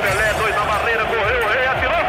Pelé, 0.00 0.32
dois 0.38 0.54
na 0.54 0.64
barreira, 0.64 1.04
correu, 1.04 1.44
o 1.44 1.48
rei 1.48 1.66
atirou. 1.66 2.00
O 2.00 2.04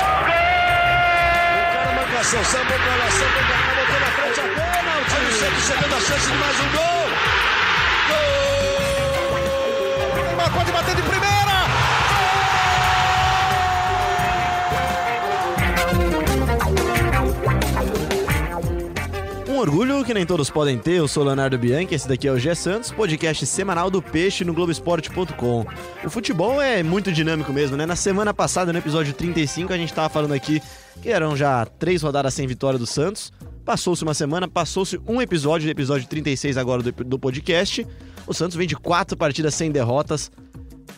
cara 2.11 2.23
sambou 2.43 3.43
pra 3.43 3.57
cá, 3.57 3.73
botou 3.75 3.99
na 3.99 4.07
frente 4.15 4.39
a 4.39 4.43
bola. 4.43 4.91
O 4.99 5.05
time 5.05 5.31
sempre 5.33 5.61
chegando 5.61 5.95
a 5.95 5.99
chance 5.99 6.31
de 6.31 6.37
mais 6.37 6.59
um 6.59 6.69
gol. 6.71 6.83
Gol! 6.85 6.98
Orgulho 19.59 20.05
que 20.05 20.13
nem 20.13 20.25
todos 20.25 20.49
podem 20.49 20.77
ter, 20.77 20.93
eu 20.93 21.07
sou 21.07 21.21
Leonardo 21.21 21.57
Bianchi, 21.57 21.93
esse 21.93 22.07
daqui 22.07 22.29
é 22.29 22.31
o 22.31 22.39
Gé 22.39 22.55
Santos, 22.55 22.91
podcast 22.91 23.45
semanal 23.45 23.91
do 23.91 24.01
Peixe 24.01 24.45
no 24.45 24.53
Globoesporte.com. 24.53 25.65
O 26.01 26.09
futebol 26.09 26.61
é 26.61 26.81
muito 26.81 27.11
dinâmico 27.11 27.51
mesmo, 27.51 27.75
né? 27.75 27.85
Na 27.85 27.95
semana 27.97 28.33
passada, 28.33 28.71
no 28.71 28.79
episódio 28.79 29.13
35, 29.13 29.73
a 29.73 29.77
gente 29.77 29.93
tava 29.93 30.07
falando 30.07 30.33
aqui 30.33 30.61
que 31.01 31.09
eram 31.09 31.35
já 31.35 31.65
três 31.65 32.01
rodadas 32.01 32.33
sem 32.33 32.47
vitória 32.47 32.79
do 32.79 32.85
Santos. 32.85 33.33
Passou-se 33.65 34.01
uma 34.01 34.13
semana, 34.13 34.47
passou-se 34.47 34.97
um 35.05 35.21
episódio, 35.21 35.69
episódio 35.69 36.07
36 36.07 36.55
agora 36.55 36.81
do, 36.81 36.91
do 36.91 37.19
podcast. 37.19 37.85
O 38.25 38.33
Santos 38.33 38.55
vem 38.55 38.65
de 38.67 38.77
quatro 38.77 39.17
partidas 39.17 39.55
sem 39.55 39.71
derrotas, 39.71 40.31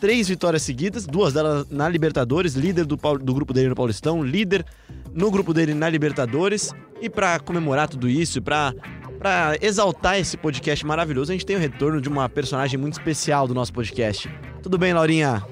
três 0.00 0.28
vitórias 0.28 0.62
seguidas, 0.62 1.04
duas 1.04 1.32
delas 1.32 1.66
na 1.68 1.88
Libertadores, 1.88 2.54
líder 2.54 2.84
do, 2.84 2.96
do 2.96 3.34
grupo 3.34 3.52
dele 3.52 3.70
no 3.70 3.74
Paulistão, 3.74 4.22
líder 4.22 4.64
no 5.12 5.32
grupo 5.32 5.52
dele 5.52 5.74
na 5.74 5.88
Libertadores. 5.88 6.72
E 7.02 7.10
pra 7.10 7.40
comemorar 7.40 7.88
tudo 7.88 8.08
isso, 8.08 8.38
e 8.38 8.40
pra, 8.40 8.72
pra 9.18 9.56
exaltar 9.60 10.20
esse 10.20 10.36
podcast 10.36 10.86
maravilhoso, 10.86 11.32
a 11.32 11.34
gente 11.34 11.44
tem 11.44 11.56
o 11.56 11.58
retorno 11.58 12.00
de 12.00 12.08
uma 12.08 12.28
personagem 12.28 12.78
muito 12.78 12.92
especial 12.92 13.48
do 13.48 13.52
nosso 13.52 13.72
podcast. 13.72 14.30
Tudo 14.62 14.78
bem, 14.78 14.92
Laurinha? 14.92 15.42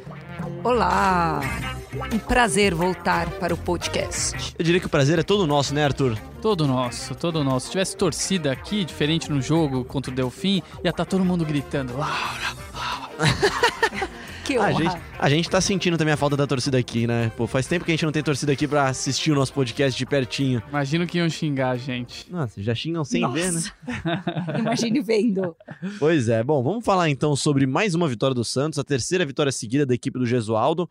Olá! 0.63 1.41
Um 2.13 2.21
prazer 2.21 2.73
voltar 2.73 3.29
para 3.31 3.53
o 3.53 3.57
podcast. 3.57 4.55
Eu 4.57 4.65
diria 4.65 4.81
que 4.81 4.87
o 4.87 4.89
prazer 4.89 5.19
é 5.19 5.25
todo 5.25 5.45
nosso, 5.45 5.75
né, 5.75 5.87
Arthur? 5.87 6.17
Todo 6.41 6.69
nosso, 6.69 7.17
todo 7.17 7.43
nosso. 7.43 7.67
Se 7.67 7.73
tivesse 7.73 7.97
torcida 7.97 8.53
aqui, 8.53 8.85
diferente 8.85 9.29
no 9.29 9.43
jogo 9.43 9.85
contra 9.85 10.13
o 10.13 10.15
Delfim, 10.15 10.63
ia 10.85 10.91
estar 10.91 11.05
todo 11.05 11.25
mundo 11.25 11.45
gritando. 11.45 11.97
Laura, 11.97 12.55
Que 14.45 14.57
A 14.57 14.73
gente, 14.73 14.97
a 15.19 15.31
gente 15.31 15.51
tá 15.51 15.61
sentindo 15.61 15.97
também 15.97 16.13
a 16.15 16.17
falta 16.17 16.37
da 16.37 16.47
torcida 16.47 16.79
aqui, 16.79 17.07
né? 17.07 17.31
Pô, 17.37 17.47
faz 17.47 17.67
tempo 17.67 17.85
que 17.85 17.91
a 17.91 17.95
gente 17.95 18.05
não 18.05 18.13
tem 18.13 18.23
torcida 18.23 18.53
aqui 18.53 18.67
pra 18.67 18.89
assistir 18.89 19.31
o 19.31 19.35
nosso 19.35 19.53
podcast 19.53 19.97
de 19.97 20.07
pertinho. 20.07 20.63
Imagino 20.69 21.07
que 21.07 21.19
iam 21.19 21.29
xingar 21.29 21.71
a 21.71 21.77
gente. 21.77 22.31
Nossa, 22.31 22.63
já 22.63 22.75
xingam 22.75 23.05
sem 23.05 23.21
Nossa. 23.21 23.35
ver, 23.35 23.53
né? 23.53 23.61
Imagine 24.59 25.01
vendo. 25.01 25.57
Pois 25.99 26.29
é, 26.29 26.43
bom, 26.43 26.63
vamos 26.63 26.85
falar 26.85 27.09
então 27.09 27.37
sobre 27.37 27.67
mais 27.67 27.95
uma 27.95 28.09
vitória 28.09 28.35
do 28.35 28.45
Santos, 28.45 28.79
a 28.79 28.85
terceira 28.85 29.25
vitória 29.25 29.53
seguida 29.53 29.87
da 29.87 29.95
equipe 29.95 30.19
do 30.19 30.27
Gesualdo, 30.27 30.89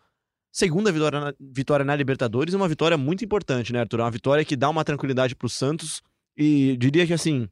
segunda 0.51 0.91
vitória 0.91 1.19
na, 1.19 1.33
vitória 1.39 1.85
na 1.85 1.95
Libertadores 1.95 2.53
e 2.53 2.57
uma 2.57 2.67
vitória 2.67 2.97
muito 2.97 3.23
importante, 3.23 3.73
né, 3.73 3.79
Arthur? 3.79 3.99
Uma 4.01 4.11
vitória 4.11 4.45
que 4.45 4.55
dá 4.55 4.69
uma 4.69 4.83
tranquilidade 4.83 5.35
pro 5.35 5.49
Santos 5.49 6.01
e 6.37 6.77
diria 6.77 7.05
que 7.05 7.13
assim, 7.13 7.47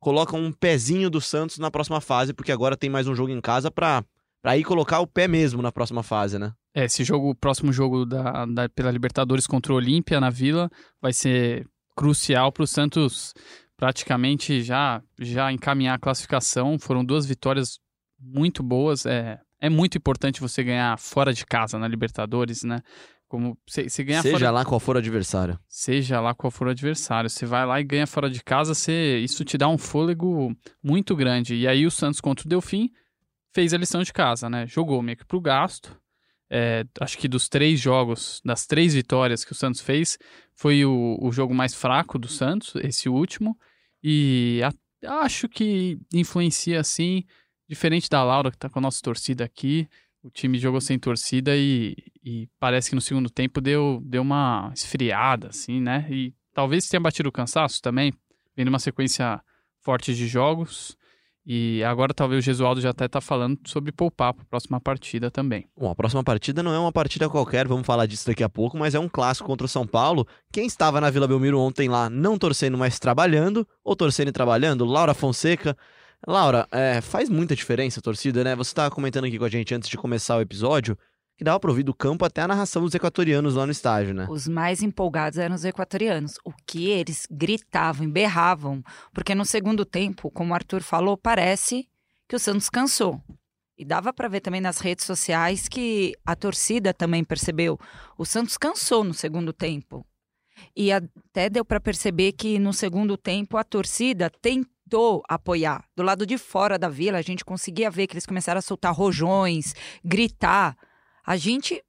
coloca 0.00 0.36
um 0.36 0.50
pezinho 0.52 1.08
do 1.08 1.20
Santos 1.20 1.58
na 1.58 1.70
próxima 1.70 2.00
fase, 2.00 2.34
porque 2.34 2.50
agora 2.50 2.76
tem 2.76 2.90
mais 2.90 3.06
um 3.06 3.14
jogo 3.14 3.30
em 3.30 3.40
casa 3.40 3.70
pra, 3.70 4.04
pra 4.42 4.56
ir 4.58 4.64
colocar 4.64 5.00
o 5.00 5.06
pé 5.06 5.26
mesmo 5.28 5.62
na 5.62 5.70
próxima 5.72 6.02
fase, 6.02 6.38
né? 6.38 6.52
É, 6.74 6.84
esse 6.86 7.04
jogo, 7.04 7.30
o 7.30 7.34
próximo 7.34 7.72
jogo 7.72 8.04
da, 8.04 8.44
da- 8.46 8.68
pela 8.68 8.90
Libertadores 8.90 9.46
contra 9.46 9.72
o 9.72 9.76
Olímpia 9.76 10.20
na 10.20 10.30
Vila 10.30 10.68
vai 11.00 11.12
ser 11.12 11.66
crucial 11.96 12.50
para 12.50 12.62
o 12.62 12.66
Santos 12.66 13.32
praticamente 13.76 14.62
já, 14.62 15.02
já 15.20 15.52
encaminhar 15.52 15.96
a 15.96 16.00
classificação. 16.00 16.78
Foram 16.78 17.04
duas 17.04 17.26
vitórias 17.26 17.78
muito 18.18 18.62
boas. 18.62 19.04
É, 19.06 19.38
é 19.60 19.68
muito 19.68 19.98
importante 19.98 20.40
você 20.40 20.62
ganhar 20.62 20.98
fora 20.98 21.32
de 21.32 21.44
casa 21.44 21.78
na 21.78 21.88
Libertadores, 21.88 22.62
né? 22.62 22.80
Como 23.28 23.56
você 23.66 23.88
você 23.88 24.04
ganhar 24.04 24.22
Seja 24.22 24.38
fora 24.38 24.50
lá 24.50 24.64
qual 24.64 24.78
for 24.78 24.94
o 24.96 24.98
adversário. 24.98 25.58
seja 25.68 26.20
lá 26.20 26.34
qual 26.34 26.50
for 26.50 26.66
o 26.68 26.70
adversário. 26.70 27.28
Você 27.30 27.44
vai 27.46 27.64
lá 27.66 27.80
e 27.80 27.84
ganha 27.84 28.06
fora 28.06 28.28
de 28.30 28.42
casa, 28.44 28.74
você, 28.74 29.18
isso 29.18 29.44
te 29.44 29.56
dá 29.58 29.68
um 29.68 29.78
fôlego 29.78 30.54
muito 30.82 31.16
grande. 31.16 31.54
E 31.54 31.66
aí 31.66 31.86
o 31.86 31.90
Santos 31.90 32.20
contra 32.20 32.46
o 32.46 32.48
Delfim 32.48 32.90
fez 33.52 33.72
a 33.74 33.78
lição 33.78 34.02
de 34.02 34.12
casa, 34.12 34.48
né? 34.48 34.66
Jogou 34.66 35.02
meio 35.02 35.16
que 35.18 35.24
pro 35.24 35.40
gasto. 35.40 35.96
É, 36.50 36.84
acho 37.00 37.16
que 37.16 37.28
dos 37.28 37.48
três 37.48 37.80
jogos, 37.80 38.40
das 38.44 38.66
três 38.66 38.92
vitórias 38.94 39.44
que 39.44 39.52
o 39.52 39.54
Santos 39.54 39.80
fez, 39.80 40.18
foi 40.54 40.84
o, 40.84 41.16
o 41.20 41.32
jogo 41.32 41.54
mais 41.54 41.74
fraco 41.74 42.18
do 42.18 42.28
Santos, 42.28 42.74
esse 42.76 43.08
último. 43.08 43.56
E 44.02 44.60
a- 44.62 45.24
acho 45.24 45.48
que 45.48 45.98
influencia, 46.12 46.78
assim, 46.80 47.24
diferente 47.68 48.08
da 48.10 48.22
Laura, 48.22 48.50
que 48.50 48.58
tá 48.58 48.68
com 48.68 48.78
a 48.78 48.82
nossa 48.82 49.00
torcida 49.02 49.44
aqui. 49.44 49.88
O 50.22 50.30
time 50.30 50.58
jogou 50.58 50.80
sem 50.80 50.98
torcida 50.98 51.56
e, 51.56 51.96
e 52.22 52.48
parece 52.60 52.90
que 52.90 52.94
no 52.94 53.00
segundo 53.00 53.30
tempo 53.30 53.60
deu, 53.60 54.00
deu 54.04 54.22
uma 54.22 54.70
esfriada, 54.74 55.48
assim, 55.48 55.80
né? 55.80 56.06
E 56.10 56.34
talvez 56.54 56.86
tenha 56.88 57.00
batido 57.00 57.28
o 57.30 57.32
cansaço 57.32 57.80
também, 57.80 58.12
vendo 58.54 58.68
uma 58.68 58.78
sequência 58.78 59.42
forte 59.80 60.14
de 60.14 60.28
jogos. 60.28 60.96
E 61.44 61.82
agora 61.82 62.14
talvez 62.14 62.38
o 62.38 62.44
Gesualdo 62.44 62.80
já 62.80 62.90
até 62.90 63.08
tá 63.08 63.20
falando 63.20 63.58
sobre 63.66 63.90
poupar 63.90 64.32
para 64.32 64.42
a 64.44 64.46
próxima 64.46 64.80
partida 64.80 65.30
também. 65.30 65.66
Bom, 65.76 65.90
a 65.90 65.94
próxima 65.94 66.22
partida 66.22 66.62
não 66.62 66.72
é 66.72 66.78
uma 66.78 66.92
partida 66.92 67.28
qualquer, 67.28 67.66
vamos 67.66 67.84
falar 67.84 68.06
disso 68.06 68.26
daqui 68.26 68.44
a 68.44 68.48
pouco, 68.48 68.78
mas 68.78 68.94
é 68.94 69.00
um 69.00 69.08
clássico 69.08 69.48
contra 69.48 69.64
o 69.64 69.68
São 69.68 69.86
Paulo. 69.86 70.26
Quem 70.52 70.66
estava 70.66 71.00
na 71.00 71.10
Vila 71.10 71.26
Belmiro 71.26 71.58
ontem 71.58 71.88
lá, 71.88 72.08
não 72.08 72.38
torcendo, 72.38 72.78
mas 72.78 72.98
trabalhando, 72.98 73.66
ou 73.84 73.96
torcendo 73.96 74.28
e 74.28 74.32
trabalhando? 74.32 74.84
Laura 74.84 75.14
Fonseca. 75.14 75.76
Laura, 76.24 76.68
é, 76.70 77.00
faz 77.00 77.28
muita 77.28 77.56
diferença 77.56 77.98
a 77.98 78.02
torcida, 78.02 78.44
né? 78.44 78.54
Você 78.54 78.70
estava 78.70 78.94
comentando 78.94 79.24
aqui 79.24 79.36
com 79.36 79.44
a 79.44 79.48
gente 79.48 79.74
antes 79.74 79.88
de 79.88 79.96
começar 79.96 80.36
o 80.36 80.40
episódio 80.40 80.96
que 81.36 81.44
dava 81.44 81.58
pra 81.58 81.70
ouvir 81.70 81.82
do 81.82 81.94
campo 81.94 82.24
até 82.24 82.42
a 82.42 82.48
narração 82.48 82.82
dos 82.82 82.94
equatorianos 82.94 83.54
lá 83.54 83.66
no 83.66 83.72
estádio, 83.72 84.14
né? 84.14 84.26
Os 84.28 84.46
mais 84.46 84.82
empolgados 84.82 85.38
eram 85.38 85.54
os 85.54 85.64
equatorianos. 85.64 86.38
O 86.44 86.52
que 86.66 86.88
eles 86.88 87.26
gritavam, 87.30 88.10
berravam. 88.10 88.82
Porque 89.12 89.34
no 89.34 89.44
segundo 89.44 89.84
tempo, 89.84 90.30
como 90.30 90.52
o 90.52 90.54
Arthur 90.54 90.82
falou, 90.82 91.16
parece 91.16 91.88
que 92.28 92.36
o 92.36 92.38
Santos 92.38 92.70
cansou. 92.70 93.20
E 93.76 93.84
dava 93.84 94.12
para 94.12 94.28
ver 94.28 94.40
também 94.40 94.60
nas 94.60 94.78
redes 94.78 95.04
sociais 95.04 95.68
que 95.68 96.14
a 96.24 96.36
torcida 96.36 96.94
também 96.94 97.24
percebeu. 97.24 97.78
O 98.16 98.24
Santos 98.24 98.56
cansou 98.56 99.02
no 99.02 99.14
segundo 99.14 99.52
tempo. 99.52 100.06
E 100.76 100.92
até 100.92 101.50
deu 101.50 101.64
para 101.64 101.80
perceber 101.80 102.32
que 102.32 102.58
no 102.58 102.72
segundo 102.72 103.16
tempo 103.16 103.56
a 103.56 103.64
torcida 103.64 104.30
tentou 104.30 105.22
apoiar. 105.28 105.84
Do 105.96 106.02
lado 106.02 106.26
de 106.26 106.38
fora 106.38 106.78
da 106.78 106.88
vila, 106.88 107.18
a 107.18 107.22
gente 107.22 107.44
conseguia 107.44 107.90
ver 107.90 108.06
que 108.06 108.14
eles 108.14 108.26
começaram 108.26 108.58
a 108.58 108.62
soltar 108.62 108.94
rojões, 108.94 109.74
gritar. 110.04 110.76
A 111.24 111.36
gente 111.36 111.82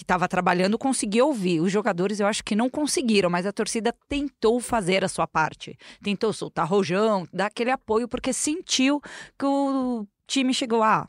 que 0.00 0.04
estava 0.04 0.26
trabalhando 0.26 0.78
conseguiu 0.78 1.26
ouvir. 1.26 1.60
Os 1.60 1.70
jogadores 1.70 2.20
eu 2.20 2.26
acho 2.26 2.42
que 2.42 2.56
não 2.56 2.70
conseguiram, 2.70 3.28
mas 3.28 3.44
a 3.44 3.52
torcida 3.52 3.94
tentou 4.08 4.58
fazer 4.58 5.04
a 5.04 5.08
sua 5.08 5.26
parte. 5.26 5.76
Tentou 6.02 6.32
soltar 6.32 6.66
rojão, 6.66 7.28
dar 7.30 7.46
aquele 7.46 7.70
apoio, 7.70 8.08
porque 8.08 8.32
sentiu 8.32 9.00
que 9.38 9.44
o 9.44 10.06
time 10.26 10.54
chegou 10.54 10.82
a. 10.82 11.06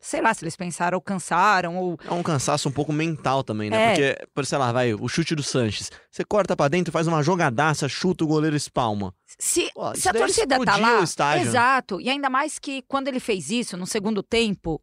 Sei 0.00 0.22
lá 0.22 0.32
se 0.32 0.44
eles 0.44 0.56
pensaram 0.56 0.96
ou 0.96 1.02
cansaram, 1.02 1.76
ou. 1.76 1.98
É 2.02 2.12
um 2.12 2.22
cansaço 2.22 2.66
um 2.68 2.72
pouco 2.72 2.94
mental 2.94 3.44
também, 3.44 3.68
né? 3.68 3.76
É. 3.76 3.88
Porque, 3.88 4.28
por 4.34 4.46
sei 4.46 4.56
lá, 4.56 4.72
vai, 4.72 4.94
o 4.94 5.06
chute 5.06 5.34
do 5.34 5.42
Sanches. 5.42 5.90
Você 6.10 6.24
corta 6.24 6.56
pra 6.56 6.68
dentro, 6.68 6.92
faz 6.92 7.06
uma 7.06 7.22
jogadaça, 7.22 7.88
chuta 7.90 8.24
o 8.24 8.26
goleiro 8.26 8.56
espalma. 8.56 9.14
Se, 9.38 9.70
Pô, 9.74 9.94
se 9.94 10.08
a 10.08 10.14
torcida 10.14 10.62
tá 10.64 10.76
lá. 10.76 11.02
Exato. 11.38 12.00
E 12.00 12.08
ainda 12.08 12.30
mais 12.30 12.58
que 12.58 12.82
quando 12.88 13.08
ele 13.08 13.20
fez 13.20 13.50
isso, 13.50 13.76
no 13.76 13.86
segundo 13.86 14.22
tempo, 14.22 14.80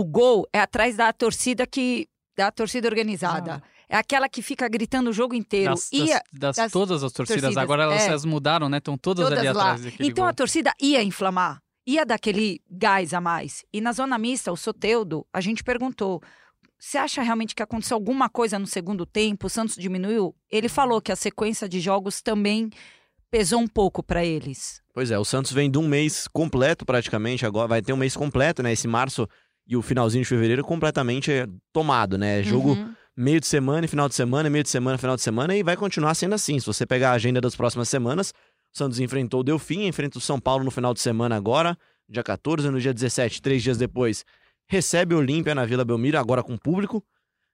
o 0.00 0.04
gol 0.04 0.46
é 0.52 0.60
atrás 0.60 0.96
da 0.96 1.12
torcida 1.12 1.66
que. 1.66 2.08
da 2.36 2.50
torcida 2.50 2.86
organizada. 2.88 3.62
É 3.90 3.96
aquela 3.96 4.28
que 4.28 4.42
fica 4.42 4.68
gritando 4.68 5.08
o 5.08 5.12
jogo 5.12 5.34
inteiro. 5.34 5.70
Das, 5.74 5.90
Ia- 5.92 6.06
das- 6.06 6.22
das- 6.32 6.56
das 6.56 6.72
todas 6.72 7.02
as 7.02 7.10
torcidas, 7.10 7.40
torcidas, 7.42 7.56
agora 7.62 7.84
elas, 7.84 8.02
é. 8.02 8.08
elas 8.08 8.24
mudaram, 8.24 8.68
né? 8.68 8.76
Estão 8.78 8.98
todas, 8.98 9.24
todas 9.24 9.38
ali 9.38 9.48
lá. 9.50 9.62
atrás 9.62 9.82
daquele 9.84 10.08
Então 10.10 10.24
gol. 10.24 10.30
a 10.30 10.32
torcida 10.34 10.72
ia 10.80 11.02
inflamar, 11.02 11.60
ia 11.86 12.04
dar 12.04 12.16
aquele 12.16 12.60
gás 12.70 13.14
a 13.14 13.20
mais. 13.20 13.64
E 13.72 13.80
na 13.80 13.92
zona 13.92 14.18
mista, 14.18 14.52
o 14.52 14.56
Soteudo, 14.56 15.26
a 15.32 15.40
gente 15.40 15.64
perguntou: 15.64 16.22
você 16.78 16.98
acha 16.98 17.22
realmente 17.22 17.54
que 17.54 17.62
aconteceu 17.62 17.94
alguma 17.96 18.28
coisa 18.28 18.58
no 18.58 18.66
segundo 18.66 19.06
tempo? 19.06 19.46
O 19.46 19.50
Santos 19.50 19.74
diminuiu? 19.76 20.34
Ele 20.50 20.68
falou 20.68 21.00
que 21.00 21.10
a 21.10 21.16
sequência 21.16 21.66
de 21.68 21.80
jogos 21.80 22.20
também 22.20 22.68
pesou 23.30 23.58
um 23.60 23.66
pouco 23.66 24.02
para 24.02 24.22
eles. 24.24 24.82
Pois 24.94 25.10
é, 25.10 25.18
o 25.18 25.24
Santos 25.24 25.50
vem 25.52 25.70
de 25.70 25.78
um 25.78 25.88
mês 25.88 26.28
completo 26.28 26.84
praticamente, 26.84 27.44
agora 27.46 27.68
vai 27.68 27.80
ter 27.82 27.92
um 27.94 27.96
mês 27.96 28.14
completo, 28.14 28.62
né? 28.62 28.72
Esse 28.72 28.86
março 28.86 29.26
e 29.68 29.76
o 29.76 29.82
finalzinho 29.82 30.22
de 30.22 30.28
fevereiro 30.28 30.64
completamente 30.64 31.30
é, 31.30 31.46
tomado, 31.72 32.16
né? 32.16 32.42
Jogo 32.42 32.70
Uhum. 32.70 32.94
meio 33.16 33.38
de 33.38 33.46
semana 33.46 33.84
e 33.84 33.88
final 33.88 34.08
de 34.08 34.14
semana, 34.14 34.48
meio 34.48 34.64
de 34.64 34.70
semana, 34.70 34.96
final 34.96 35.14
de 35.14 35.22
semana, 35.22 35.54
e 35.54 35.62
vai 35.62 35.76
continuar 35.76 36.14
sendo 36.14 36.34
assim. 36.34 36.58
Se 36.58 36.66
você 36.66 36.86
pegar 36.86 37.10
a 37.10 37.14
agenda 37.14 37.40
das 37.40 37.54
próximas 37.54 37.88
semanas, 37.88 38.32
o 38.74 38.78
Santos 38.78 38.98
enfrentou 38.98 39.40
o 39.40 39.44
Delfim, 39.44 39.86
enfrenta 39.86 40.16
o 40.16 40.20
São 40.20 40.40
Paulo 40.40 40.64
no 40.64 40.70
final 40.70 40.94
de 40.94 41.00
semana 41.00 41.36
agora, 41.36 41.76
dia 42.08 42.22
14, 42.22 42.70
no 42.70 42.80
dia 42.80 42.94
17, 42.94 43.42
três 43.42 43.62
dias 43.62 43.76
depois, 43.76 44.24
recebe 44.66 45.14
o 45.14 45.18
Olímpia 45.18 45.54
na 45.54 45.66
Vila 45.66 45.84
Belmiro, 45.84 46.18
agora 46.18 46.42
com 46.42 46.56
público. 46.56 47.04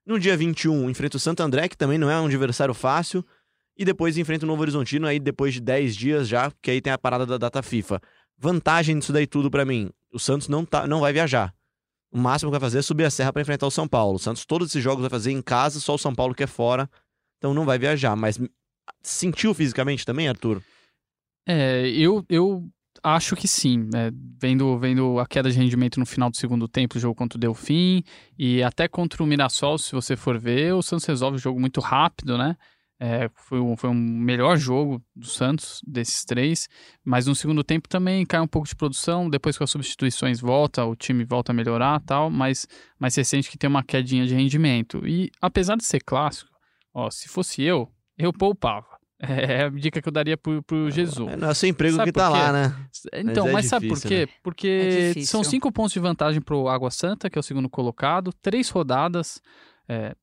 No 0.07 0.19
dia 0.19 0.37
21, 0.37 0.89
enfrenta 0.91 1.17
o 1.17 1.21
Santo 1.21 1.43
André, 1.43 1.69
que 1.69 1.77
também 1.77 1.99
não 1.99 2.11
é 2.11 2.21
um 2.21 2.27
adversário 2.27 2.75
fácil. 2.75 3.25
E 3.77 3.85
depois 3.85 4.17
enfrenta 4.17 4.45
o 4.45 4.47
Novo 4.47 4.63
Horizontino, 4.63 5.07
aí 5.07 5.19
depois 5.19 5.55
de 5.55 5.61
10 5.61 5.97
dias 5.97 6.29
já, 6.29 6.53
que 6.63 6.71
aí 6.71 6.81
tem 6.81 6.93
a 6.93 6.99
parada 6.99 7.27
da 7.27 7.39
data 7.39 7.61
FIFA. 7.63 8.01
Vantagem 8.39 8.99
disso 8.99 9.13
daí 9.13 9.27
tudo 9.27 9.51
pra 9.51 9.65
mim: 9.65 9.91
o 10.13 10.19
Santos 10.19 10.47
não, 10.49 10.65
tá, 10.65 10.87
não 10.87 11.01
vai 11.01 11.13
viajar. 11.13 11.53
O 12.15 12.19
máximo 12.19 12.49
que 12.49 12.53
vai 12.53 12.61
fazer 12.61 12.79
é 12.79 12.83
subir 12.83 13.05
a 13.05 13.11
serra 13.11 13.33
pra 13.33 13.43
enfrentar 13.43 13.67
o 13.67 13.73
São 13.73 13.89
Paulo. 13.89 14.15
O 14.15 14.19
Santos, 14.21 14.45
todos 14.45 14.69
esses 14.69 14.83
jogos 14.83 15.01
vai 15.01 15.11
fazer 15.11 15.33
em 15.33 15.43
casa, 15.43 15.81
só 15.81 15.95
o 15.95 15.99
São 15.99 16.15
Paulo 16.15 16.33
que 16.33 16.45
é 16.45 16.47
fora. 16.47 16.89
Então 17.39 17.53
não 17.53 17.65
vai 17.65 17.77
viajar. 17.77 18.15
Mas 18.15 18.39
sentiu 19.03 19.53
fisicamente 19.53 20.07
também, 20.07 20.29
Arthur? 20.29 20.63
É, 21.45 21.89
eu, 21.89 22.25
eu 22.29 22.69
acho 23.03 23.35
que 23.35 23.49
sim. 23.49 23.89
É, 23.93 24.13
vendo, 24.41 24.79
vendo 24.79 25.19
a 25.19 25.27
queda 25.27 25.51
de 25.51 25.59
rendimento 25.59 25.99
no 25.99 26.07
final 26.07 26.31
do 26.31 26.37
segundo 26.37 26.69
tempo, 26.69 26.97
o 26.97 27.01
jogo 27.01 27.17
contra 27.17 27.37
o 27.37 27.41
Delfim, 27.41 28.05
e 28.39 28.63
até 28.63 28.87
contra 28.87 29.21
o 29.21 29.27
Mirassol, 29.27 29.77
se 29.77 29.91
você 29.91 30.15
for 30.15 30.39
ver, 30.39 30.73
o 30.73 30.83
Santos 30.83 31.07
resolve 31.07 31.37
o 31.37 31.41
jogo 31.41 31.59
muito 31.59 31.81
rápido, 31.81 32.39
né? 32.39 32.57
É, 33.07 33.29
foi, 33.35 33.61
um, 33.61 33.77
foi 33.77 33.91
um 33.91 33.95
melhor 33.95 34.57
jogo 34.57 34.99
do 35.15 35.27
Santos, 35.27 35.83
desses 35.87 36.25
três. 36.25 36.67
Mas 37.05 37.27
no 37.27 37.35
segundo 37.35 37.63
tempo 37.63 37.87
também 37.87 38.25
cai 38.25 38.41
um 38.41 38.47
pouco 38.47 38.67
de 38.67 38.75
produção. 38.75 39.29
Depois 39.29 39.59
que 39.59 39.63
as 39.63 39.71
substituições 39.71 40.41
volta, 40.41 40.87
o 40.87 40.97
time 40.97 41.23
volta 41.23 41.53
a 41.53 41.55
melhorar 41.55 42.01
tal. 42.01 42.31
Mas, 42.31 42.67
mas 42.99 43.13
você 43.13 43.23
sente 43.23 43.51
que 43.51 43.59
tem 43.59 43.69
uma 43.69 43.83
quedinha 43.85 44.27
de 44.27 44.35
rendimento. 44.35 45.07
E 45.07 45.31
apesar 45.39 45.77
de 45.77 45.85
ser 45.85 46.01
clássico, 46.01 46.51
ó, 46.95 47.11
se 47.11 47.29
fosse 47.29 47.63
eu, 47.63 47.93
eu 48.17 48.33
poupava. 48.33 48.87
É 49.27 49.65
a 49.65 49.69
dica 49.71 50.03
que 50.03 50.09
eu 50.09 50.13
daria 50.13 50.37
pro, 50.37 50.63
pro 50.63 50.91
Jesus. 50.91 51.33
É 51.33 51.37
nosso 51.37 51.65
emprego 51.67 51.97
Sabe 51.97 52.13
que 52.13 52.19
tá 52.19 52.29
lá, 52.29 52.53
né? 52.53 52.77
Então, 53.15 53.45
Mas 53.45 53.51
é 53.51 53.53
mas, 53.53 53.67
sabe 53.67 53.89
por 53.89 54.01
quê? 54.01 54.27
né? 54.27 54.33
Porque 54.43 55.15
É 55.17 55.21
são 55.23 55.43
cinco 55.43 55.73
pontos 55.73 55.93
de 55.93 56.01
vantagem 56.01 56.43
pro 56.43 56.69
Água 56.69 56.91
Santa, 56.91 57.31
que 57.31 57.39
é 57.39 57.41
o 57.41 57.43
segundo 57.43 57.71
colocado, 57.71 58.33
três 58.43 58.69
rodadas. 58.69 59.41
É, 59.89 60.15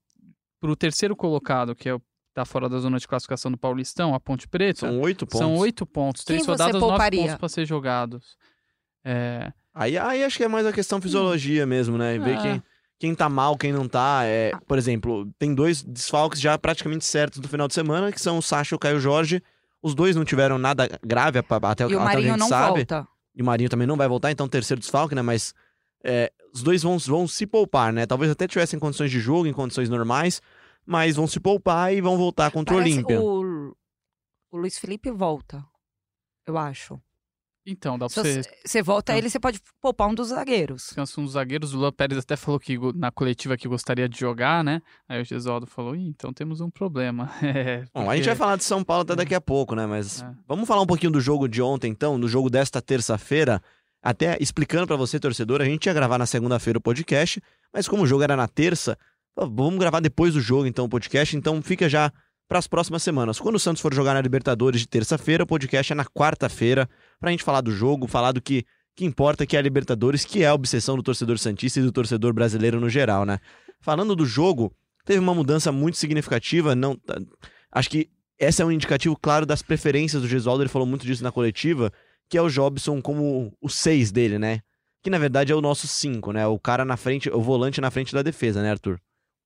pro 0.59 0.75
terceiro 0.75 1.15
colocado, 1.15 1.75
que 1.75 1.89
é 1.89 1.95
o 1.95 2.01
tá 2.33 2.45
fora 2.45 2.69
da 2.69 2.79
zona 2.79 2.97
de 2.97 3.07
classificação 3.07 3.51
do 3.51 3.57
Paulistão, 3.57 4.13
a 4.15 4.19
Ponte 4.19 4.47
Preta, 4.47 4.81
São 4.87 4.99
oito 5.01 5.25
pontos. 5.25 5.39
são 5.39 5.55
oito 5.57 5.85
pontos. 5.85 6.23
Três 6.23 6.45
rodadas, 6.45 6.79
nove 6.81 7.11
pontos 7.17 7.35
para 7.35 7.49
ser 7.49 7.65
jogados. 7.65 8.37
É, 9.03 9.51
Aí, 9.73 9.97
aí 9.97 10.23
acho 10.23 10.35
que 10.37 10.43
é 10.43 10.47
mais 10.49 10.65
a 10.65 10.73
questão 10.73 11.01
fisiologia 11.01 11.65
mesmo, 11.65 11.97
né? 11.97 12.17
Ver 12.19 12.35
É. 12.37 12.41
quem, 12.41 12.63
quem 12.99 13.15
tá 13.15 13.29
mal, 13.29 13.57
quem 13.57 13.71
não 13.71 13.87
tá. 13.87 14.21
É, 14.25 14.51
por 14.67 14.77
exemplo, 14.77 15.29
tem 15.39 15.55
dois 15.55 15.81
desfalques 15.81 16.41
já 16.41 16.57
praticamente 16.57 17.05
certos 17.05 17.39
do 17.39 17.47
final 17.47 17.67
de 17.69 17.73
semana, 17.73 18.11
que 18.11 18.19
são 18.19 18.37
o 18.37 18.41
Sacha 18.41 18.73
e 18.73 18.77
o 18.77 18.79
Caio 18.79 18.99
Jorge. 18.99 19.41
Os 19.81 19.95
dois 19.95 20.13
não 20.15 20.25
tiveram 20.25 20.57
nada 20.57 20.89
grave 21.01 21.39
a- 21.39 21.43
até, 21.69 21.85
E 21.85 21.87
o 21.87 21.87
até 21.87 21.95
onde 21.95 21.95
a 21.95 22.03
Marinho 22.03 22.29
gente 22.31 22.39
não 22.39 22.47
sabe. 22.49 22.75
volta. 22.79 23.07
E 23.33 23.41
o 23.41 23.45
Marinho 23.45 23.69
também 23.69 23.87
não 23.87 23.95
vai 23.95 24.07
voltar, 24.09 24.29
então 24.29 24.45
terceiro 24.47 24.79
desfalque, 24.81 25.15
né? 25.15 25.21
Mas 25.21 25.53
é, 26.03 26.29
os 26.53 26.61
dois 26.61 26.83
vão, 26.83 26.97
vão 26.99 27.25
se 27.25 27.47
poupar, 27.47 27.93
né? 27.93 28.05
Talvez 28.05 28.29
até 28.29 28.47
tivessem 28.49 28.77
condições 28.77 29.09
de 29.09 29.21
jogo, 29.21 29.47
em 29.47 29.53
condições 29.53 29.87
normais, 29.87 30.41
mas 30.85 31.15
vão 31.15 31.27
se 31.27 31.39
poupar 31.39 31.93
e 31.93 32.01
vão 32.01 32.17
voltar 32.17 32.51
contra 32.51 32.73
o 32.73 32.77
Parece 32.77 32.95
Olímpia. 32.95 33.21
O, 33.21 33.75
o 34.51 34.57
Luiz 34.57 34.77
Felipe 34.77 35.09
volta, 35.11 35.63
eu 36.45 36.57
acho. 36.57 36.99
então, 37.65 37.97
dá 37.97 38.07
pra 38.07 38.23
você 38.23 38.41
você, 38.65 38.81
volta 38.81 39.15
ele, 39.15 39.29
você 39.29 39.39
pode 39.39 39.61
poupar 39.79 40.07
um 40.09 40.15
dos 40.15 40.29
zagueiros. 40.29 40.81
descansar 40.87 41.19
um 41.21 41.25
dos 41.25 41.33
zagueiros. 41.33 41.73
O 41.73 41.77
Luan 41.77 41.91
Pérez 41.91 42.17
até 42.19 42.35
falou 42.35 42.59
que 42.59 42.75
na 42.95 43.11
coletiva 43.11 43.55
que 43.55 43.67
gostaria 43.67 44.09
de 44.09 44.19
jogar, 44.19 44.63
né? 44.63 44.81
Aí 45.07 45.21
o 45.21 45.25
Gesualdo 45.25 45.67
falou, 45.67 45.95
Ih, 45.95 46.07
então 46.07 46.33
temos 46.33 46.59
um 46.59 46.69
problema. 46.69 47.29
É, 47.43 47.85
Bom, 47.93 48.09
a 48.09 48.15
gente 48.15 48.25
vai 48.25 48.33
porque- 48.33 48.35
falar 48.35 48.55
de 48.57 48.63
São 48.63 48.83
Paulo 48.83 49.03
até 49.03 49.15
daqui 49.15 49.35
a 49.35 49.41
pouco, 49.41 49.75
né? 49.75 49.85
Mas 49.85 50.21
É. 50.23 50.33
vamos 50.47 50.67
falar 50.67 50.81
um 50.81 50.87
pouquinho 50.87 51.11
do 51.11 51.21
jogo 51.21 51.47
de 51.47 51.61
ontem, 51.61 51.91
então, 51.91 52.19
do 52.19 52.27
jogo 52.27 52.49
desta 52.49 52.81
terça-feira. 52.81 53.61
Até 54.03 54.35
explicando 54.41 54.87
pra 54.87 54.95
você, 54.95 55.19
torcedor, 55.19 55.61
a 55.61 55.65
gente 55.65 55.85
ia 55.85 55.93
gravar 55.93 56.17
na 56.17 56.25
segunda-feira 56.25 56.79
o 56.79 56.81
podcast, 56.81 57.39
mas 57.71 57.87
como 57.87 58.01
o 58.01 58.07
jogo 58.07 58.23
era 58.23 58.35
na 58.35 58.47
terça, 58.47 58.97
vamos 59.35 59.79
gravar 59.79 59.99
depois 59.99 60.33
do 60.33 60.41
jogo, 60.41 60.65
então, 60.65 60.85
o 60.85 60.89
podcast. 60.89 61.35
Então 61.35 61.61
fica 61.61 61.87
já 61.89 62.11
para 62.47 62.59
as 62.59 62.67
próximas 62.67 63.01
semanas. 63.01 63.39
Quando 63.39 63.55
o 63.55 63.59
Santos 63.59 63.81
for 63.81 63.93
jogar 63.93 64.13
na 64.13 64.21
Libertadores 64.21 64.81
de 64.81 64.87
terça-feira, 64.87 65.43
o 65.43 65.47
podcast 65.47 65.93
é 65.93 65.95
na 65.95 66.05
quarta-feira, 66.05 66.89
pra 67.19 67.31
gente 67.31 67.43
falar 67.43 67.61
do 67.61 67.71
jogo, 67.71 68.07
falar 68.07 68.33
do 68.33 68.41
que, 68.41 68.65
que 68.95 69.05
importa, 69.05 69.45
que 69.45 69.55
é 69.55 69.59
a 69.59 69.61
Libertadores, 69.61 70.25
que 70.25 70.43
é 70.43 70.47
a 70.47 70.53
obsessão 70.53 70.97
do 70.97 71.03
torcedor 71.03 71.37
Santista 71.37 71.79
e 71.79 71.83
do 71.83 71.91
torcedor 71.91 72.33
brasileiro 72.33 72.79
no 72.79 72.89
geral, 72.89 73.25
né? 73.25 73.39
Falando 73.79 74.15
do 74.15 74.25
jogo, 74.25 74.75
teve 75.05 75.19
uma 75.19 75.33
mudança 75.33 75.71
muito 75.71 75.97
significativa, 75.97 76.75
não 76.75 76.95
tá- 76.97 77.19
acho 77.71 77.89
que 77.89 78.09
esse 78.37 78.61
é 78.61 78.65
um 78.65 78.71
indicativo 78.71 79.15
claro 79.15 79.45
das 79.45 79.61
preferências 79.61 80.21
do 80.21 80.27
Gesualdo, 80.27 80.63
ele 80.63 80.69
falou 80.69 80.87
muito 80.87 81.05
disso 81.05 81.23
na 81.23 81.31
coletiva, 81.31 81.91
que 82.27 82.37
é 82.37 82.41
o 82.41 82.49
Jobson 82.49 83.01
como 83.01 83.53
o 83.61 83.69
6 83.69 84.11
dele, 84.11 84.37
né? 84.37 84.59
Que 85.01 85.09
na 85.09 85.17
verdade 85.17 85.51
é 85.51 85.55
o 85.55 85.61
nosso 85.61 85.87
5, 85.87 86.31
né? 86.33 86.45
O 86.47 86.59
cara 86.59 86.83
na 86.83 86.97
frente, 86.97 87.29
o 87.29 87.41
volante 87.41 87.79
na 87.79 87.89
frente 87.91 88.13
da 88.13 88.21
defesa, 88.21 88.61
né, 88.61 88.71
Arthur? 88.71 88.99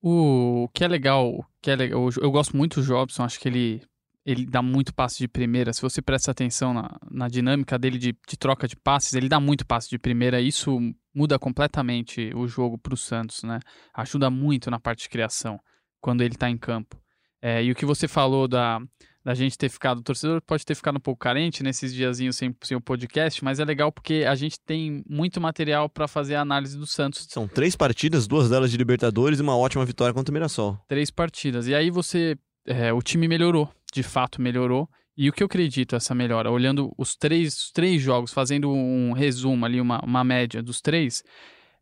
O 0.07 0.69
que 0.71 0.83
é 0.83 0.87
legal, 0.87 1.43
que 1.59 1.71
é 1.71 1.75
legal, 1.75 2.07
eu 2.21 2.29
gosto 2.29 2.55
muito 2.55 2.79
do 2.79 2.85
Jobson, 2.85 3.23
acho 3.23 3.39
que 3.39 3.47
ele, 3.47 3.81
ele 4.23 4.45
dá 4.45 4.61
muito 4.61 4.93
passe 4.93 5.17
de 5.17 5.27
primeira. 5.27 5.73
Se 5.73 5.81
você 5.81 5.99
presta 5.99 6.29
atenção 6.29 6.75
na, 6.75 6.95
na 7.09 7.27
dinâmica 7.27 7.75
dele 7.79 7.97
de, 7.97 8.15
de 8.27 8.37
troca 8.37 8.67
de 8.67 8.75
passes, 8.75 9.15
ele 9.15 9.27
dá 9.27 9.39
muito 9.39 9.65
passe 9.65 9.89
de 9.89 9.97
primeira. 9.97 10.39
Isso 10.39 10.79
muda 11.11 11.39
completamente 11.39 12.31
o 12.35 12.47
jogo 12.47 12.77
para 12.77 12.93
o 12.93 12.97
Santos, 12.97 13.41
né? 13.41 13.57
Ajuda 13.95 14.29
muito 14.29 14.69
na 14.69 14.79
parte 14.79 15.01
de 15.01 15.09
criação 15.09 15.59
quando 15.99 16.21
ele 16.21 16.35
está 16.35 16.51
em 16.51 16.57
campo. 16.57 17.01
É, 17.41 17.63
e 17.63 17.71
o 17.71 17.75
que 17.75 17.83
você 17.83 18.07
falou 18.07 18.47
da, 18.47 18.79
da 19.25 19.33
gente 19.33 19.57
ter 19.57 19.69
ficado, 19.69 19.97
o 19.97 20.03
torcedor 20.03 20.39
pode 20.39 20.63
ter 20.63 20.75
ficado 20.75 20.97
um 20.97 20.99
pouco 20.99 21.19
carente 21.19 21.63
nesses 21.63 21.91
diazinhos 21.91 22.35
sem, 22.35 22.55
sem 22.61 22.77
o 22.77 22.81
podcast, 22.81 23.43
mas 23.43 23.59
é 23.59 23.65
legal 23.65 23.91
porque 23.91 24.23
a 24.23 24.35
gente 24.35 24.59
tem 24.59 25.03
muito 25.09 25.41
material 25.41 25.89
para 25.89 26.07
fazer 26.07 26.35
a 26.35 26.41
análise 26.41 26.77
do 26.77 26.85
Santos 26.85 27.25
São 27.27 27.47
três 27.47 27.75
partidas, 27.75 28.27
duas 28.27 28.51
delas 28.51 28.69
de 28.69 28.77
Libertadores 28.77 29.39
e 29.39 29.41
uma 29.41 29.57
ótima 29.57 29.83
vitória 29.83 30.13
contra 30.13 30.31
o 30.31 30.33
Mirassol. 30.33 30.79
três 30.87 31.09
partidas. 31.09 31.67
E 31.67 31.73
aí 31.73 31.89
você. 31.89 32.37
é, 32.67 32.93
o 32.93 33.01
time 33.01 33.27
melhorou, 33.27 33.67
de 33.91 34.03
fato 34.03 34.39
melhorou. 34.39 34.87
E 35.17 35.27
o 35.27 35.33
que 35.33 35.41
eu 35.41 35.47
acredito 35.47 35.95
essa 35.95 36.13
melhora, 36.13 36.51
olhando 36.51 36.93
os 36.95 37.15
três, 37.15 37.57
os 37.57 37.71
três 37.71 38.01
jogos, 38.01 38.31
fazendo 38.31 38.69
um 38.69 39.11
resumo 39.11 39.65
ali, 39.65 39.81
uma, 39.81 39.99
uma 40.03 40.23
média 40.23 40.61
dos 40.61 40.81
três, 40.81 41.23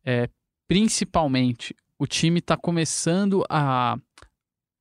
é, 0.06 0.30
principalmente 0.66 1.75
o 2.00 2.07
time 2.07 2.39
está 2.39 2.56
começando 2.56 3.44
a, 3.50 3.98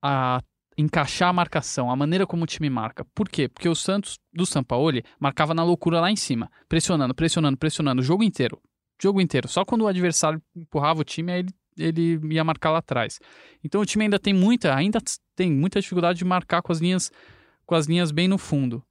a 0.01 0.41
encaixar 0.77 1.29
a 1.29 1.33
marcação, 1.33 1.91
a 1.91 1.95
maneira 1.95 2.25
como 2.25 2.43
o 2.43 2.47
time 2.47 2.69
marca. 2.69 3.05
Por 3.13 3.29
quê? 3.29 3.47
Porque 3.47 3.69
o 3.69 3.75
Santos, 3.75 4.19
do 4.31 4.45
Sampaoli, 4.45 5.03
marcava 5.19 5.53
na 5.53 5.63
loucura 5.63 5.99
lá 5.99 6.11
em 6.11 6.15
cima, 6.15 6.51
pressionando, 6.67 7.13
pressionando, 7.13 7.57
pressionando 7.57 8.01
o 8.01 8.05
jogo 8.05 8.23
inteiro. 8.23 8.61
Jogo 9.01 9.21
inteiro. 9.21 9.47
Só 9.47 9.65
quando 9.65 9.81
o 9.81 9.87
adversário 9.87 10.41
empurrava 10.55 11.01
o 11.01 11.03
time, 11.03 11.31
aí 11.31 11.39
ele, 11.39 11.53
ele 11.77 12.33
ia 12.33 12.43
marcar 12.43 12.71
lá 12.71 12.79
atrás. 12.79 13.19
Então 13.63 13.81
o 13.81 13.85
time 13.85 14.05
ainda 14.05 14.19
tem 14.19 14.33
muita, 14.33 14.75
ainda 14.75 14.99
tem 15.35 15.51
muita 15.51 15.79
dificuldade 15.81 16.19
de 16.19 16.25
marcar 16.25 16.61
com 16.61 16.71
as 16.71 16.79
linhas, 16.79 17.11
com 17.65 17.75
as 17.75 17.87
linhas 17.87 18.11
bem 18.11 18.27
no 18.27 18.37
fundo. 18.37 18.83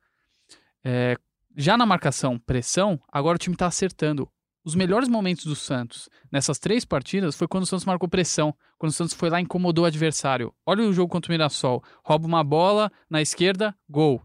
É, 0.85 1.17
já 1.57 1.77
na 1.77 1.87
marcação 1.87 2.39
pressão, 2.39 3.01
agora 3.11 3.37
o 3.37 3.39
time 3.39 3.55
está 3.55 3.67
acertando. 3.67 4.29
Os 4.65 4.75
melhores 4.75 5.09
momentos 5.09 5.45
do 5.45 5.57
Santos 5.57 6.09
nessas 6.31 6.59
três 6.59 6.85
partidas 6.85 7.35
foi 7.35 7.49
quando 7.49 7.65
o 7.65 7.67
Santos 7.67 7.85
marcou 7.85 8.09
pressão, 8.09 8.55
quando 8.79 8.91
o 8.91 8.95
Santos 8.95 9.13
foi 9.15 9.29
lá 9.29 9.41
e 9.41 9.43
incomodou 9.45 9.85
o 9.85 9.87
adversário. 9.87 10.55
Olha 10.65 10.85
o 10.85 10.93
jogo 10.93 11.11
contra 11.11 11.31
o 11.31 11.33
Mirassol. 11.33 11.83
Rouba 12.05 12.27
uma 12.27 12.45
bola 12.45 12.91
na 13.11 13.21
esquerda, 13.21 13.75
gol. 13.89 14.23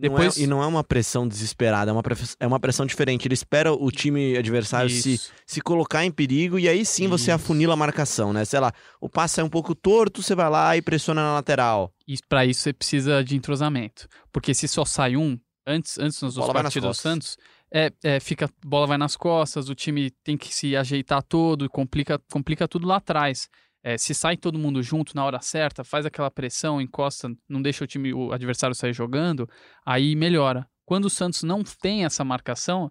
Depois- 0.00 0.36
Não 0.36 0.42
é- 0.42 0.44
e 0.44 0.46
não 0.46 0.62
é 0.62 0.66
uma 0.66 0.84
pressão 0.84 1.26
desesperada, 1.26 1.90
é 1.90 1.92
uma, 1.92 2.04
press- 2.04 2.36
é 2.38 2.46
uma 2.46 2.60
pressão 2.60 2.86
diferente. 2.86 3.26
Ele 3.26 3.34
espera 3.34 3.72
o 3.72 3.90
time 3.90 4.36
adversário 4.38 4.88
se, 4.88 5.14
Isso. 5.14 5.32
se 5.44 5.60
colocar 5.60 6.04
em 6.04 6.10
perigo 6.12 6.56
e 6.56 6.68
aí 6.68 6.86
sim 6.86 7.08
você 7.08 7.24
Isso. 7.24 7.32
afunila 7.32 7.72
a 7.72 7.76
marcação, 7.76 8.32
né? 8.32 8.44
Sei 8.44 8.60
lá, 8.60 8.72
o 9.00 9.08
passe 9.08 9.40
é 9.40 9.44
um 9.44 9.48
pouco 9.50 9.74
torto, 9.74 10.22
você 10.22 10.36
vai 10.36 10.48
lá 10.48 10.76
e 10.76 10.82
pressiona 10.82 11.20
na 11.20 11.34
lateral. 11.34 11.92
E 12.06 12.16
para 12.28 12.46
isso 12.46 12.60
você 12.60 12.72
precisa 12.72 13.24
de 13.24 13.34
entrosamento. 13.36 14.06
Porque 14.32 14.54
se 14.54 14.68
só 14.68 14.84
sai 14.84 15.16
um, 15.16 15.36
antes, 15.66 15.98
antes 15.98 16.22
nas 16.22 16.34
duas 16.34 16.44
Bola 16.46 16.52
vai 16.54 16.62
nas 16.62 16.72
partidas 16.72 16.96
do. 16.96 17.00
Santos, 17.00 17.36
é, 17.72 17.92
é, 18.02 18.20
fica, 18.20 18.48
bola 18.64 18.86
vai 18.86 18.98
nas 18.98 19.16
costas, 19.16 19.68
o 19.68 19.74
time 19.74 20.10
tem 20.24 20.36
que 20.36 20.54
se 20.54 20.76
ajeitar 20.76 21.22
todo 21.22 21.68
complica, 21.68 22.18
complica 22.30 22.66
tudo 22.66 22.86
lá 22.86 22.96
atrás. 22.96 23.48
É, 23.82 23.96
se 23.96 24.12
sai 24.14 24.36
todo 24.36 24.58
mundo 24.58 24.82
junto 24.82 25.14
na 25.14 25.24
hora 25.24 25.40
certa, 25.40 25.84
faz 25.84 26.04
aquela 26.04 26.30
pressão, 26.30 26.80
encosta, 26.80 27.30
não 27.48 27.62
deixa 27.62 27.84
o 27.84 27.86
time, 27.86 28.12
o 28.12 28.32
adversário 28.32 28.74
sair 28.74 28.92
jogando, 28.92 29.48
aí 29.86 30.16
melhora. 30.16 30.68
Quando 30.84 31.04
o 31.04 31.10
Santos 31.10 31.42
não 31.42 31.62
tem 31.62 32.04
essa 32.04 32.24
marcação, 32.24 32.90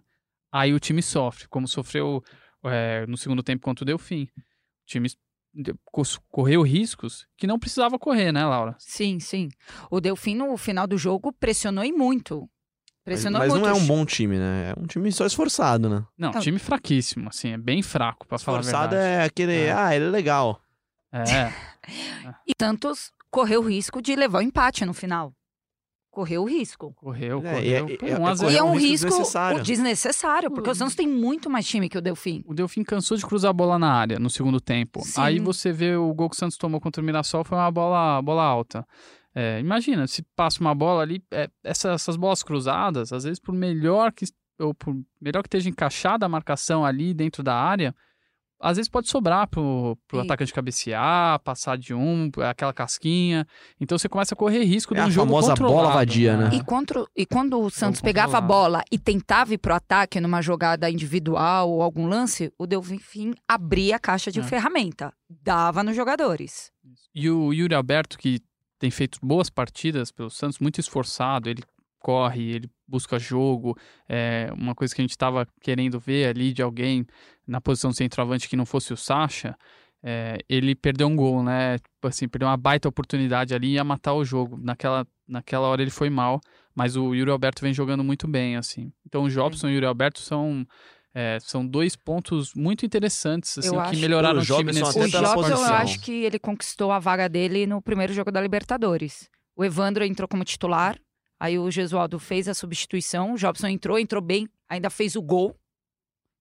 aí 0.50 0.72
o 0.72 0.80
time 0.80 1.02
sofre, 1.02 1.46
como 1.48 1.68
sofreu 1.68 2.22
é, 2.64 3.04
no 3.06 3.16
segundo 3.16 3.42
tempo 3.42 3.64
contra 3.64 3.82
o 3.82 3.86
Delfim. 3.86 4.24
O 4.24 4.86
time 4.86 5.08
correu 6.30 6.62
riscos 6.62 7.26
que 7.36 7.46
não 7.46 7.58
precisava 7.58 7.98
correr, 7.98 8.32
né, 8.32 8.44
Laura? 8.44 8.76
Sim, 8.78 9.18
sim. 9.18 9.48
O 9.90 10.00
Delfim, 10.00 10.34
no 10.34 10.56
final 10.56 10.86
do 10.86 10.96
jogo, 10.96 11.32
pressionou 11.32 11.84
e 11.84 11.92
muito. 11.92 12.48
Mas, 13.08 13.20
Pressionou 13.20 13.38
mas 13.40 13.52
muito. 13.52 13.62
não 13.64 13.70
é 13.70 13.74
um 13.74 13.86
bom 13.86 14.04
time, 14.04 14.36
né? 14.38 14.74
É 14.76 14.80
um 14.80 14.86
time 14.86 15.10
só 15.12 15.24
esforçado, 15.26 15.88
né? 15.88 16.04
Não, 16.16 16.30
Não. 16.32 16.40
time 16.40 16.58
fraquíssimo, 16.58 17.28
assim, 17.28 17.52
é 17.52 17.58
bem 17.58 17.82
fraco, 17.82 18.26
pra 18.26 18.38
falar 18.38 18.58
a 18.58 18.60
Esforçado 18.60 18.90
verdade. 18.96 19.22
é 19.22 19.24
aquele, 19.24 19.54
É. 19.66 19.72
ah, 19.72 19.94
ele 19.96 20.06
é 20.06 20.08
legal. 20.10 20.60
É. 21.12 21.22
E 22.46 22.52
Santos 22.60 23.10
correu 23.30 23.62
o 23.62 23.66
risco 23.68 24.02
de 24.02 24.14
levar 24.14 24.40
o 24.40 24.42
empate 24.42 24.84
no 24.84 24.92
final. 24.92 25.32
Correu 26.10 26.42
o 26.42 26.46
risco. 26.46 26.92
correu, 26.96 27.38
É, 27.38 27.54
correu. 27.54 27.62
e 27.62 27.74
é- 27.74 27.96
Pô, 27.96 28.06
é- 28.06 28.18
um 28.18 28.28
é. 28.48 28.52
E 28.52 28.56
é 28.58 28.62
um 28.62 28.70
um 28.72 28.76
risco 28.76 29.06
desnecessário. 29.08 29.62
desnecessário, 29.62 30.50
porque 30.50 30.68
o 30.68 30.74
Santos 30.74 30.94
tem 30.94 31.06
muito 31.06 31.48
mais 31.48 31.66
time 31.66 31.88
que 31.88 31.96
o 31.96 32.00
Delfim. 32.00 32.42
O 32.46 32.52
Delfim 32.54 32.82
cansou 32.82 33.16
de 33.16 33.24
cruzar 33.24 33.50
a 33.50 33.52
bola 33.52 33.78
na 33.78 33.92
área 33.92 34.18
no 34.18 34.28
segundo 34.28 34.60
tempo. 34.60 35.00
Sim. 35.04 35.20
Aí 35.20 35.38
você 35.38 35.70
vê 35.72 35.94
o 35.96 36.12
gol 36.12 36.28
que 36.28 36.34
o 36.36 36.38
Santos 36.38 36.56
tomou 36.58 36.80
contra 36.80 37.00
o 37.00 37.04
Mirassol 37.04 37.44
foi 37.44 37.56
uma 37.56 37.70
bola, 37.70 38.20
bola 38.20 38.42
alta. 38.42 38.84
É, 39.34 39.60
imagina, 39.60 40.06
se 40.06 40.22
passa 40.34 40.60
uma 40.60 40.74
bola 40.74 41.02
ali, 41.02 41.22
é, 41.30 41.48
essa- 41.62 41.92
essas 41.92 42.16
bolas 42.16 42.42
cruzadas, 42.42 43.12
às 43.12 43.24
vezes 43.24 43.38
por 43.38 43.52
melhor 43.54 44.12
que 44.12 44.24
ou 44.60 44.74
por 44.74 44.92
melhor 45.20 45.40
que 45.42 45.46
esteja 45.46 45.68
encaixada 45.68 46.26
a 46.26 46.28
marcação 46.28 46.84
ali 46.84 47.14
dentro 47.14 47.44
da 47.44 47.54
área, 47.54 47.94
às 48.60 48.76
vezes 48.76 48.88
pode 48.88 49.08
sobrar 49.08 49.46
pro, 49.46 49.96
pro 50.08 50.18
atacante 50.18 50.52
cabecear, 50.52 51.38
passar 51.44 51.78
de 51.78 51.94
um, 51.94 52.28
aquela 52.50 52.72
casquinha. 52.72 53.46
Então 53.80 53.96
você 53.96 54.08
começa 54.08 54.34
a 54.34 54.36
correr 54.36 54.64
risco 54.64 54.94
de 54.94 55.00
É 55.00 55.04
um 55.04 55.06
a 55.06 55.10
jogo 55.10 55.28
famosa 55.28 55.54
bola 55.54 55.68
controlado, 55.68 55.94
vadia, 55.94 56.36
né? 56.36 56.50
E, 56.56 56.64
contra, 56.64 57.04
e 57.14 57.24
quando 57.24 57.60
o 57.60 57.70
Santos 57.70 58.00
pegava 58.00 58.38
a 58.38 58.40
controlado. 58.40 58.70
bola 58.72 58.84
e 58.90 58.98
tentava 58.98 59.54
ir 59.54 59.58
pro 59.58 59.72
ataque 59.74 60.20
numa 60.20 60.42
jogada 60.42 60.90
individual 60.90 61.70
ou 61.70 61.80
algum 61.80 62.08
lance, 62.08 62.52
o 62.58 62.66
Delfim 62.66 63.34
abria 63.46 63.94
a 63.94 64.00
caixa 64.00 64.32
de 64.32 64.40
É. 64.40 64.42
ferramenta. 64.42 65.14
Dava 65.30 65.84
nos 65.84 65.94
jogadores. 65.94 66.72
E 67.14 67.30
o 67.30 67.52
Yuri 67.52 67.76
Alberto, 67.76 68.18
que 68.18 68.40
tem 68.78 68.90
feito 68.90 69.18
boas 69.22 69.50
partidas 69.50 70.10
pelo 70.12 70.30
Santos, 70.30 70.58
muito 70.58 70.80
esforçado, 70.80 71.48
ele 71.48 71.62
corre, 71.98 72.50
ele 72.52 72.70
busca 72.86 73.18
jogo. 73.18 73.76
É 74.08 74.50
uma 74.54 74.74
coisa 74.74 74.94
que 74.94 75.00
a 75.00 75.04
gente 75.04 75.10
estava 75.10 75.46
querendo 75.60 75.98
ver 75.98 76.28
ali 76.28 76.52
de 76.52 76.62
alguém 76.62 77.06
na 77.46 77.60
posição 77.60 77.90
de 77.90 77.96
centroavante 77.96 78.48
que 78.48 78.56
não 78.56 78.66
fosse 78.66 78.92
o 78.92 78.96
Sacha. 78.96 79.56
é, 80.02 80.38
ele 80.48 80.74
perdeu 80.74 81.08
um 81.08 81.16
gol, 81.16 81.42
né? 81.42 81.76
Assim, 82.02 82.28
perdeu 82.28 82.48
uma 82.48 82.56
baita 82.56 82.88
oportunidade 82.88 83.54
ali 83.54 83.68
e 83.68 83.72
ia 83.74 83.84
matar 83.84 84.14
o 84.14 84.24
jogo. 84.24 84.56
Naquela, 84.56 85.06
naquela 85.26 85.66
hora 85.66 85.82
ele 85.82 85.90
foi 85.90 86.08
mal, 86.08 86.40
mas 86.74 86.96
o 86.96 87.14
Yuri 87.14 87.30
Alberto 87.30 87.62
vem 87.62 87.74
jogando 87.74 88.04
muito 88.04 88.28
bem, 88.28 88.56
assim. 88.56 88.92
Então 89.06 89.24
o 89.24 89.30
Jobson 89.30 89.68
e 89.68 89.72
o 89.72 89.74
Yuri 89.74 89.86
Alberto 89.86 90.20
são, 90.20 90.66
é, 91.14 91.38
são 91.40 91.66
dois 91.66 91.96
pontos 91.96 92.54
muito 92.54 92.84
interessantes, 92.86 93.58
assim, 93.58 93.68
Eu 93.68 93.74
que 93.74 93.80
acho- 93.80 94.00
melhoraram 94.00 94.38
O 94.38 94.42
o 94.42 94.44
time 94.44 94.72
nesse 94.72 94.98
O 94.98 95.08
Jobson, 95.08 95.48
eu 95.48 95.64
acho 95.64 96.00
que 96.00 96.24
ele 96.24 96.38
conquistou 96.38 96.92
a 96.92 96.98
vaga 96.98 97.28
dele 97.28 97.66
no 97.66 97.80
primeiro 97.82 98.12
jogo 98.12 98.30
da 98.30 98.40
Libertadores. 98.40 99.28
O 99.56 99.64
Evandro 99.64 100.04
entrou 100.04 100.28
como 100.28 100.44
titular, 100.44 100.96
aí 101.40 101.58
o 101.58 101.70
Gesualdo 101.70 102.18
fez 102.18 102.46
a 102.48 102.54
substituição, 102.54 103.32
o 103.34 103.36
Jobson 103.36 103.66
entrou, 103.68 103.98
entrou 103.98 104.22
bem, 104.22 104.48
ainda 104.68 104.90
fez 104.90 105.16
o 105.16 105.22
gol 105.22 105.56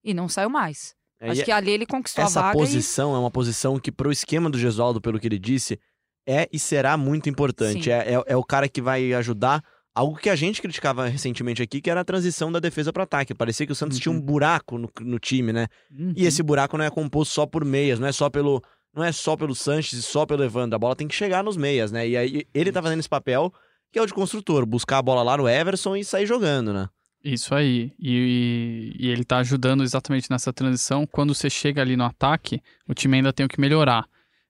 e 0.03 0.13
não 0.13 0.29
saiu 0.29 0.49
mais. 0.49 0.95
É, 1.19 1.31
acho 1.31 1.41
e 1.41 1.45
que 1.45 1.51
ali 1.51 1.71
ele 1.71 1.85
conquistou 1.85 2.23
essa 2.23 2.39
a 2.39 2.43
vaga 2.43 2.57
posição 2.59 3.15
é 3.15 3.19
uma 3.19 3.31
posição 3.31 3.79
que, 3.79 3.91
pro 3.91 4.11
esquema 4.11 4.49
do 4.49 4.59
Gesualdo, 4.59 5.01
pelo 5.01 5.19
que 5.19 5.27
ele 5.27 5.39
disse, 5.39 5.79
é 6.27 6.47
e 6.51 6.59
será 6.59 6.95
muito 6.95 7.27
importante. 7.29 7.89
É, 7.89 8.13
é, 8.13 8.23
é 8.27 8.35
o 8.37 8.43
cara 8.43 8.69
que 8.69 8.81
vai 8.81 9.11
ajudar 9.13 9.63
algo 9.97 10.15
que 10.15 10.29
a 10.29 10.35
gente 10.35 10.61
criticava 10.61 11.07
recentemente 11.07 11.61
aqui, 11.61 11.81
que 11.81 11.89
era 11.89 12.01
a 12.01 12.05
transição 12.05 12.51
da 12.51 12.59
defesa 12.59 12.93
para 12.93 13.03
ataque. 13.03 13.33
Parecia 13.33 13.65
que 13.65 13.71
o 13.71 13.75
Santos 13.75 13.97
tinha 13.97 14.11
um 14.11 14.15
Uhum. 14.15 14.21
buraco 14.21 14.77
no, 14.77 14.89
no 15.01 15.17
time, 15.17 15.51
né? 15.51 15.67
Uhum. 15.91 16.13
E 16.15 16.25
esse 16.25 16.43
buraco 16.43 16.77
não 16.77 16.85
é 16.85 16.89
composto 16.91 17.33
só 17.33 17.45
por 17.47 17.65
meias, 17.65 17.99
não 17.99 18.07
é 18.07 18.11
só 18.11 18.29
pelo. 18.29 18.61
Não 18.95 19.03
é 19.03 19.11
só 19.11 19.35
pelo 19.35 19.53
Sanches 19.53 19.99
e 19.99 20.01
só 20.03 20.25
pelo 20.25 20.43
Evandro. 20.43 20.75
A 20.75 20.79
bola 20.79 20.95
tem 20.95 21.07
que 21.07 21.15
chegar 21.15 21.43
nos 21.43 21.57
meias, 21.57 21.91
né? 21.91 22.07
E 22.07 22.15
aí 22.17 22.47
ele 22.53 22.71
tá 22.71 22.81
fazendo 22.81 22.99
esse 22.99 23.09
papel, 23.09 23.51
que 23.91 23.99
é 23.99 24.01
o 24.01 24.05
de 24.05 24.13
construtor, 24.13 24.65
buscar 24.65 24.99
a 24.99 25.01
bola 25.01 25.21
lá 25.23 25.37
no 25.37 25.47
Everson 25.47 25.95
e 25.95 26.03
sair 26.03 26.25
jogando, 26.25 26.73
né? 26.73 26.89
Isso 27.23 27.53
aí. 27.53 27.91
E, 27.99 28.95
e 28.99 29.09
ele 29.09 29.23
tá 29.23 29.37
ajudando 29.37 29.83
exatamente 29.83 30.29
nessa 30.29 30.53
transição. 30.53 31.05
Quando 31.05 31.33
você 31.33 31.49
chega 31.49 31.81
ali 31.81 31.95
no 31.95 32.05
ataque, 32.05 32.61
o 32.87 32.93
time 32.93 33.17
ainda 33.17 33.33
tem 33.33 33.45
o 33.45 33.49
que 33.49 33.59
melhorar. 33.59 34.05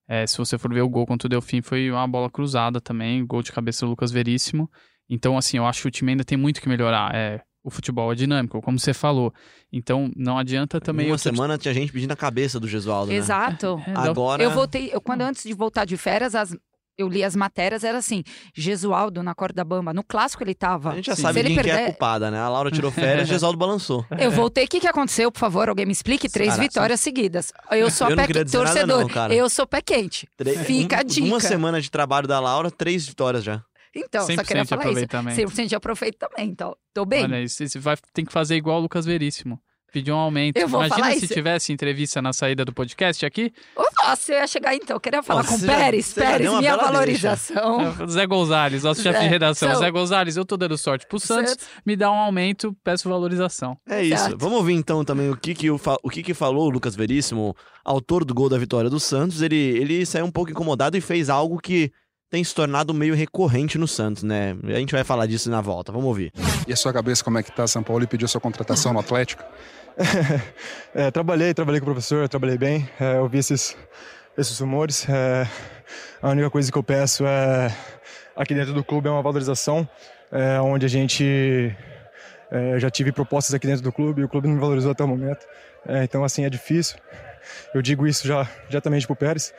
É, 0.07 0.25
se 0.25 0.37
você 0.37 0.57
for 0.57 0.73
ver 0.73 0.81
o 0.81 0.89
gol 0.89 1.05
contra 1.05 1.25
o 1.25 1.29
Delfim, 1.29 1.61
foi 1.61 1.91
uma 1.91 2.07
bola 2.07 2.29
cruzada 2.29 2.79
também, 2.79 3.25
gol 3.25 3.41
de 3.41 3.51
cabeça 3.51 3.85
do 3.85 3.89
Lucas 3.89 4.11
Veríssimo. 4.11 4.69
Então, 5.09 5.37
assim, 5.37 5.57
eu 5.57 5.65
acho 5.65 5.81
que 5.83 5.87
o 5.87 5.91
time 5.91 6.11
ainda 6.11 6.23
tem 6.23 6.37
muito 6.37 6.61
que 6.61 6.67
melhorar. 6.69 7.13
É, 7.15 7.41
o 7.63 7.69
futebol 7.69 8.11
é 8.11 8.15
dinâmico, 8.15 8.61
como 8.61 8.79
você 8.79 8.93
falou. 8.93 9.33
Então, 9.71 10.11
não 10.15 10.37
adianta 10.37 10.79
também... 10.79 11.07
Uma 11.07 11.15
eu- 11.15 11.17
semana 11.19 11.57
tinha 11.57 11.73
gente 11.73 11.91
pedindo 11.91 12.11
a 12.11 12.15
cabeça 12.15 12.59
do 12.59 12.67
Gesualdo, 12.67 13.11
né? 13.11 13.17
Exato. 13.17 13.81
É, 13.87 13.91
dá- 13.93 14.01
Agora. 14.03 14.41
Eu 14.43 14.51
voltei, 14.51 14.89
eu, 14.93 15.01
quando 15.01 15.21
antes 15.21 15.43
de 15.43 15.53
voltar 15.53 15.85
de 15.85 15.95
férias, 15.97 16.33
as- 16.35 16.55
eu 16.97 17.07
li 17.07 17.23
as 17.23 17.35
matérias, 17.35 17.83
era 17.83 17.97
assim, 17.99 18.23
Gesualdo 18.55 19.21
na 19.21 19.35
corda 19.35 19.63
bamba. 19.63 19.93
No 19.93 20.03
clássico 20.03 20.43
ele 20.43 20.55
tava. 20.55 20.91
A 20.91 20.95
gente 20.95 21.05
já 21.05 21.15
Sim. 21.15 21.21
sabe 21.21 21.41
Se 21.41 21.45
quem 21.45 21.53
que 21.55 21.59
é 21.59 21.61
a 21.61 21.75
perder- 21.75 21.85
culpada, 21.91 22.31
né? 22.31 22.39
A 22.39 22.49
Laura 22.49 22.71
tirou 22.71 22.89
férias, 22.91 23.27
Gesualdo 23.29 23.57
balançou. 23.57 24.03
Eu 24.17 24.31
voltei, 24.31 24.65
o 24.65 24.67
que, 24.67 24.79
que 24.79 24.87
aconteceu? 24.87 25.31
Por 25.31 25.37
favor, 25.39 25.69
alguém 25.69 25.85
me 25.85 25.91
explique. 25.91 26.27
Três 26.27 26.49
Cara, 26.51 26.61
vitórias 26.61 26.99
seguidas. 26.99 27.53
Eu 27.71 27.91
sou 27.91 28.09
Eu 28.09 28.15
pé 28.15 28.27
quente, 28.27 28.51
torcedor. 28.51 29.01
não, 29.01 29.07
cara. 29.07 29.33
eu 29.35 29.47
sou 29.49 29.67
pé 29.67 29.79
quente. 29.81 30.27
Tre- 30.35 30.57
Fica 30.63 30.97
a 30.97 31.01
um- 31.01 31.05
dica. 31.05 31.27
Uma 31.27 31.39
semana 31.39 31.79
de 31.79 31.91
trabalho 31.91 32.27
da 32.27 32.39
Laura, 32.39 32.71
três 32.71 33.05
vitórias 33.07 33.43
já. 33.43 33.61
Então, 34.05 34.21
só 34.25 34.31
100% 34.33 34.45
queria 34.45 34.63
de 34.63 34.69
falar 34.69 34.81
isso. 34.81 34.89
aproveitamento. 34.89 35.41
100% 35.41 35.67
de 35.67 35.75
aproveitamento 35.75 36.29
também. 36.35 36.49
Então, 36.51 36.75
tô 36.93 37.05
bem. 37.05 37.23
Olha, 37.23 37.41
isso, 37.41 37.67
você 37.67 37.79
vai, 37.79 37.95
tem 38.13 38.25
que 38.25 38.31
fazer 38.33 38.55
igual 38.55 38.77
o 38.77 38.81
Lucas 38.81 39.05
Veríssimo. 39.05 39.59
Pedir 39.91 40.11
um 40.11 40.17
aumento. 40.17 40.57
Eu 40.57 40.67
vou 40.67 40.81
Imagina 40.81 40.99
falar 41.01 41.15
se 41.17 41.25
isso. 41.25 41.33
tivesse 41.33 41.71
entrevista 41.71 42.21
na 42.21 42.33
saída 42.33 42.65
do 42.65 42.73
podcast 42.73 43.25
aqui. 43.25 43.53
Nossa, 44.03 44.33
eu 44.33 44.37
ia 44.39 44.45
chegar 44.47 44.75
então. 44.75 44.97
Eu 44.97 44.99
queria 44.99 45.23
falar 45.23 45.43
Nossa, 45.43 45.53
com 45.53 45.59
você 45.59 45.65
já- 45.65 45.75
Pérez. 45.77 46.05
você 46.07 46.19
já 46.21 46.27
Pérez, 46.31 46.53
minha 46.59 46.75
valorização. 46.77 48.07
Zé 48.09 48.25
Gonzalez, 48.27 48.83
nosso 48.83 49.01
chefe 49.01 49.17
de 49.17 49.23
Zé, 49.25 49.29
redação. 49.29 49.71
são- 49.71 49.79
Zé 49.79 49.89
Gonzalez, 49.89 50.35
eu 50.37 50.45
tô 50.45 50.57
dando 50.57 50.77
sorte 50.77 51.07
pro 51.07 51.17
Santos. 51.19 51.51
Santos. 51.51 51.67
Me 51.85 51.95
dá 51.95 52.11
um 52.11 52.15
aumento, 52.15 52.75
peço 52.83 53.07
valorização. 53.09 53.77
É 53.87 54.03
isso. 54.03 54.23
Certo. 54.23 54.37
Vamos 54.37 54.57
ouvir 54.59 54.73
então 54.73 55.03
também 55.05 55.29
o 55.29 55.37
que 55.37 55.55
que, 55.55 55.71
o, 55.71 55.79
o 56.03 56.09
que 56.09 56.21
que 56.21 56.33
falou 56.33 56.67
o 56.67 56.69
Lucas 56.69 56.95
Veríssimo, 56.95 57.55
autor 57.83 58.25
do 58.25 58.33
gol 58.33 58.49
da 58.49 58.57
vitória 58.57 58.89
do 58.89 58.99
Santos. 58.99 59.41
Ele, 59.41 59.55
ele 59.55 60.05
saiu 60.05 60.25
um 60.25 60.31
pouco 60.31 60.51
incomodado 60.51 60.97
e 60.97 61.01
fez 61.01 61.29
algo 61.29 61.59
que 61.59 61.91
tem 62.29 62.43
se 62.43 62.53
tornado 62.53 62.93
meio 62.93 63.15
recorrente 63.15 63.77
no 63.77 63.87
Santos, 63.87 64.23
né? 64.23 64.55
A 64.63 64.79
gente 64.79 64.91
vai 64.91 65.03
falar 65.03 65.25
disso 65.27 65.49
na 65.49 65.61
volta. 65.61 65.91
Vamos 65.91 66.07
ouvir. 66.07 66.31
E 66.67 66.73
a 66.73 66.75
sua 66.75 66.91
cabeça, 66.91 67.23
como 67.23 67.37
é 67.37 67.43
que 67.43 67.51
tá? 67.51 67.65
São 67.67 67.81
Paulo 67.81 68.03
e 68.03 68.07
pediu 68.07 68.27
sua 68.27 68.41
contratação 68.41 68.93
no 68.93 68.99
Atlético? 68.99 69.43
É, 70.93 71.11
trabalhei, 71.11 71.53
trabalhei 71.53 71.79
com 71.79 71.85
o 71.85 71.93
professor, 71.93 72.27
trabalhei 72.27 72.57
bem, 72.57 72.89
é, 72.99 73.19
ouvi 73.19 73.37
esses, 73.37 73.75
esses 74.35 74.57
rumores. 74.59 75.07
é, 75.07 75.47
a 76.21 76.29
única 76.29 76.49
coisa 76.49 76.71
que 76.71 76.77
eu 76.77 76.81
peço 76.81 77.23
é, 77.25 77.75
aqui 78.35 78.55
dentro 78.55 78.73
do 78.73 78.83
clube 78.83 79.07
é 79.07 79.11
uma 79.11 79.21
valorização, 79.21 79.87
é, 80.31 80.59
onde 80.59 80.85
a 80.87 80.89
gente 80.89 81.75
é, 82.49 82.79
já 82.79 82.89
tive 82.89 83.11
propostas 83.11 83.53
aqui 83.53 83.67
dentro 83.67 83.83
do 83.83 83.91
clube 83.91 84.21
e 84.21 84.23
o 84.23 84.29
clube 84.29 84.47
não 84.47 84.55
me 84.55 84.61
valorizou 84.61 84.91
até 84.91 85.03
o 85.03 85.07
momento. 85.07 85.45
É, 85.87 86.03
então, 86.03 86.23
assim, 86.23 86.43
é 86.45 86.49
difícil. 86.49 86.97
Eu 87.73 87.81
digo 87.81 88.07
isso 88.07 88.27
já 88.27 88.49
diretamente 88.67 89.05
pro 89.05 89.15
Pérez, 89.15 89.53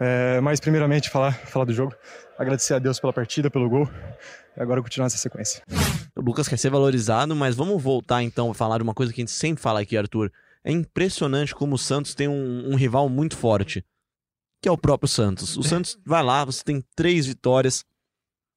é, 0.00 0.40
mas 0.40 0.60
primeiramente 0.60 1.10
falar, 1.10 1.32
falar 1.32 1.64
do 1.64 1.72
jogo, 1.72 1.94
agradecer 2.38 2.74
a 2.74 2.78
Deus 2.78 2.98
pela 2.98 3.12
partida, 3.12 3.50
pelo 3.50 3.68
gol, 3.68 3.88
e 4.56 4.60
agora 4.60 4.82
continuar 4.82 5.06
essa 5.06 5.18
sequência. 5.18 5.62
O 6.16 6.20
Lucas 6.20 6.48
quer 6.48 6.58
ser 6.58 6.70
valorizado, 6.70 7.34
mas 7.34 7.54
vamos 7.54 7.82
voltar 7.82 8.22
então 8.22 8.50
a 8.50 8.54
falar 8.54 8.78
de 8.78 8.84
uma 8.84 8.94
coisa 8.94 9.12
que 9.12 9.20
a 9.20 9.22
gente 9.22 9.32
sempre 9.32 9.62
fala 9.62 9.80
aqui, 9.80 9.96
Arthur. 9.96 10.32
É 10.64 10.72
impressionante 10.72 11.54
como 11.54 11.74
o 11.74 11.78
Santos 11.78 12.14
tem 12.14 12.26
um, 12.26 12.70
um 12.70 12.74
rival 12.74 13.08
muito 13.08 13.36
forte, 13.36 13.84
que 14.62 14.68
é 14.68 14.72
o 14.72 14.78
próprio 14.78 15.08
Santos. 15.08 15.56
O 15.56 15.62
Santos 15.62 15.98
vai 16.06 16.22
lá, 16.22 16.44
você 16.44 16.64
tem 16.64 16.82
três 16.96 17.26
vitórias, 17.26 17.84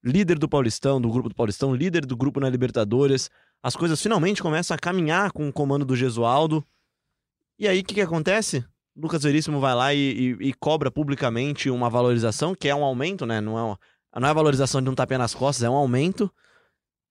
líder 0.04 0.40
do 0.40 0.48
Paulistão, 0.48 1.02
do 1.02 1.10
grupo 1.10 1.30
do 1.30 1.36
Paulistão, 1.36 1.76
líder 1.76 2.06
do 2.06 2.16
grupo 2.16 2.40
na 2.40 2.50
Libertadores. 2.50 3.30
As 3.62 3.76
coisas 3.76 4.02
finalmente 4.02 4.42
começam 4.42 4.74
a 4.74 4.80
caminhar 4.80 5.32
com 5.32 5.50
o 5.50 5.54
comando 5.54 5.84
do 5.84 5.96
Gesualdo. 5.96 6.66
E 7.60 7.68
aí, 7.68 7.80
o 7.80 7.84
que, 7.84 7.96
que 7.96 8.02
acontece? 8.02 8.64
Lucas 8.98 9.22
Veríssimo 9.24 9.60
vai 9.60 9.76
lá 9.76 9.94
e, 9.94 10.00
e- 10.42 10.48
e 10.50 10.54
cobra 10.54 10.90
publicamente 10.90 11.70
uma 11.70 11.90
valorização, 11.90 12.56
que 12.56 12.68
é 12.68 12.74
um 12.76 12.84
aumento, 12.84 13.26
né? 13.26 13.40
Não 13.40 13.58
é, 13.58 13.62
uma- 13.62 13.80
não 14.20 14.28
é 14.28 14.34
valorização 14.34 14.82
de 14.82 14.90
um 14.90 14.96
tapinha 14.96 15.20
nas 15.20 15.36
costas, 15.36 15.64
é 15.64 15.70
um 15.70 15.76
aumento. 15.76 16.32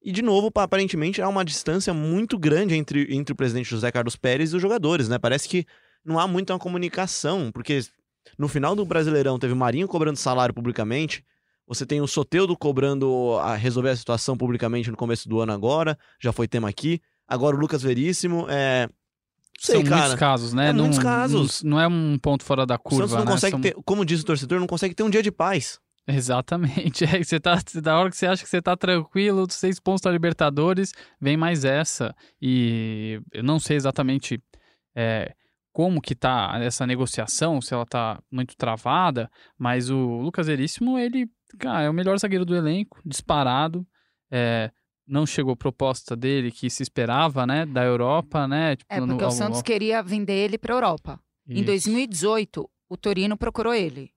E, 0.02 0.10
de 0.12 0.22
novo, 0.22 0.50
pa- 0.50 0.64
aparentemente, 0.64 1.22
há 1.22 1.28
uma 1.28 1.44
distância 1.44 1.94
muito 1.94 2.38
grande 2.38 2.74
entre, 2.74 3.14
entre 3.14 3.32
o 3.32 3.36
presidente 3.36 3.70
José 3.70 3.90
Carlos 3.92 4.16
Pérez 4.16 4.52
e 4.52 4.56
os 4.56 4.62
jogadores, 4.62 5.08
né? 5.08 5.18
Parece 5.18 5.48
que 5.48 5.64
não 6.04 6.18
há 6.18 6.26
muita 6.26 6.56
comunicação, 6.58 7.50
porque 7.52 7.80
no 8.38 8.48
final 8.48 8.74
do 8.76 8.84
Brasileirão 8.84 9.38
teve 9.38 9.52
o 9.52 9.56
Marinho 9.56 9.88
cobrando 9.88 10.18
salário 10.18 10.54
publicamente, 10.54 11.24
você 11.66 11.84
tem 11.84 12.00
o 12.00 12.06
Soteudo 12.06 12.56
cobrando 12.56 13.36
a 13.40 13.56
resolver 13.56 13.90
a 13.90 13.96
situação 13.96 14.36
publicamente 14.36 14.90
no 14.90 14.96
começo 14.96 15.28
do 15.28 15.40
ano 15.40 15.52
agora, 15.52 15.98
já 16.20 16.32
foi 16.32 16.46
tema 16.46 16.68
aqui. 16.68 17.00
Agora 17.26 17.56
o 17.56 17.58
Lucas 17.58 17.82
Veríssimo, 17.82 18.46
é... 18.48 18.88
Sei, 19.58 19.76
São 19.76 19.84
cara. 19.84 19.96
muitos 20.02 20.14
casos, 20.18 20.52
né? 20.52 20.68
É 20.68 20.72
Não- 20.72 20.84
muitos 20.84 20.98
casos. 20.98 21.62
Não, 21.62 21.70
não 21.72 21.80
é 21.80 21.88
um 21.88 22.18
ponto 22.18 22.44
fora 22.44 22.66
da 22.66 22.74
O 22.74 22.78
curva, 22.78 23.08
Santos 23.08 23.12
não 23.18 23.24
né? 23.24 23.30
consegue 23.32 23.50
São- 23.52 23.60
ter, 23.60 23.74
como 23.84 24.04
diz 24.04 24.20
o 24.20 24.24
torcedor, 24.24 24.60
não 24.60 24.66
consegue 24.66 24.94
ter 24.94 25.02
um 25.02 25.10
dia 25.10 25.22
de 25.22 25.32
paz. 25.32 25.78
Exatamente. 26.08 27.04
É, 27.20 27.22
você 27.24 27.40
tá, 27.40 27.58
da 27.82 27.98
hora 27.98 28.10
que 28.10 28.16
você 28.16 28.26
acha 28.26 28.42
que 28.44 28.48
você 28.48 28.60
tá 28.62 28.76
tranquilo, 28.76 29.46
seis 29.50 29.80
pontos 29.80 30.02
da 30.02 30.10
Libertadores, 30.10 30.92
vem 31.20 31.36
mais 31.36 31.64
essa. 31.64 32.14
E 32.40 33.20
eu 33.32 33.42
não 33.42 33.58
sei 33.58 33.76
exatamente 33.76 34.40
é, 34.94 35.34
como 35.72 36.00
que 36.00 36.14
tá 36.14 36.58
essa 36.60 36.86
negociação, 36.86 37.60
se 37.60 37.74
ela 37.74 37.84
tá 37.84 38.20
muito 38.30 38.56
travada, 38.56 39.28
mas 39.58 39.90
o 39.90 40.20
Lucas 40.20 40.46
Veríssimo, 40.46 40.98
ele 40.98 41.28
cara, 41.58 41.82
é 41.82 41.90
o 41.90 41.94
melhor 41.94 42.18
zagueiro 42.18 42.44
do 42.44 42.54
elenco, 42.54 43.00
disparado. 43.04 43.86
É, 44.30 44.70
não 45.06 45.24
chegou 45.26 45.54
proposta 45.56 46.16
dele 46.16 46.50
que 46.50 46.68
se 46.68 46.82
esperava, 46.82 47.46
né, 47.46 47.64
da 47.64 47.84
Europa, 47.84 48.46
né? 48.48 48.76
Tipo, 48.76 48.92
É, 48.92 49.00
no- 49.00 49.06
porque 49.08 49.22
o 49.22 49.26
ao- 49.26 49.30
Santos 49.32 49.58
ao- 49.58 49.64
queria 49.64 50.02
vender 50.02 50.32
ele 50.34 50.58
pra 50.58 50.74
Europa. 50.74 51.20
Em 51.48 51.56
Isso, 51.58 51.64
2018, 51.66 52.68
o 52.88 52.96
Torino 52.96 53.36
procurou 53.36 53.72
ele. 53.74 54.10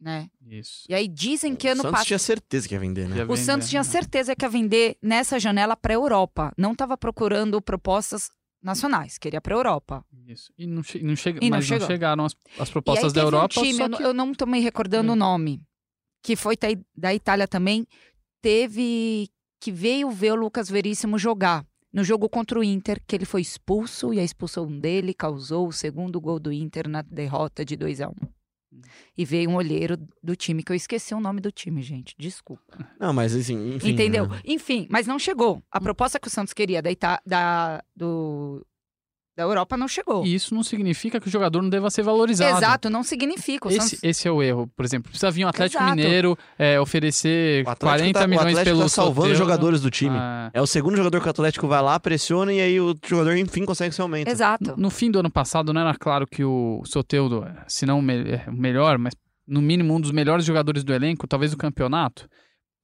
Né? 0.00 0.28
Isso. 0.46 0.84
E 0.88 0.94
aí 0.94 1.08
dizem 1.08 1.56
que 1.56 1.66
o 1.66 1.70
ano 1.70 1.76
Santos 1.82 1.90
passado. 1.92 2.06
tinha 2.08 2.18
certeza 2.18 2.68
que 2.68 2.74
ia 2.74 2.80
vender, 2.80 3.08
né? 3.08 3.16
Ia 3.16 3.24
O 3.24 3.28
vender, 3.28 3.40
Santos 3.40 3.68
tinha 3.70 3.80
né? 3.82 3.88
certeza 3.88 4.36
que 4.36 4.44
ia 4.44 4.48
vender 4.48 4.98
nessa 5.02 5.40
janela 5.40 5.74
para 5.76 5.94
Europa. 5.94 6.52
Não 6.58 6.72
estava 6.72 6.96
procurando 6.96 7.60
propostas 7.62 8.28
nacionais, 8.62 9.16
queria 9.18 9.40
para 9.40 9.54
Europa. 9.54 10.04
Isso. 10.26 10.52
E 10.58 10.66
não, 10.66 10.82
che- 10.82 11.02
não 11.02 11.16
chega, 11.16 11.38
E 11.42 11.48
não 11.48 11.56
mas 11.56 11.68
não 11.70 11.80
chegaram 11.80 12.24
as, 12.24 12.36
as 12.58 12.68
e 12.68 12.72
propostas 12.72 13.12
aí 13.12 13.14
da 13.14 13.20
Europa. 13.22 13.60
um 13.60 13.62
time, 13.62 13.74
só 13.78 13.84
eu, 13.84 13.88
não- 13.88 13.98
que- 13.98 14.04
eu 14.04 14.14
não 14.14 14.32
estou 14.32 14.48
me 14.48 14.60
recordando 14.60 15.10
É. 15.10 15.12
o 15.12 15.16
nome, 15.16 15.62
que 16.22 16.36
foi 16.36 16.56
da 16.96 17.14
Itália 17.14 17.48
também, 17.48 17.86
teve 18.42 19.28
que 19.64 19.72
veio 19.72 20.10
ver 20.10 20.32
o 20.32 20.36
Lucas 20.36 20.68
Veríssimo 20.68 21.18
jogar. 21.18 21.64
no 21.90 22.04
jogo 22.04 22.28
contra 22.28 22.58
o 22.58 22.62
Inter, 22.64 23.00
que 23.06 23.16
ele 23.16 23.24
foi 23.24 23.40
expulso 23.40 24.12
e 24.12 24.20
a 24.20 24.24
expulsão 24.24 24.66
dele 24.66 25.14
causou 25.14 25.68
o 25.68 25.72
segundo 25.72 26.20
gol 26.20 26.38
do 26.38 26.52
Inter 26.52 26.86
na 26.86 27.00
derrota 27.00 27.64
de 27.64 27.76
2 27.76 28.02
a 28.02 28.08
1 28.08 28.14
E 29.16 29.24
veio 29.24 29.48
um 29.48 29.54
olheiro 29.54 29.96
do 30.22 30.36
time, 30.36 30.62
que 30.62 30.70
eu 30.72 30.76
esqueci 30.76 31.14
o 31.14 31.20
nome 31.20 31.40
do 31.40 31.50
time, 31.50 31.80
gente. 31.80 32.14
Desculpa. 32.18 32.86
Não, 33.00 33.14
mas 33.14 33.34
assim, 33.34 33.76
enfim. 33.76 33.92
Entendeu? 33.92 34.26
né? 34.26 34.40
Enfim, 34.44 34.86
mas 34.90 35.06
não 35.06 35.18
chegou. 35.18 35.62
A 35.70 35.80
proposta 35.80 36.20
que 36.20 36.28
o 36.28 36.30
Santos 36.30 36.52
queria 36.52 36.82
da, 36.82 36.90
Ita 36.90 37.22
da, 37.24 37.82
do, 37.96 38.66
da 39.36 39.42
Europa 39.42 39.76
não 39.76 39.88
chegou. 39.88 40.24
E 40.24 40.34
isso 40.34 40.54
não 40.54 40.62
significa 40.62 41.18
que 41.20 41.26
o 41.26 41.30
jogador 41.30 41.60
não 41.60 41.68
deva 41.68 41.90
ser 41.90 42.02
valorizado. 42.02 42.56
Exato, 42.58 42.88
não 42.88 43.02
significa. 43.02 43.66
O 43.66 43.70
Esse, 43.70 43.80
Santos... 43.80 43.98
esse 44.02 44.28
é 44.28 44.30
o 44.30 44.42
erro. 44.42 44.68
Por 44.76 44.84
exemplo, 44.84 45.10
precisa 45.10 45.30
vir 45.30 45.44
um 45.44 45.48
Atlético 45.48 45.82
Exato. 45.82 45.96
Mineiro 45.96 46.38
é, 46.58 46.78
oferecer 46.80 47.66
O 47.66 47.70
Atlético 47.70 48.12
40 48.12 48.18
tá, 48.20 48.24
o 48.24 48.28
milhões 48.28 48.46
Atlético 48.46 48.64
pelo 48.76 48.82
tá 48.82 48.88
salvando 48.88 49.20
os 49.32 49.36
Soteldo. 49.36 49.38
jogadores 49.52 49.80
do 49.80 49.90
time. 49.90 50.16
Ah, 50.16 50.50
É 50.54 50.62
o 50.62 50.66
segundo 50.66 50.96
jogador 50.96 51.20
que 51.20 51.26
o 51.26 51.30
Atlético 51.30 51.66
vai 51.66 51.82
lá, 51.82 51.98
pressiona 51.98 52.52
e 52.52 52.60
aí 52.60 52.80
o 52.80 52.94
jogador, 53.06 53.36
enfim, 53.36 53.64
consegue 53.64 53.90
esse 53.90 54.00
aumento. 54.00 54.28
Exato. 54.28 54.74
no 54.76 54.90
fim 54.90 55.10
do 55.10 55.18
ano 55.18 55.30
passado 55.30 55.72
não 55.72 55.80
era 55.80 55.94
claro 55.94 56.26
que 56.26 56.44
o 56.44 56.82
Soteudo, 56.84 57.44
se 57.66 57.84
não 57.86 57.98
o 57.98 58.02
me- 58.02 58.30
é, 58.30 58.44
o 58.48 58.52
melhor, 58.52 58.98
mas 58.98 59.14
no 59.46 59.60
mínimo 59.60 59.94
um 59.94 60.00
dos 60.00 60.10
melhores 60.10 60.44
jogadores 60.44 60.84
do 60.84 60.94
elenco, 60.94 61.26
talvez 61.26 61.50
do 61.50 61.56
campeonato. 61.56 62.28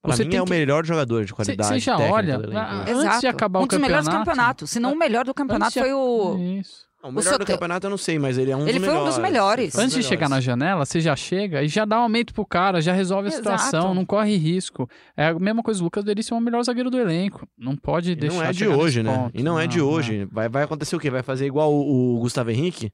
Pra 0.03 0.17
Você 0.17 0.25
mim 0.25 0.31
tem 0.31 0.39
é 0.39 0.43
o 0.43 0.47
que- 0.47 0.51
melhor 0.51 0.85
jogador 0.87 1.25
de 1.27 1.35
qualidade. 1.35 1.69
Você 1.69 1.79
já 1.79 1.97
técnica 1.97 2.15
olha, 2.17 2.39
do 2.39 2.57
ah? 2.57 2.81
Antes 2.83 2.95
Exato. 3.01 3.21
de 3.21 3.27
acabar 3.27 3.61
um 3.61 3.65
o 3.65 3.67
dos 3.67 3.79
melhores 3.79 4.07
do 4.07 4.11
campeonato- 4.11 4.31
campeonato. 4.31 4.67
Se 4.67 4.81
não 4.81 4.93
o 4.95 4.99
melhor 4.99 5.25
do 5.27 5.35
campeonato 5.35 5.73
de- 5.75 5.81
foi 5.81 5.93
o. 5.93 6.39
Isso. 6.59 6.89
Não, 7.03 7.09
o 7.09 7.13
o 7.13 7.17
melhor 7.17 7.23
do 7.25 7.33
Soteldo- 7.33 7.53
campeonato 7.53 7.87
eu 7.87 7.91
não 7.91 7.97
sei, 7.99 8.19
mas 8.19 8.39
ele 8.39 8.51
é 8.51 8.57
um 8.57 8.67
Ele 8.67 8.79
dos 8.79 8.89
foi 8.89 8.97
um 8.97 9.05
dos 9.05 9.19
melhores. 9.19 9.75
Um 9.75 9.81
Antes 9.81 9.95
de 9.95 10.03
chegar 10.03 10.29
na 10.29 10.37
melhores. 10.37 10.45
janela, 10.45 10.85
você 10.87 11.01
já 11.01 11.15
chega 11.17 11.63
e 11.63 11.69
já 11.69 11.85
dá 11.85 11.99
um 11.99 12.03
aumento 12.05 12.33
pro 12.33 12.47
cara, 12.47 12.81
já 12.81 12.93
resolve 12.95 13.29
a 13.29 13.29
Exato. 13.29 13.43
situação, 13.45 13.95
não 13.95 14.05
corre 14.07 14.37
risco. 14.37 14.89
É 15.17 15.27
a 15.29 15.39
mesma 15.39 15.63
coisa, 15.63 15.81
o 15.81 15.85
Lucas 15.85 16.03
Veríssimo 16.05 16.37
é 16.37 16.41
o 16.41 16.43
melhor 16.45 16.63
zagueiro 16.63 16.91
do 16.91 16.99
elenco. 16.99 17.47
Não 17.59 17.77
pode 17.77 18.13
E 18.13 18.15
deixar 18.17 18.37
não 18.37 18.43
é 18.45 18.53
de 18.53 18.67
hoje, 18.69 19.03
né? 19.03 19.15
ponto. 19.15 19.39
E 19.39 19.43
não, 19.43 19.59
é 19.61 19.67
de 19.67 19.79
Não, 19.79 19.87
hoje. 19.89 20.27
Vai, 20.33 20.49
vai 20.49 20.63
acontecer 20.63 20.97
o 20.97 20.99
quê? 21.01 21.11
Vai 21.11 21.23
fazer 21.23 21.45
igual 21.47 21.73
o, 21.73 22.17
o 22.17 22.21
Gustavo 22.21 22.51
Henrique? 22.51 22.91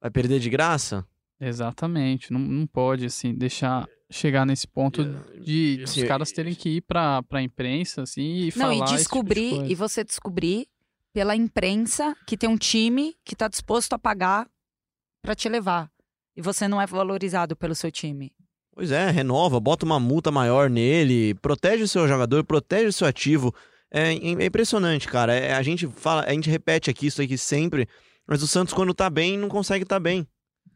Vai 0.00 0.10
perder 0.10 0.38
de 0.38 0.50
graça? 0.50 1.04
Exatamente. 1.40 2.32
Não, 2.32 2.40
não 2.40 2.66
pode, 2.66 3.06
assim, 3.06 3.34
deixar 3.34 3.86
chegar 4.10 4.44
nesse 4.46 4.66
ponto 4.66 5.04
de, 5.40 5.78
de 5.78 5.82
os 5.84 6.02
caras 6.04 6.30
terem 6.30 6.54
que 6.54 6.76
ir 6.76 6.80
pra, 6.82 7.22
pra 7.22 7.42
imprensa, 7.42 8.02
assim, 8.02 8.22
e 8.22 8.52
Não, 8.56 8.70
falar 8.72 8.74
e 8.74 8.76
esse 8.76 8.82
tipo 8.82 8.88
de 8.88 8.96
descobrir, 8.96 9.70
e 9.70 9.74
você 9.74 10.04
descobrir 10.04 10.68
pela 11.12 11.34
imprensa 11.34 12.14
que 12.26 12.36
tem 12.36 12.48
um 12.48 12.56
time 12.56 13.14
que 13.24 13.36
tá 13.36 13.48
disposto 13.48 13.92
a 13.92 13.98
pagar 13.98 14.48
pra 15.22 15.34
te 15.34 15.48
levar. 15.48 15.90
E 16.36 16.42
você 16.42 16.66
não 16.66 16.80
é 16.80 16.86
valorizado 16.86 17.56
pelo 17.56 17.74
seu 17.74 17.90
time. 17.90 18.32
Pois 18.74 18.90
é, 18.90 19.08
renova, 19.10 19.60
bota 19.60 19.86
uma 19.86 20.00
multa 20.00 20.32
maior 20.32 20.68
nele, 20.68 21.34
protege 21.34 21.84
o 21.84 21.88
seu 21.88 22.08
jogador, 22.08 22.42
protege 22.42 22.86
o 22.86 22.92
seu 22.92 23.06
ativo. 23.06 23.54
É, 23.88 24.12
é 24.12 24.46
impressionante, 24.46 25.06
cara. 25.06 25.32
É, 25.32 25.54
a 25.54 25.62
gente 25.62 25.86
fala, 25.86 26.24
a 26.24 26.32
gente 26.32 26.50
repete 26.50 26.90
aqui 26.90 27.06
isso 27.06 27.22
aqui 27.22 27.38
sempre, 27.38 27.88
mas 28.26 28.42
o 28.42 28.48
Santos, 28.48 28.74
quando 28.74 28.92
tá 28.92 29.08
bem, 29.08 29.38
não 29.38 29.48
consegue 29.48 29.84
estar 29.84 30.00
bem. 30.00 30.26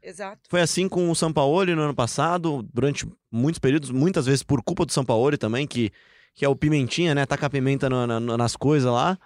Exato. 0.02 0.40
Foi 0.48 0.60
assim 0.60 0.88
com 0.88 1.10
o 1.10 1.14
Sampaoli 1.14 1.74
no 1.74 1.82
ano 1.82 1.94
passado, 1.94 2.62
durante 2.72 3.06
muitos 3.30 3.58
períodos, 3.58 3.90
muitas 3.90 4.26
vezes 4.26 4.42
por 4.42 4.62
culpa 4.62 4.86
do 4.86 4.92
Sampaoli 4.92 5.36
também, 5.36 5.66
que, 5.66 5.90
que 6.34 6.44
é 6.44 6.48
o 6.48 6.56
pimentinha, 6.56 7.14
né? 7.14 7.26
Taca 7.26 7.46
a 7.46 7.50
pimenta 7.50 7.88
no- 7.90 8.06
na- 8.06 8.36
nas 8.36 8.56
coisas 8.56 8.90
lá. 8.90 9.18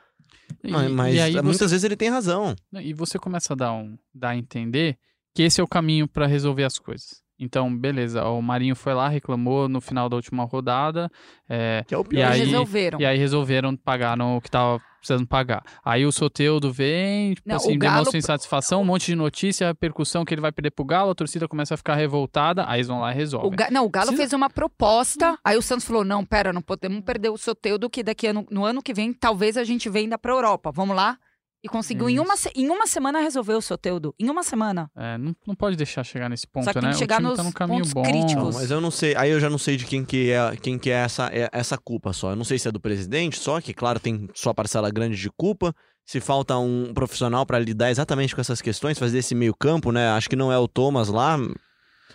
E- 0.63 0.71
mas 0.71 0.91
mas 0.91 1.15
e 1.15 1.21
aí 1.21 1.33
muitas 1.43 1.59
você, 1.59 1.69
vezes 1.69 1.85
ele 1.85 1.97
tem 1.97 2.11
razão. 2.11 2.55
e 2.81 2.93
você 2.93 3.19
começa 3.19 3.53
a 3.53 3.57
dar, 3.57 3.73
um, 3.73 3.97
dar 4.15 4.31
a 4.31 4.37
entender 4.37 4.99
que 5.35 5.43
esse 5.43 5.61
é 5.61 5.65
o 5.65 5.69
caminho 5.69 6.07
pra 6.09 6.27
resolver 6.27 6.65
as 6.65 6.79
coisas. 6.79 7.22
Então, 7.45 7.75
beleza, 7.77 8.25
o 8.25 8.41
Marinho 8.41 8.77
foi 8.77 8.95
lá, 8.95 9.09
reclamou 9.09 9.69
no 9.69 9.81
final 9.81 10.09
da 10.09 10.15
última 10.17 10.45
rodada, 10.45 11.11
é, 11.49 11.83
Que 11.89 11.95
é 11.95 11.99
o 11.99 12.03
E 12.03 12.05
pior. 12.05 12.31
aí- 12.31 12.39
resolveram. 12.45 13.01
e 13.01 13.05
aí 13.05 13.19
resolveram 13.19 13.77
pagar 13.77 14.17
no 14.17 14.41
que 14.41 14.49
tava 14.51 14.81
precisando 14.99 15.27
pagar. 15.27 15.61
Aí 15.85 16.07
o 16.07 16.13
Soteudo 16.13 16.73
vem, 16.73 17.35
tipo 17.35 17.49
Não, 17.49 17.57
assim, 17.57 17.75
o 17.75 17.79
Galo- 17.79 17.95
demonstra 17.97 18.17
insatisfação, 18.19 18.83
um 18.83 18.85
monte 18.85 19.07
de 19.07 19.17
notícia, 19.17 19.67
repercussão 19.67 20.25
que 20.25 20.33
ele 20.33 20.41
vai 20.41 20.53
perder 20.53 20.71
pro 20.71 20.85
Galo, 20.85 21.11
a 21.11 21.15
torcida 21.17 21.49
começa 21.49 21.75
a 21.75 21.77
ficar 21.77 21.97
revoltada, 21.97 22.65
aí 22.69 22.77
eles 22.79 22.87
vão 22.87 23.01
lá 23.01 23.11
e 23.11 23.15
O 23.15 23.17
resolvem. 23.17 23.51
Ga- 23.51 23.71
Não, 23.73 23.85
o 23.85 23.91
Galo 23.91 24.07
Precisa- 24.07 24.23
fez 24.23 24.33
uma 24.33 24.49
proposta, 24.49 25.37
aí 25.45 25.57
o 25.57 25.63
Santos 25.63 25.85
falou: 25.85 26.05
não, 26.05 26.25
pera, 26.25 26.53
não 26.53 26.63
podemos 26.63 27.01
perder 27.01 27.31
o 27.31 27.37
Soteudo, 27.37 27.91
que 27.91 28.05
daqui 28.05 28.29
ano, 28.29 28.47
no 28.49 28.65
ano 28.65 28.81
que 28.81 28.95
vem 28.95 29.13
talvez 29.13 29.57
a 29.57 29.65
gente 29.65 29.91
venda 29.91 30.17
pra 30.17 30.31
Europa. 30.33 30.71
Vamos 30.73 30.95
lá? 30.95 31.19
E 31.65 31.69
conseguiu 31.69 32.11
em 32.11 32.19
uma, 32.19 32.35
em 32.57 32.69
uma 32.69 32.87
semana 32.89 33.21
resolver 33.21 33.55
o 33.55 33.61
Soteudo. 33.61 34.13
Em 34.19 34.29
uma 34.29 34.43
semana. 34.43 34.91
É, 34.97 35.17
não, 35.17 35.35
não 35.47 35.55
pode 35.55 35.77
deixar 35.77 36.03
chegar 36.03 36.29
nesse 36.29 36.47
ponto, 36.47 36.65
Só 36.65 36.73
que 36.73 36.81
tem 36.81 36.89
né? 36.89 36.93
que 36.93 36.99
chegar 36.99 37.21
nos 37.21 37.37
tá 37.37 37.45
num 37.45 37.53
caminho 37.53 37.79
pontos 37.81 37.93
bom. 37.93 38.03
críticos. 38.03 38.55
Não, 38.55 38.61
mas 38.61 38.71
eu 38.71 38.81
não 38.81 38.91
sei, 38.91 39.15
aí 39.15 39.31
eu 39.31 39.39
já 39.39 39.49
não 39.49 39.59
sei 39.59 39.77
de 39.77 39.85
quem 39.87 40.05
que 40.05 40.31
é, 40.33 40.57
quem 40.57 40.77
que 40.77 40.91
é 40.91 40.95
essa, 40.95 41.31
é 41.33 41.49
essa 41.53 41.79
culpa 41.79 42.13
só. 42.13 42.31
Eu 42.31 42.37
não 42.37 42.45
sei 42.45 42.59
se 42.59 42.67
é 42.67 42.73
do 42.73 42.81
presidente 42.81 43.39
só, 43.39 43.61
que 43.61 43.73
claro 43.73 44.01
tem 44.01 44.29
sua 44.35 44.53
parcela 44.53 44.91
grande 44.91 45.17
de 45.17 45.31
culpa. 45.37 45.73
Se 46.05 46.21
falta 46.21 46.59
um 46.59 46.93
profissional 46.93 47.47
pra 47.47 47.61
lidar 47.61 47.93
exatamente 47.93 48.35
com 48.35 48.41
essas 48.41 48.61
questões, 48.61 48.99
fazer 48.99 49.19
esse 49.19 49.35
meio 49.37 49.55
campo, 49.55 49.93
né? 49.93 50.09
Acho 50.11 50.29
que 50.29 50.35
não 50.35 50.51
é 50.53 50.59
o 50.59 50.67
Thomas 50.67 51.07
lá. 51.09 51.39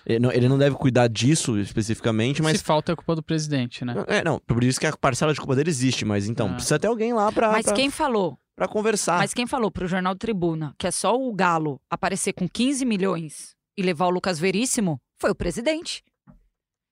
Ele 0.06 0.20
não, 0.20 0.32
ele 0.32 0.50
não 0.50 0.58
deve 0.58 0.76
cuidar 0.76 1.08
disso 1.08 1.58
especificamente, 1.58 2.42
mas 2.42 2.58
Se 2.60 2.64
falta 2.64 2.92
é 2.92 2.96
culpa 2.96 3.16
do 3.16 3.24
presidente, 3.24 3.84
né? 3.86 3.94
é, 4.08 4.24
não, 4.24 4.40
por 4.40 4.64
isso 4.64 4.80
que 4.80 4.88
a 4.88 4.96
parcela 4.96 5.34
de 5.34 5.40
culpa 5.40 5.56
dele 5.56 5.70
existe, 5.70 6.06
mas 6.06 6.28
então, 6.28 6.48
Ah. 6.50 6.54
precisa 6.54 6.80
ter 6.80 6.88
alguém 6.88 7.14
lá 7.14 7.32
pra, 7.32 7.52
Mas 7.52 7.66
pra, 7.66 7.74
quem 7.76 7.90
falou? 7.90 8.38
Pra 8.58 8.68
conversar. 8.68 9.20
Mas 9.20 9.34
quem 9.34 9.46
falou 9.46 9.72
pro 9.72 9.88
Jornal 9.88 10.16
Tribuna 10.16 10.74
que 10.78 10.88
é 10.88 10.92
só 10.92 11.16
o 11.16 11.32
Galo 11.34 11.80
aparecer 11.90 12.34
com 12.34 12.50
15 12.50 12.84
milhões 12.84 13.56
e 13.78 13.84
levar 13.84 14.08
o 14.08 14.10
Lucas 14.10 14.40
Veríssimo 14.40 15.00
foi 15.18 15.30
o 15.30 15.36
presidente. 15.36 16.04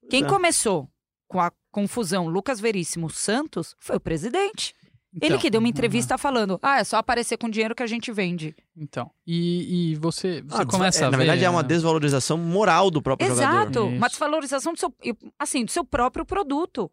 Quem 0.10 0.24
é. 0.24 0.28
começou 0.28 0.88
com 1.28 1.42
a 1.42 1.52
confusão 1.72 2.28
Lucas 2.28 2.60
Veríssimo 2.60 3.10
Santos 3.10 3.76
foi 3.80 3.98
o 3.98 4.00
presidente. 4.00 4.74
Ele 5.16 5.28
Então, 5.28 5.40
que 5.40 5.50
deu 5.50 5.60
uma 5.60 5.70
entrevista 5.70 6.18
falando: 6.18 6.60
ah, 6.62 6.80
é 6.80 6.84
só 6.84 6.98
aparecer 6.98 7.38
com 7.38 7.50
dinheiro 7.50 7.74
que 7.74 7.82
a 7.82 7.88
gente 7.88 8.12
vende. 8.12 8.54
Então, 8.76 9.10
e, 9.26 9.94
e 9.94 9.96
você, 9.96 10.42
você 10.42 10.62
Ah, 10.62 10.66
começa 10.66 11.06
é, 11.06 11.08
a 11.08 11.12
Na 11.12 11.18
ver... 11.18 11.24
verdade, 11.24 11.46
é 11.46 11.50
uma 11.50 11.64
desvalorização 11.64 12.38
moral 12.38 12.92
do 12.92 13.02
próprio 13.02 13.30
jogador. 13.30 13.62
Exato, 13.62 13.86
uma 13.86 14.10
desvalorização 14.10 14.74
do 14.74 14.80
seu, 14.80 14.94
assim, 15.40 15.64
do 15.64 15.72
seu 15.72 15.86
próprio 15.86 16.26
produto. 16.26 16.92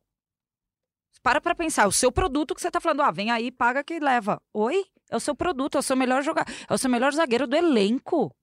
Para 1.23 1.41
pra 1.41 1.55
pensar, 1.55 1.87
o 1.87 1.93
seu 1.93 2.11
produto 2.11 2.55
que 2.55 2.61
você 2.61 2.71
tá 2.71 2.81
falando, 2.81 3.03
ah, 3.03 3.11
vem 3.11 3.31
aí, 3.31 3.51
paga 3.53 3.85
que 3.85 3.99
leva. 4.01 4.41
Oi? 4.53 4.85
É 5.11 5.17
o 5.17 5.21
seu 5.21 5.35
produto, 5.37 5.77
é 5.77 5.79
o 5.79 5.83
seu 5.83 5.97
melhor 5.97 6.23
jogador, 6.23 6.51
é 6.69 6.75
o 6.75 6.79
seu 6.79 6.91
melhor 6.91 7.13
zagueiro 7.13 7.47
do 7.47 7.55
elenco. 7.55 8.35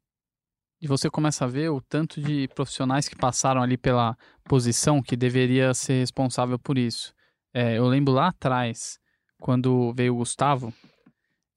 E 0.81 0.87
você 0.87 1.09
começa 1.09 1.43
a 1.43 1.47
ver 1.47 1.69
o 1.69 1.81
tanto 1.81 2.21
de 2.21 2.47
profissionais 2.55 3.09
que 3.09 3.15
passaram 3.15 3.61
ali 3.61 3.77
pela 3.77 4.15
posição 4.45 5.01
que 5.01 5.17
deveria 5.17 5.73
ser 5.73 5.99
responsável 5.99 6.57
por 6.57 6.77
isso. 6.77 7.13
É, 7.53 7.77
eu 7.77 7.85
lembro 7.87 8.13
lá 8.13 8.27
atrás, 8.29 8.97
quando 9.41 9.91
veio 9.93 10.13
o 10.13 10.17
Gustavo, 10.17 10.73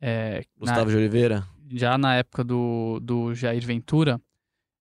é, 0.01 0.39
na- 0.39 0.45
Gustavo 0.59 0.91
de 0.91 0.97
Oliveira. 0.97 1.47
já 1.71 1.97
na 1.97 2.17
época 2.17 2.43
do, 2.43 2.99
do 3.01 3.33
Jair 3.33 3.65
Ventura, 3.65 4.21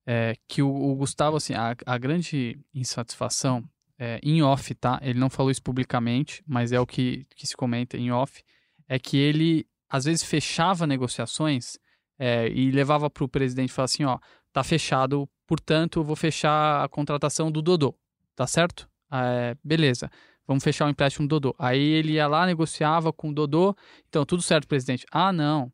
é, 0.08 0.36
que 0.47 0.63
o, 0.63 0.73
o 0.73 0.95
Gustavo, 0.95 1.38
assim, 1.38 1.54
a, 1.54 1.75
a 1.86 1.97
grande 1.99 2.60
insatisfação, 2.73 3.63
é, 4.01 4.19
em 4.23 4.41
off, 4.41 4.73
tá? 4.73 4.99
Ele 5.03 5.19
não 5.19 5.29
falou 5.29 5.51
isso 5.51 5.61
publicamente, 5.61 6.43
mas 6.47 6.71
é 6.71 6.79
o 6.79 6.87
que, 6.87 7.27
que 7.35 7.45
se 7.45 7.55
comenta 7.55 7.97
em 7.97 8.11
off, 8.11 8.43
é 8.89 8.97
que 8.97 9.15
ele, 9.15 9.67
às 9.87 10.05
vezes, 10.05 10.23
fechava 10.23 10.87
negociações 10.87 11.77
é, 12.17 12.49
e 12.49 12.71
levava 12.71 13.11
para 13.11 13.23
o 13.23 13.29
presidente 13.29 13.71
falava 13.71 13.85
assim, 13.85 14.03
ó, 14.03 14.17
tá 14.51 14.63
fechado, 14.63 15.29
portanto, 15.45 15.99
eu 15.99 16.03
vou 16.03 16.15
fechar 16.15 16.83
a 16.83 16.89
contratação 16.89 17.51
do 17.51 17.61
Dodô, 17.61 17.95
tá 18.35 18.47
certo? 18.47 18.89
É, 19.13 19.55
beleza, 19.63 20.09
vamos 20.47 20.63
fechar 20.63 20.87
o 20.87 20.89
empréstimo 20.89 21.27
do 21.27 21.39
Dodô. 21.39 21.55
Aí 21.59 21.79
ele 21.79 22.13
ia 22.13 22.27
lá, 22.27 22.47
negociava 22.47 23.13
com 23.13 23.29
o 23.29 23.33
Dodô, 23.33 23.75
então, 24.09 24.25
tudo 24.25 24.41
certo, 24.41 24.67
presidente. 24.67 25.05
Ah, 25.11 25.31
não, 25.31 25.71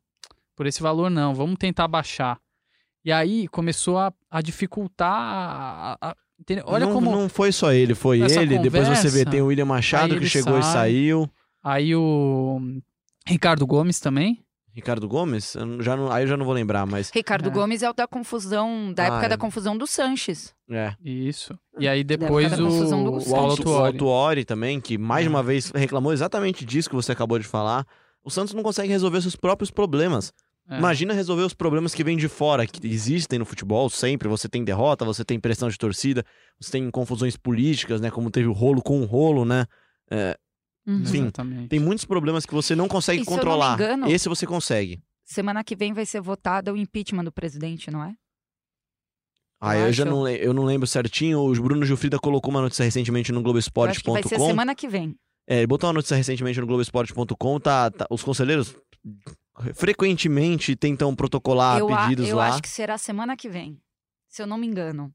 por 0.53 0.65
esse 0.65 0.81
valor 0.81 1.09
não, 1.09 1.33
vamos 1.33 1.55
tentar 1.57 1.87
baixar. 1.87 2.37
E 3.05 3.11
aí 3.11 3.47
começou 3.47 3.97
a, 3.97 4.11
a 4.29 4.41
dificultar. 4.41 5.11
A, 5.11 5.97
a-? 6.01 6.15
Olha 6.65 6.85
não, 6.85 6.93
como. 6.93 7.11
não 7.11 7.27
foi 7.29 7.51
só 7.51 7.71
ele, 7.73 7.95
foi 7.95 8.21
ele. 8.21 8.59
Depois 8.59 8.87
você 8.87 9.03
vê, 9.09 9.19
conversa, 9.25 9.31
tem 9.31 9.41
o 9.41 9.47
William 9.47 9.65
Machado 9.65 10.19
que 10.19 10.27
chegou 10.29 10.57
e 10.59 10.63
sai. 10.63 10.73
saiu. 10.73 11.29
Aí 11.63 11.95
o 11.95 12.59
Ricardo 13.25 13.65
Gomes 13.65 13.99
também. 13.99 14.43
Ricardo 14.73 15.07
Gomes? 15.07 15.55
Eu 15.55 15.81
já 15.81 15.97
não- 15.97 16.11
aí 16.11 16.23
eu 16.23 16.27
já 16.27 16.37
não 16.37 16.45
vou 16.45 16.53
lembrar, 16.53 16.85
mas. 16.85 17.09
Ricardo 17.11 17.49
É. 17.49 17.51
Gomes 17.51 17.81
é 17.81 17.89
o 17.89 17.93
da 17.93 18.07
confusão, 18.07 18.93
da 18.93 19.03
Ah, 19.03 19.05
época 19.07 19.25
é. 19.25 19.29
da 19.29 19.37
confusão 19.37 19.75
do 19.75 19.87
Sanches. 19.87 20.53
É. 20.69 20.93
Isso. 21.03 21.57
E 21.79 21.87
aí 21.87 22.03
depois 22.03 22.45
época 22.45 22.61
da 22.61 22.69
confusão 22.69 23.03
do 23.03 23.09
o, 23.09 23.13
Gustavo. 23.13 23.69
O. 23.71 23.85
Altuori 23.85 24.45
também, 24.45 24.79
que 24.79 24.95
mais 24.99 25.23
de 25.23 25.27
É. 25.27 25.29
uma 25.31 25.41
vez 25.41 25.71
reclamou 25.73 26.13
exatamente 26.13 26.63
disso 26.63 26.87
que 26.89 26.95
você 26.95 27.11
acabou 27.11 27.39
de 27.39 27.45
falar. 27.47 27.87
O 28.23 28.29
Santos 28.29 28.53
não 28.53 28.61
consegue 28.61 28.89
resolver 28.89 29.19
seus 29.21 29.35
próprios 29.35 29.71
problemas. 29.71 30.31
É. 30.69 30.77
Imagina 30.77 31.13
resolver 31.13 31.43
os 31.43 31.53
problemas 31.53 31.93
que 31.95 32.03
vêm 32.03 32.17
de 32.17 32.27
fora, 32.27 32.67
que 32.67 32.85
existem 32.87 33.39
no 33.39 33.45
futebol 33.45 33.89
sempre. 33.89 34.27
Você 34.27 34.49
tem 34.49 34.63
derrota, 34.63 35.05
você 35.05 35.23
tem 35.23 35.39
pressão 35.39 35.69
de 35.69 35.77
torcida, 35.77 36.25
você 36.59 36.71
tem 36.71 36.91
confusões 36.91 37.37
políticas, 37.37 38.01
né? 38.01 38.11
Como 38.11 38.29
teve 38.29 38.47
o 38.47 38.53
rolo 38.53 38.81
com 38.81 39.01
o 39.01 39.05
rolo, 39.05 39.45
né? 39.45 39.65
É, 40.11 40.37
Uhum. 40.85 41.01
Enfim, 41.01 41.21
Exatamente. 41.23 41.67
tem 41.67 41.79
muitos 41.81 42.05
problemas 42.05 42.45
que 42.45 42.53
você 42.53 42.73
não 42.73 42.87
consegue 42.87 43.21
E 43.21 43.25
se 43.25 43.29
eu 43.29 43.31
não 43.35 43.37
me 43.37 43.43
controlar. 43.43 43.73
engano- 43.73 44.09
Esse 44.09 44.29
você 44.29 44.45
consegue. 44.47 45.01
Semana 45.25 45.61
que 45.61 45.75
vem 45.75 45.91
vai 45.91 46.05
ser 46.05 46.21
votado 46.21 46.71
o 46.71 46.77
impeachment 46.77 47.25
do 47.25 47.31
presidente, 47.31 47.91
não 47.91 48.01
é? 48.01 48.13
Ah, 49.59 49.75
Eu 49.75 49.87
eu, 49.87 49.91
já 49.93 50.05
não, 50.05 50.25
eu 50.29 50.53
não 50.53 50.63
lembro 50.63 50.87
certinho. 50.87 51.39
O 51.39 51.51
Bruno 51.53 51.85
Gilfrida 51.85 52.17
colocou 52.19 52.49
uma 52.51 52.61
notícia 52.61 52.85
recentemente 52.85 53.33
no 53.33 53.39
que 53.43 53.51
vai 53.51 53.61
ser 53.61 53.69
Globoesporte.com. 53.73 54.47
semana 54.47 54.73
que 54.73 54.87
vem. 54.87 55.13
É, 55.45 55.57
ele 55.57 55.67
botou 55.67 55.87
uma 55.89 55.93
notícia 55.95 56.15
recentemente 56.15 56.59
no 56.61 56.65
Globoesporte.com. 56.67 57.59
Tá, 57.59 57.89
tá- 57.91 58.07
os 58.09 58.23
conselheiros 58.23 58.73
frequentemente 59.73 60.75
tentam 60.75 61.15
protocolar 61.15 61.79
eu 61.79 61.93
a- 61.93 62.03
pedidos 62.03 62.27
eu 62.29 62.37
lá. 62.37 62.49
acho 62.49 62.61
que 62.61 62.69
será 62.69 62.97
semana 62.97 63.35
que 63.35 63.49
vem, 63.49 63.79
se 64.27 64.41
eu 64.41 64.47
não 64.47 64.57
me 64.57 64.67
engano. 64.67 65.13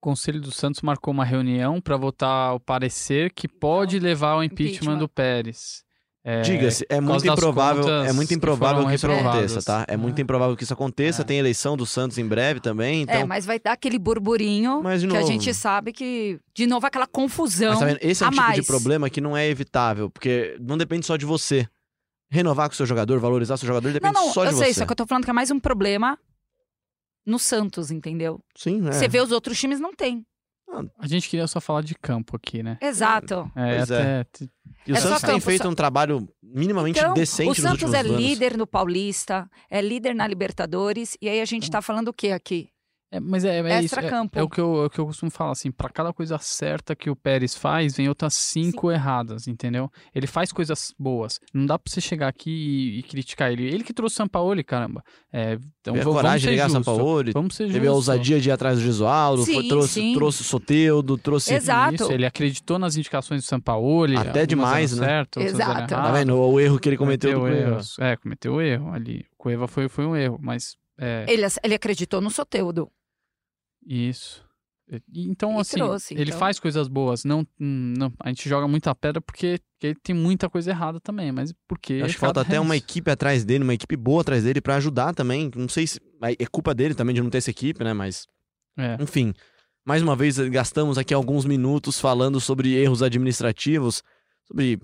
O 0.00 0.02
Conselho 0.02 0.40
do 0.40 0.50
Santos 0.50 0.82
marcou 0.82 1.12
uma 1.14 1.24
reunião 1.24 1.80
para 1.80 1.96
votar 1.96 2.54
o 2.54 2.60
parecer 2.60 3.32
que 3.32 3.46
pode 3.46 3.98
levar 4.00 4.30
ao 4.32 4.42
impeachment, 4.42 4.74
Impeachment. 4.74 4.98
do 4.98 5.08
Pérez. 5.08 5.84
É, 6.24 6.40
Diga-se, 6.42 6.86
é 6.88 7.00
muito 7.00 7.26
improvável, 7.26 7.88
é 8.04 8.12
muito 8.12 8.28
que 8.28 8.34
improvável 8.36 8.76
foram 8.82 8.88
que, 8.90 8.94
isso 8.94 9.06
aconteça, 9.10 9.60
tá? 9.62 9.84
É 9.88 9.96
muito 9.96 10.18
É. 10.18 10.22
improvável 10.22 10.56
que 10.56 10.62
isso 10.62 10.72
aconteça. 10.72 11.22
É. 11.22 11.24
Tem 11.24 11.36
eleição 11.38 11.76
do 11.76 11.84
Santos 11.84 12.16
em 12.16 12.24
breve 12.26 12.60
também, 12.60 13.02
então. 13.02 13.14
é, 13.16 13.24
mas 13.24 13.44
vai 13.44 13.58
dar 13.58 13.72
aquele 13.72 13.98
burburinho 13.98 14.80
Mas, 14.84 15.02
de 15.02 15.08
que 15.08 15.16
a 15.16 15.22
gente 15.22 15.52
sabe 15.52 15.92
que, 15.92 16.38
de 16.54 16.64
novo, 16.66 16.86
aquela 16.86 17.08
confusão. 17.08 17.70
Mas 17.70 17.80
tá 17.80 17.86
vendo? 17.86 17.98
Esse 18.00 18.22
é 18.22 18.26
um 18.26 18.28
a 18.28 18.30
tipo 18.32 18.42
de 18.44 18.48
mais. 18.58 18.66
problema 18.66 19.10
que 19.10 19.20
não 19.20 19.36
é 19.36 19.48
evitável, 19.48 20.08
porque 20.10 20.56
não 20.60 20.78
depende 20.78 21.04
só 21.06 21.16
de 21.16 21.26
você. 21.26 21.68
Renovar 22.34 22.66
com 22.68 22.72
o 22.72 22.76
seu 22.76 22.86
jogador, 22.86 23.20
valorizar 23.20 23.54
o 23.54 23.58
seu 23.58 23.66
jogador, 23.66 23.88
Não, 23.88 23.92
depende 23.92 24.14
não, 24.14 24.32
só 24.32 24.44
eu 24.46 24.52
de 24.52 24.56
sei, 24.56 24.72
você. 24.72 24.80
só 24.80 24.86
que 24.86 24.92
eu 24.92 24.96
tô 24.96 25.06
falando 25.06 25.24
que 25.24 25.30
é 25.30 25.34
mais 25.34 25.50
um 25.50 25.60
problema 25.60 26.18
no 27.26 27.38
Santos, 27.38 27.90
entendeu? 27.90 28.40
Sim, 28.56 28.88
é. 28.88 28.92
Você 28.92 29.06
vê 29.06 29.20
os 29.20 29.30
outros 29.30 29.58
times, 29.60 29.78
não 29.78 29.94
tem. 29.94 30.24
A 30.98 31.06
gente 31.06 31.28
queria 31.28 31.46
só 31.46 31.60
falar 31.60 31.82
de 31.82 31.94
campo 31.94 32.34
aqui, 32.34 32.62
né? 32.62 32.78
Exato. 32.80 33.52
É, 33.54 33.76
Pois 33.76 33.90
até. 33.90 34.26
E 34.86 34.92
o 34.92 34.96
É 34.96 35.00
só 35.00 35.08
Santos 35.08 35.20
tem 35.22 35.30
campo, 35.34 35.44
feito 35.44 35.62
só- 35.64 35.68
um 35.68 35.74
trabalho 35.74 36.26
minimamente 36.42 36.98
Então, 36.98 37.12
decente 37.12 37.44
o 37.44 37.48
nos 37.50 37.58
Santos 37.58 37.92
é 37.92 38.00
anos. 38.00 38.16
líder 38.16 38.56
no 38.56 38.66
Paulista, 38.66 39.46
é 39.68 39.82
líder 39.82 40.14
na 40.14 40.26
Libertadores, 40.26 41.14
e 41.20 41.28
aí 41.28 41.42
a 41.42 41.44
gente 41.44 41.70
tá 41.70 41.82
falando 41.82 42.08
o 42.08 42.12
que 42.14 42.32
aqui? 42.32 42.70
É, 43.14 43.20
mas 43.20 43.44
é, 43.44 43.58
é 43.58 43.82
isso. 43.82 43.94
É, 44.00 44.10
é 44.32 44.42
o 44.42 44.48
que, 44.48 44.58
eu, 44.58 44.84
é 44.84 44.86
o 44.86 44.90
que 44.90 44.98
eu 44.98 45.04
costumo 45.04 45.30
falar, 45.30 45.52
assim, 45.52 45.70
pra 45.70 45.90
cada 45.90 46.14
coisa 46.14 46.38
certa 46.38 46.96
que 46.96 47.10
o 47.10 47.14
Pérez 47.14 47.54
faz, 47.54 47.94
vem 47.94 48.08
outras 48.08 48.32
cinco 48.32 48.90
erradas, 48.90 49.46
entendeu? 49.46 49.90
Ele 50.14 50.26
faz 50.26 50.50
coisas 50.50 50.94
boas. 50.98 51.38
Não 51.52 51.66
dá 51.66 51.78
pra 51.78 51.92
você 51.92 52.00
chegar 52.00 52.28
aqui 52.28 52.50
e, 52.50 52.98
e 53.00 53.02
criticar 53.02 53.52
ele. 53.52 53.66
Ele 53.66 53.84
que 53.84 53.92
trouxe 53.92 54.14
o 54.14 54.16
Sampaoli, 54.16 54.64
caramba. 54.64 55.04
É, 55.30 55.58
então, 55.80 55.92
Teve 55.92 56.00
a 56.00 56.04
vamos 56.04 56.16
coragem 56.20 56.40
ser 56.40 56.46
de 56.46 56.50
ligar 56.52 56.70
justo. 56.70 56.84
Sampaoli, 56.84 57.32
Vamos 57.32 57.54
ser 57.54 57.64
teve 57.66 57.78
a 57.78 57.80
justos. 57.82 57.96
ousadia 58.08 58.40
de 58.40 58.48
ir 58.48 58.52
atrás 58.52 58.78
do 58.78 58.82
Gesualdo, 58.84 59.44
foi- 59.44 59.54
Sim, 59.62 59.68
trouxe, 59.68 59.92
sim. 59.92 60.14
trouxe 60.14 60.40
o 60.40 60.44
Soteudo, 60.44 61.18
trouxe... 61.18 61.52
Exato. 61.52 61.94
Isso, 61.94 62.12
ele 62.12 62.24
acreditou 62.24 62.78
nas 62.78 62.96
indicações 62.96 63.42
do 63.42 63.46
Sampaoli. 63.46 64.16
Até 64.16 64.46
demais, 64.46 64.96
né? 64.96 65.06
Certo, 65.06 65.38
Exato. 65.38 65.88
Tá 65.94 66.12
vendo? 66.12 66.34
O 66.38 66.58
erro 66.58 66.78
que 66.78 66.88
ele 66.88 66.96
cometeu 66.96 67.34
do 67.34 67.40
Cueva. 67.40 67.56
erros. 67.72 67.98
É, 67.98 68.16
cometeu 68.16 68.54
o 68.54 68.60
erro 68.62 68.90
ali. 68.90 69.26
O 69.34 69.36
Cueva 69.36 69.68
foi, 69.68 69.86
foi 69.90 70.06
um 70.06 70.16
erro, 70.16 70.38
mas... 70.40 70.76
É, 70.98 71.24
Ele, 71.28 71.42
ele 71.62 71.74
acreditou 71.74 72.20
no 72.20 72.30
Soteudo. 72.30 72.90
Isso. 73.86 74.44
Então, 75.14 75.56
E 75.56 75.60
assim, 75.60 75.76
trouxe, 75.76 76.12
ele 76.14 76.24
então. 76.24 76.38
faz 76.38 76.58
coisas 76.60 76.86
boas. 76.86 77.24
Não, 77.24 77.46
não, 77.58 78.12
a 78.20 78.28
gente 78.28 78.46
joga 78.46 78.68
muita 78.68 78.94
pedra 78.94 79.22
porque, 79.22 79.58
porque 79.72 79.86
ele 79.86 79.98
tem 80.02 80.14
muita 80.14 80.50
coisa 80.50 80.70
errada 80.70 81.00
também, 81.00 81.32
mas 81.32 81.52
porque. 81.66 82.02
Acho 82.04 82.14
que 82.14 82.20
falta 82.20 82.42
até 82.42 82.60
uma 82.60 82.76
equipe 82.76 83.10
atrás 83.10 83.44
dele, 83.44 83.64
uma 83.64 83.72
equipe 83.74 83.96
boa 83.96 84.20
atrás 84.20 84.44
dele 84.44 84.60
pra 84.60 84.76
ajudar 84.76 85.14
também. 85.14 85.50
Não 85.56 85.68
sei 85.68 85.86
se 85.86 85.98
é 86.38 86.46
culpa 86.46 86.74
dele 86.74 86.94
também 86.94 87.14
de 87.14 87.22
não 87.22 87.30
ter 87.30 87.38
essa 87.38 87.50
equipe, 87.50 87.82
né? 87.82 87.92
Mas, 87.94 88.26
É. 88.76 88.96
enfim. 89.00 89.32
Mais 89.84 90.02
uma 90.02 90.14
vez, 90.14 90.38
gastamos 90.38 90.98
aqui 90.98 91.12
alguns 91.14 91.44
minutos 91.44 91.98
falando 91.98 92.38
sobre 92.40 92.74
erros 92.74 93.02
administrativos, 93.02 94.02
sobre 94.46 94.78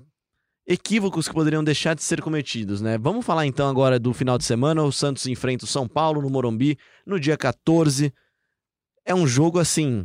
equívocos 0.67 1.29
que 1.29 1.35
poderiam 1.35 1.63
deixar 1.63 1.95
de 1.95 2.03
ser 2.03 2.21
cometidos, 2.23 2.81
né? 2.81 2.99
Vamos 2.99 3.25
falar 3.25 3.47
então 3.47 3.69
agora 3.69 3.99
do 3.99 4.13
final 4.13 4.37
de 4.39 4.45
semana. 4.45 4.83
O 4.83 4.91
Santos 4.93 5.27
enfrenta 5.27 5.65
o 5.65 5.69
São 5.69 5.87
Paulo 5.87 6.21
no 6.23 6.29
Morumbi 6.31 6.79
no 7.07 7.21
dia 7.21 7.37
14. 7.37 8.13
É 9.09 9.15
um 9.15 9.27
jogo 9.27 9.59
assim. 9.59 10.03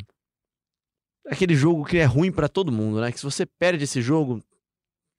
Aquele 1.27 1.55
jogo 1.55 1.85
que 1.85 1.97
é 1.97 2.05
ruim 2.05 2.31
pra 2.31 2.47
todo 2.49 2.71
mundo, 2.71 2.99
né? 3.01 3.11
Que 3.11 3.17
se 3.19 3.23
você 3.25 3.45
perde 3.45 3.83
esse 3.85 4.01
jogo, 4.01 4.43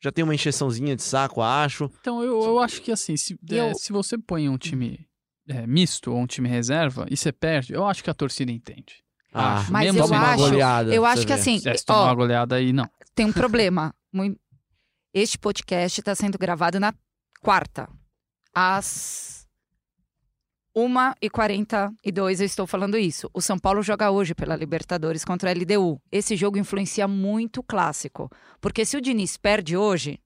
já 0.03 0.13
tem 0.13 0.23
uma 0.23 0.35
encheçãozinha 0.35 0.95
de 0.97 1.03
saco, 1.03 1.41
acho. 1.41 1.91
Então, 2.01 2.23
eu, 2.23 2.43
eu 2.43 2.59
acho 2.59 2.83
que 2.83 2.93
assim, 2.93 3.17
se, 3.17 3.39
E 3.51 3.59
é, 3.59 3.71
eu- 3.71 3.75
se 3.75 3.93
você 3.93 4.19
põe 4.19 4.49
um 4.49 4.59
time 4.59 5.07
é, 5.49 5.67
misto 5.67 6.11
ou 6.13 6.19
um 6.19 6.27
time 6.27 6.49
reserva 6.49 7.07
e 7.11 7.17
você 7.17 7.33
perde, 7.33 7.73
eu 7.75 7.87
acho 7.87 8.03
que 8.05 8.11
a 8.11 8.15
torcida 8.15 8.51
entende. 8.53 9.03
Ah, 9.33 9.59
Acho. 9.59 9.73
Mas 9.73 9.93
Mesmo 9.93 10.15
eu 10.15 10.15
acho- 10.19 10.37
goleada. 10.39 10.95
Eu 10.95 11.05
acho 11.05 11.27
que 11.27 11.33
assim, 11.33 11.59
Se 11.59 11.77
se 11.79 11.85
tomar 11.85 12.01
ó, 12.01 12.05
uma 12.05 12.15
goleada 12.15 12.55
aí, 12.57 12.73
não. 12.73 12.89
tem 13.15 13.27
um 13.27 13.33
problema. 13.51 13.95
Este 15.13 15.39
podcast 15.39 16.01
está 16.01 16.15
sendo 16.15 16.39
gravado 16.39 16.79
na 16.79 16.93
quarta, 17.41 17.89
às 18.55 19.44
1h42 20.77 22.41
eu 22.41 22.47
estou 22.47 22.67
falando 22.67 22.97
isso. 22.99 23.31
O 23.33 23.41
São 23.41 23.59
Paulo 23.59 23.83
joga 23.83 24.11
hoje 24.11 24.35
pela 24.35 24.57
Libertadores 24.57 25.25
contra 25.25 25.51
a 25.51 25.53
LDU. 25.55 26.01
Esse 26.11 26.37
jogo 26.37 26.59
influencia 26.59 27.07
muito 27.07 27.61
o 27.61 27.63
clássico. 27.63 28.31
Porque 28.61 28.85
se 28.85 28.97
o 28.97 29.01
Diniz 29.01 29.37
perde 29.37 29.77
hoje, 29.77 30.19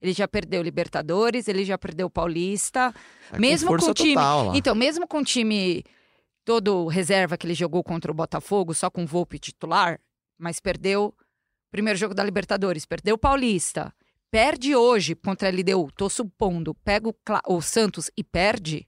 ele 0.00 0.12
já 0.12 0.28
perdeu 0.28 0.62
Libertadores, 0.62 1.48
ele 1.48 1.64
já 1.64 1.76
perdeu 1.76 2.08
Paulista. 2.08 2.94
É 3.28 3.34
com 3.34 3.40
mesmo 3.40 3.68
força 3.68 3.86
com 3.86 3.90
o 3.90 3.94
time- 3.94 4.14
total. 4.14 4.54
Então, 4.54 4.74
mesmo 4.74 5.06
com 5.06 5.18
o 5.18 5.24
time 5.24 5.84
todo 6.44 6.86
reserva 6.86 7.36
que 7.36 7.46
ele 7.46 7.54
jogou 7.54 7.82
contra 7.84 8.10
o 8.10 8.14
Botafogo, 8.14 8.72
só 8.74 8.88
com 8.88 9.02
o 9.02 9.06
Volpe 9.06 9.38
titular, 9.38 10.00
mas 10.38 10.60
perdeu 10.60 11.06
o 11.08 11.14
primeiro 11.70 11.98
jogo 11.98 12.14
da 12.14 12.24
Libertadores, 12.24 12.86
perdeu 12.86 13.16
o 13.16 13.18
Paulista, 13.18 13.92
perde 14.30 14.74
hoje 14.74 15.14
contra 15.14 15.48
a 15.48 15.52
LDU, 15.52 15.90
tô 15.94 16.08
supondo, 16.08 16.74
pega 16.76 17.06
o, 17.08 17.14
o 17.48 17.60
Santos 17.60 18.10
e 18.16 18.24
perde, 18.24 18.87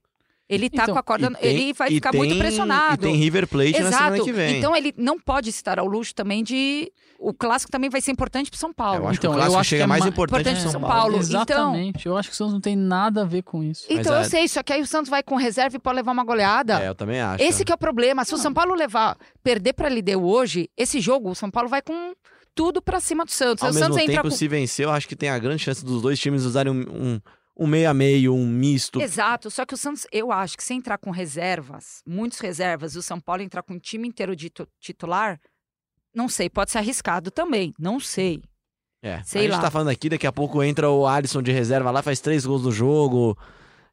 ele 0.51 0.69
tá 0.69 0.83
Então, 0.83 0.95
com 0.95 0.99
a 0.99 1.03
corda, 1.03 1.31
tem- 1.31 1.49
ele 1.51 1.73
vai 1.73 1.89
ficar 1.89 2.13
muito 2.13 2.31
tem- 2.33 2.39
pressionado. 2.39 3.07
E 3.07 3.11
tem 3.11 3.15
River 3.17 3.47
Plate 3.47 3.81
na 3.81 3.91
semana 3.93 4.09
Exato. 4.17 4.25
que 4.25 4.33
vem. 4.33 4.59
Então 4.59 4.75
ele 4.77 4.93
não 4.97 5.19
pode 5.19 5.49
estar 5.49 5.79
ao 5.79 5.87
luxo 5.87 6.15
também 6.15 6.43
de. 6.43 6.93
O 7.23 7.33
clássico 7.35 7.71
também 7.71 7.89
vai 7.91 8.01
ser 8.01 8.11
importante 8.13 8.51
pro 8.51 8.59
São 8.59 8.73
Paulo. 8.73 9.05
eu 9.05 9.09
acho 9.09 9.19
Então, 9.19 9.31
que 9.33 9.37
o 9.37 9.39
eu 9.39 9.41
clássico 9.43 9.61
acho 9.61 9.69
chega 9.71 9.81
que 9.81 9.85
é 9.85 9.87
mais 9.87 10.03
ma- 10.03 10.09
importante 10.09 10.51
pro 10.53 10.61
São 10.63 10.71
São 10.73 10.81
Paulo. 10.81 10.95
Paulo. 10.97 11.17
Então- 11.17 11.21
Exatamente. 11.43 12.07
Eu 12.07 12.17
acho 12.17 12.29
que 12.31 12.35
o 12.35 12.37
Santos 12.37 12.53
não 12.55 12.61
tem 12.61 12.75
nada 12.77 13.23
a 13.23 13.25
ver 13.25 13.43
com 13.43 13.63
isso. 13.63 13.85
Então 13.91 13.97
Mas 13.99 14.07
eu 14.07 14.15
é- 14.17 14.25
sei, 14.25 14.49
só 14.49 14.63
que 14.63 14.73
aí 14.73 14.81
o 14.81 14.87
Santos 14.87 15.09
vai 15.11 15.23
com 15.23 15.37
reserva 15.37 15.77
e 15.77 15.79
pode 15.79 15.97
levar 15.97 16.13
uma 16.13 16.25
goleada. 16.25 16.81
É, 16.83 16.89
eu 16.89 16.95
também 16.95 17.21
acho. 17.21 17.43
Esse 17.45 17.65
que 17.65 17.71
é 17.71 17.75
o 17.75 17.79
problema. 17.79 18.25
Se 18.25 18.35
o 18.35 18.39
São 18.39 18.53
Paulo 18.53 18.75
levar, 18.75 19.17
perder 19.43 19.75
pra 19.75 19.89
LDU 19.89 20.25
hoje, 20.27 20.69
esse 20.77 20.99
jogo, 21.01 21.31
o 21.31 21.35
São 21.35 21.51
Paulo 21.51 21.69
vai 21.69 21.83
com 21.83 22.13
tudo 22.55 22.81
pra 22.83 22.99
cima 23.01 23.25
do 23.25 23.31
Santos. 23.31 23.63
Ao 23.63 23.71
o 23.71 23.73
mesmo 23.75 23.85
Santos 23.89 23.99
entra 24.03 24.15
tempo, 24.17 24.29
com... 24.31 24.35
se 24.35 24.49
vencer, 24.49 24.85
eu 24.87 24.91
acho 24.91 25.07
que 25.07 25.15
tem 25.15 25.29
a 25.29 25.39
grande 25.39 25.63
chance 25.63 25.85
dos 25.85 26.03
dois 26.03 26.19
times 26.19 26.45
usarem 26.45 26.73
um, 26.73 26.81
um, 26.91 27.21
um 27.61 27.67
meio 27.67 27.91
a 27.91 27.95
meio, 27.95 28.35
um 28.35 28.47
misto. 28.47 29.01
Exato, 29.01 29.51
só 29.51 29.67
que 29.67 29.75
o 29.75 29.77
Santos, 29.77 30.07
eu 30.11 30.33
acho 30.33 30.57
que 30.57 30.65
se 30.65 30.73
entrar 30.75 30.97
com 30.99 31.11
reservas, 31.11 32.03
muitos 32.07 32.39
reservas, 32.41 32.95
e 32.95 32.99
o 32.99 33.03
São 33.03 33.21
Paulo 33.21 33.43
entrar 33.43 33.63
com 33.63 33.75
o 33.75 33.79
time 33.79 34.09
inteiro 34.09 34.35
de 34.35 34.49
tu- 34.49 34.67
titular, 34.81 35.39
não 36.15 36.29
sei, 36.29 36.49
pode 36.49 36.71
ser 36.71 36.79
arriscado 36.79 37.31
também, 37.31 37.75
não 37.79 38.01
sei. 38.01 38.43
É, 39.03 39.23
Sei 39.23 39.43
a 39.43 39.45
gente 39.45 39.53
lá. 39.57 39.61
tá 39.61 39.71
falando 39.71 39.89
aqui, 39.89 40.09
daqui 40.09 40.27
a 40.27 40.33
pouco 40.33 40.63
entra 40.63 40.91
o 40.91 41.07
Alisson 41.07 41.41
de 41.43 41.53
reserva 41.53 41.91
lá, 41.91 42.03
faz 42.03 42.21
três 42.21 42.45
gols 42.45 42.63
no 42.65 42.73
jogo. 42.73 43.37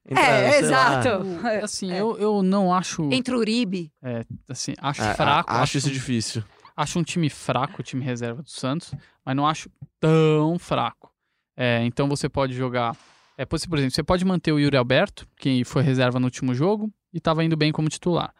Entra, 0.10 0.24
é, 0.24 0.50
lá. 0.52 0.58
exato. 0.58 1.10
O- 1.10 1.48
Assim, 1.64 1.92
É. 1.92 2.02
eu, 2.02 2.18
eu 2.18 2.42
não 2.44 2.74
acho. 2.74 3.10
Entre 3.12 3.34
o 3.36 3.40
Uribe. 3.40 3.92
é, 4.02 4.24
assim, 4.50 4.74
acho 4.80 5.02
É, 5.02 5.14
fraco. 5.14 5.52
a- 5.52 5.62
acho 5.62 5.78
isso 5.78 5.92
difícil. 5.92 6.44
Acho 6.76 7.00
um 7.00 7.04
time 7.04 7.30
fraco, 7.30 7.82
o 7.82 7.84
time 7.84 8.04
reserva 8.04 8.42
do 8.44 8.50
Santos, 8.50 8.94
mas 9.26 9.36
não 9.36 9.48
acho 9.48 9.70
tão 10.00 10.58
fraco. 10.60 11.12
É, 11.56 11.84
então 11.86 12.08
você 12.08 12.30
pode 12.30 12.54
jogar. 12.54 12.96
É, 13.38 13.46
por 13.46 13.60
por 13.68 13.78
exemplo, 13.78 13.94
você 13.94 14.04
pode 14.04 14.26
manter 14.26 14.52
o 14.52 14.60
Yuri 14.60 14.76
Alberto, 14.76 15.28
que 15.38 15.64
foi 15.64 15.84
reserva 15.84 16.20
no 16.20 16.26
último 16.26 16.54
jogo 16.54 16.92
e 17.14 17.18
estava 17.20 17.44
indo 17.44 17.56
bem 17.56 17.72
como 17.72 17.88
titular. 17.88 18.34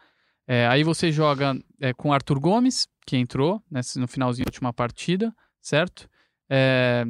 É, 0.46 0.66
aí 0.66 0.82
você 0.82 1.12
joga 1.12 1.56
é, 1.80 1.92
com 1.92 2.08
o 2.08 2.12
Arthur 2.12 2.40
Gomes, 2.40 2.88
que 3.06 3.16
entrou 3.16 3.62
nesse, 3.70 3.98
no 3.98 4.08
finalzinho 4.08 4.46
da 4.46 4.50
última 4.50 4.72
partida, 4.72 5.32
certo? 5.60 6.08
É, 6.50 7.06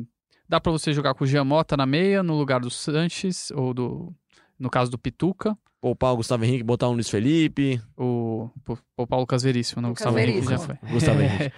dá 0.48 0.60
para 0.60 0.72
você 0.72 0.92
jogar 0.92 1.14
com 1.14 1.24
o 1.24 1.26
Giamota 1.26 1.76
na 1.76 1.86
meia, 1.86 2.22
no 2.22 2.36
lugar 2.36 2.60
do 2.60 2.70
Sanches, 2.70 3.50
ou 3.52 3.72
do. 3.72 4.14
No 4.58 4.68
caso 4.68 4.90
do 4.90 4.98
Pituca, 4.98 5.56
Poupar 5.80 6.12
o 6.12 6.16
Gustavo 6.16 6.44
Henrique, 6.44 6.64
botar 6.64 6.88
o 6.88 6.92
Luiz 6.92 7.08
Felipe. 7.08 7.80
o, 7.96 8.50
o 8.96 9.06
Paulo 9.06 9.24
Casveríssimo, 9.24 9.80
não 9.80 9.90
o 9.90 9.92
Lucas 9.92 10.06
Gustavo 10.06 10.18
Henrique 10.18 10.42
já 10.42 10.56
Veríssimo. 10.56 10.78
foi. 10.80 10.90
Gustavo 10.90 11.22
Henrique. 11.22 11.52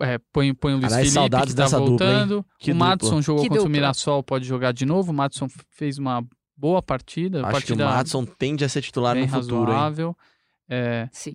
É, 0.00 0.18
põe, 0.32 0.54
põe 0.54 0.74
o 0.74 0.76
Luiz 0.76 0.92
Aliás, 0.92 1.12
Felipe, 1.12 1.14
saudades 1.14 1.54
que 1.54 1.56
tá 1.56 1.62
dessa 1.64 1.78
dupla, 1.78 1.88
voltando. 1.90 2.46
Que 2.58 2.70
o 2.70 2.74
dupla. 2.74 2.88
Madison 2.88 3.22
jogou 3.22 3.42
Que 3.42 3.48
contra 3.48 3.62
o 3.62 3.64
dupla. 3.64 3.72
Mirassol, 3.72 4.22
pode 4.22 4.44
jogar 4.44 4.72
de 4.72 4.86
novo. 4.86 5.10
O 5.10 5.14
Madison 5.14 5.48
fez 5.70 5.98
uma 5.98 6.24
boa 6.56 6.82
partida. 6.82 7.38
Acho 7.38 7.44
que 7.44 7.48
o 7.48 7.52
partida 7.52 7.84
Madison 7.86 8.24
tende 8.24 8.64
a 8.64 8.68
ser 8.68 8.82
titular 8.82 9.14
bem 9.14 9.26
no 9.26 9.32
futuro, 9.32 9.72
razoável. 9.72 10.16
É, 10.68 11.08
Sim. 11.12 11.34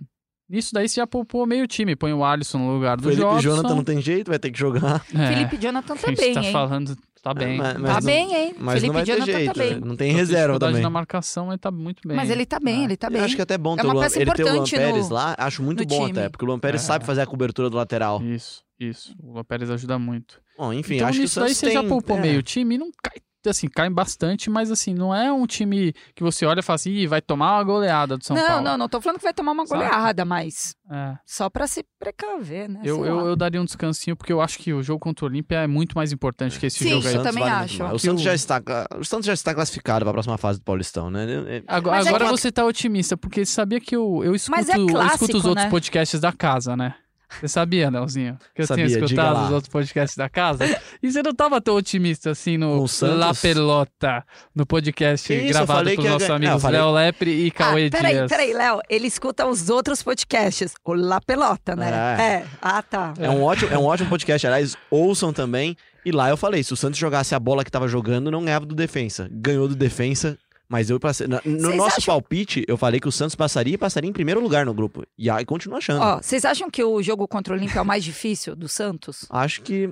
nisso 0.49 0.73
daí 0.73 0.87
você 0.87 1.01
já 1.01 1.07
poupou 1.07 1.45
meio 1.45 1.67
time. 1.67 1.95
Põe 1.95 2.13
o 2.13 2.23
Alisson 2.23 2.57
no 2.59 2.73
lugar 2.73 2.97
do 2.97 3.03
Felipe 3.03 3.21
Jobson. 3.21 3.41
Jonathan 3.41 3.75
não 3.75 3.83
tem 3.83 4.01
jeito, 4.01 4.29
vai 4.29 4.39
ter 4.39 4.51
que 4.51 4.59
jogar. 4.59 5.05
É, 5.13 5.27
Felipe 5.27 5.57
Jonathan 5.57 5.93
a 5.95 5.97
tá 5.97 6.13
tá 6.15 6.43
hein? 6.43 6.51
falando, 6.51 6.97
tá 7.21 7.33
bem. 7.33 7.57
mas- 7.57 7.73
Tá 7.73 7.79
mas 7.79 7.93
não- 7.95 8.01
bem, 8.01 8.33
hein? 8.35 8.55
Mas 8.59 8.73
Felipe 8.75 8.87
não 8.87 8.93
vai 8.93 9.03
ter 9.05 9.11
Jonathan 9.13 9.31
jeito, 9.31 9.53
tá 9.53 9.59
bem. 9.59 9.73
não 9.79 9.95
tem 9.95 9.97
tem 9.97 10.11
reserva 10.13 10.59
também. 10.59 10.81
na 10.81 10.89
marcação, 10.89 11.49
ele 11.49 11.57
tá 11.57 11.71
muito 11.71 12.07
bem. 12.07 12.15
Mas 12.17 12.29
ele 12.29 12.45
tá 12.45 12.59
bem, 12.59 12.81
É. 12.81 12.83
ele 12.85 12.97
tá 12.97 13.07
Eu 13.07 13.11
bem. 13.11 13.21
acho 13.21 13.35
que 13.35 13.41
é 13.41 13.43
até 13.43 13.57
bom 13.57 13.73
É 13.73 13.77
ter 13.77 13.83
uma 13.83 13.93
o 13.93 13.97
Luan, 13.97 14.05
ele 14.05 14.31
ter 14.33 14.43
o 14.43 14.53
Luan 14.53 14.63
Pérez 14.65 15.09
no- 15.09 15.15
lá, 15.15 15.35
acho 15.37 15.63
muito 15.63 15.85
bom 15.85 16.05
time. 16.07 16.11
até, 16.19 16.29
porque 16.29 16.45
o 16.45 16.47
Luan 16.47 16.59
Pérez 16.59 16.81
É. 16.83 16.85
sabe 16.85 17.05
fazer 17.05 17.21
a 17.21 17.25
cobertura 17.25 17.69
do 17.69 17.77
lateral. 17.77 18.21
Isso, 18.23 18.63
isso. 18.79 19.15
O 19.21 19.33
Luan 19.33 19.43
Pérez 19.43 19.69
ajuda 19.69 19.97
muito. 19.99 20.41
Bom, 20.57 20.73
enfim, 20.73 20.95
então 20.95 21.07
acho 21.07 21.17
que 21.17 21.21
o 21.21 21.23
nisso 21.23 21.39
daí 21.39 21.49
Santos 21.49 21.57
você 21.59 21.71
já 21.71 21.79
tem- 21.81 21.89
poupou 21.89 22.17
é. 22.17 22.21
meio 22.21 22.43
time 22.43 22.75
e 22.75 22.77
não 22.77 22.89
cai 23.01 23.19
assim, 23.47 23.67
caem 23.69 23.91
bastante, 23.91 24.49
mas 24.49 24.69
assim, 24.71 24.93
não 24.93 25.15
é 25.15 25.31
um 25.31 25.45
time 25.45 25.93
que 26.15 26.21
você 26.23 26.45
olha 26.45 26.59
e 26.59 26.63
fala 26.63 26.75
assim, 26.75 26.91
Ih, 26.91 27.07
vai 27.07 27.21
tomar 27.21 27.55
uma 27.57 27.63
goleada 27.63 28.17
do 28.17 28.25
São 28.25 28.35
não, 28.35 28.45
Paulo. 28.47 28.61
não, 28.63 28.77
não 28.77 28.89
tô 28.89 28.99
falando 28.99 29.17
que 29.17 29.23
vai 29.23 29.33
tomar 29.33 29.51
uma 29.53 29.65
Sabe? 29.65 29.83
goleada, 29.83 30.25
mas 30.25 30.75
É. 30.91 31.15
só 31.25 31.49
pra 31.49 31.67
se 31.67 31.85
precaver, 31.97 32.67
né? 32.67 32.81
Eu, 32.83 33.05
eu, 33.05 33.27
eu 33.27 33.35
daria 33.35 33.61
um 33.61 33.65
descansinho, 33.65 34.15
porque 34.15 34.33
eu 34.33 34.41
acho 34.41 34.57
que 34.59 34.73
o 34.73 34.81
jogo 34.83 34.99
contra 34.99 35.23
o 35.25 35.29
Olímpia 35.29 35.57
é 35.59 35.67
muito 35.67 35.93
mais 35.95 36.11
importante 36.11 36.59
que 36.59 36.65
esse 36.65 36.79
Sim, 36.83 36.89
jogo 36.89 37.07
aí. 37.07 37.15
eu 37.15 37.23
também 37.23 37.43
vale 37.43 37.55
acho. 37.65 37.83
O 37.83 37.91
Que 37.93 37.99
Santos, 37.99 38.21
o- 38.21 38.23
já 38.25 38.33
está, 38.33 38.61
o 38.99 39.05
Santos 39.05 39.25
já 39.27 39.33
está 39.33 39.53
classificado 39.53 40.03
para 40.03 40.09
a 40.09 40.13
próxima 40.13 40.37
fase 40.37 40.59
do 40.59 40.65
Paulistão, 40.65 41.09
né? 41.09 41.25
É- 41.57 41.63
Agora, 41.67 41.97
Mas 41.97 42.05
é 42.07 42.09
agora 42.09 42.25
que- 42.25 42.31
você 42.31 42.51
tá 42.51 42.65
otimista, 42.65 43.15
porque 43.15 43.45
você 43.45 43.51
sabia 43.53 43.79
que 43.79 43.95
eu, 43.95 44.21
eu, 44.23 44.35
escuto, 44.35 44.59
é 44.59 44.75
eu 44.77 44.87
clássico, 44.87 45.25
escuto 45.25 45.37
os 45.37 45.45
outros 45.45 45.63
né? 45.65 45.69
podcasts 45.69 46.19
da 46.19 46.33
casa, 46.33 46.75
né? 46.75 46.95
Você 47.39 47.47
sabia, 47.47 47.91
Nelzinho? 47.91 48.37
Que 48.55 48.61
eu 48.63 48.67
Sabia, 48.67 48.87
tinha 48.87 48.99
escutado 49.05 49.45
os 49.45 49.51
outros 49.51 49.71
podcasts 49.71 50.17
da 50.17 50.27
casa? 50.27 50.65
E 51.01 51.11
você 51.11 51.21
não 51.21 51.33
tava 51.33 51.61
tão 51.61 51.75
otimista 51.75 52.31
assim 52.31 52.57
no 52.57 52.81
o 52.81 52.87
Santos? 52.87 53.17
La 53.19 53.33
Pelota, 53.33 54.23
no 54.55 54.65
podcast 54.65 55.31
isso, 55.33 55.47
gravado 55.53 55.89
pelos 55.89 56.05
nossos 56.05 56.27
eu 56.29 56.35
amigos 56.35 56.61
falei- 56.61 56.79
Léo 56.81 56.91
Lepre 56.91 57.31
e 57.31 57.47
Ah, 57.47 57.51
Cauê 57.51 57.89
peraí, 57.89 58.13
Dias. 58.15 58.29
peraí, 58.29 58.53
Léo. 58.53 58.79
Ele 58.89 59.07
escuta 59.07 59.45
os 59.45 59.69
outros 59.69 60.01
podcasts. 60.01 60.73
O 60.83 60.93
La 60.93 61.21
Pelota, 61.21 61.75
né? 61.75 62.15
É. 62.17 62.23
É. 62.23 62.45
Ah, 62.61 62.81
tá. 62.81 63.13
É 63.19 63.29
um, 63.29 63.43
ótimo, 63.43 63.71
é 63.73 63.77
um 63.77 63.85
ótimo 63.85 64.09
podcast, 64.09 64.45
aliás, 64.47 64.75
ouçam 64.89 65.31
também. 65.31 65.75
E 66.05 66.11
lá 66.11 66.29
eu 66.29 66.37
falei, 66.37 66.63
se 66.63 66.73
o 66.73 66.77
Santos 66.77 66.97
jogasse 66.97 67.35
a 67.35 67.39
bola 67.39 67.63
que 67.63 67.69
tava 67.69 67.87
jogando, 67.87 68.31
não 68.31 68.43
ganhava 68.43 68.65
do 68.65 68.73
defensa. 68.73 69.29
Ganhou 69.31 69.67
do 69.67 69.75
defensa, 69.75 70.37
mas 70.69 70.89
eu 70.89 70.99
passei. 70.99 71.27
na- 71.27 71.41
No 71.43 71.59
Vocês 71.59 71.75
nosso 71.75 71.97
acham- 71.97 72.13
palpite, 72.13 72.63
eu 72.67 72.77
falei 72.77 72.99
que 72.99 73.07
o 73.07 73.11
Santos 73.11 73.35
passaria 73.35 73.73
e 73.73 73.77
passaria 73.77 74.09
em 74.09 74.13
primeiro 74.13 74.39
lugar 74.39 74.65
no 74.65 74.73
grupo. 74.73 75.03
E 75.17 75.29
aí 75.29 75.43
continuo 75.45 75.77
achando. 75.77 76.01
Ó, 76.01 76.17
vocês 76.21 76.45
acham 76.45 76.69
que 76.69 76.83
o 76.83 77.01
jogo 77.01 77.27
contra 77.27 77.53
o 77.53 77.57
Olímpia 77.57 77.79
é 77.79 77.81
o 77.81 77.85
mais 77.85 78.03
difícil 78.03 78.55
do 78.55 78.69
Santos? 78.69 79.25
Acho 79.29 79.61
que. 79.63 79.89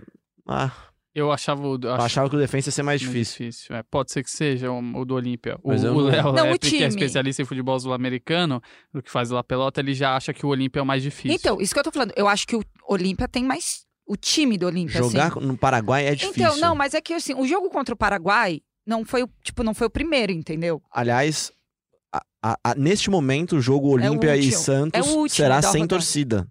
Ah, 0.47 0.71
Eu 1.15 1.31
achava 1.31 1.63
eu 1.65 1.93
acho 1.95 2.05
achava 2.05 2.29
que 2.29 2.35
o 2.35 2.39
defensa 2.39 2.67
ia 2.69 2.71
ser 2.71 2.83
mais 2.83 3.01
muito 3.01 3.15
difícil. 3.17 3.75
É, 3.75 3.81
pode 3.81 4.11
ser 4.11 4.23
que 4.23 4.29
seja 4.29 4.69
o, 4.71 4.79
o 4.99 5.03
do 5.03 5.15
Olímpia. 5.15 5.57
O 5.63 5.73
não- 5.73 5.97
Léo 5.97 6.31
Não, 6.31 6.43
que 6.59 6.67
é 6.67 6.69
time. 6.69 6.85
especialista 6.85 7.41
em 7.41 7.45
futebol 7.45 7.79
sul-americano, 7.79 8.61
o 8.93 9.01
que 9.01 9.09
faz 9.09 9.31
o 9.31 9.33
La 9.35 9.43
Pelota, 9.43 9.81
ele 9.81 9.95
já 9.95 10.15
acha 10.15 10.31
que 10.31 10.45
o 10.45 10.49
Olímpia 10.49 10.79
é 10.79 10.83
o 10.83 10.85
mais 10.85 11.01
difícil. 11.01 11.31
Então, 11.35 11.59
isso 11.59 11.73
que 11.73 11.79
eu 11.79 11.83
tô 11.83 11.91
falando. 11.91 12.13
Eu 12.15 12.27
acho 12.27 12.45
que 12.45 12.55
o 12.55 12.63
Olímpia 12.87 13.27
tem 13.27 13.43
mais. 13.43 13.85
O 14.05 14.15
time 14.15 14.57
do 14.59 14.67
Olímpia, 14.67 14.99
Jogar 14.99 15.31
assim. 15.35 15.39
no 15.45 15.57
Paraguai 15.57 16.05
é 16.05 16.13
difícil. 16.15 16.41
Então, 16.45 16.57
não, 16.59 16.75
mas 16.75 16.93
é 16.93 17.01
que 17.01 17.13
assim, 17.13 17.33
o 17.33 17.45
jogo 17.47 17.69
contra 17.69 17.93
o 17.93 17.97
Paraguai 17.97 18.61
não 18.87 19.05
foi 19.05 19.23
o, 19.23 19.29
tipo, 19.43 19.61
não 19.63 19.73
foi 19.73 19.85
o 19.87 19.89
primeiro, 19.89 20.31
entendeu? 20.31 20.81
Aliás, 20.91 21.51
a- 22.13 22.23
a- 22.41 22.57
a- 22.63 22.75
neste 22.75 23.09
momento, 23.09 23.57
o 23.57 23.61
jogo 23.61 23.89
Olímpia 23.89 24.35
e 24.37 24.45
último. 24.45 24.61
Santos 24.63 25.07
É 25.07 25.11
o 25.17 25.27
será 25.29 25.61
sem 25.61 25.81
rodada. 25.81 25.87
torcida. 25.89 26.47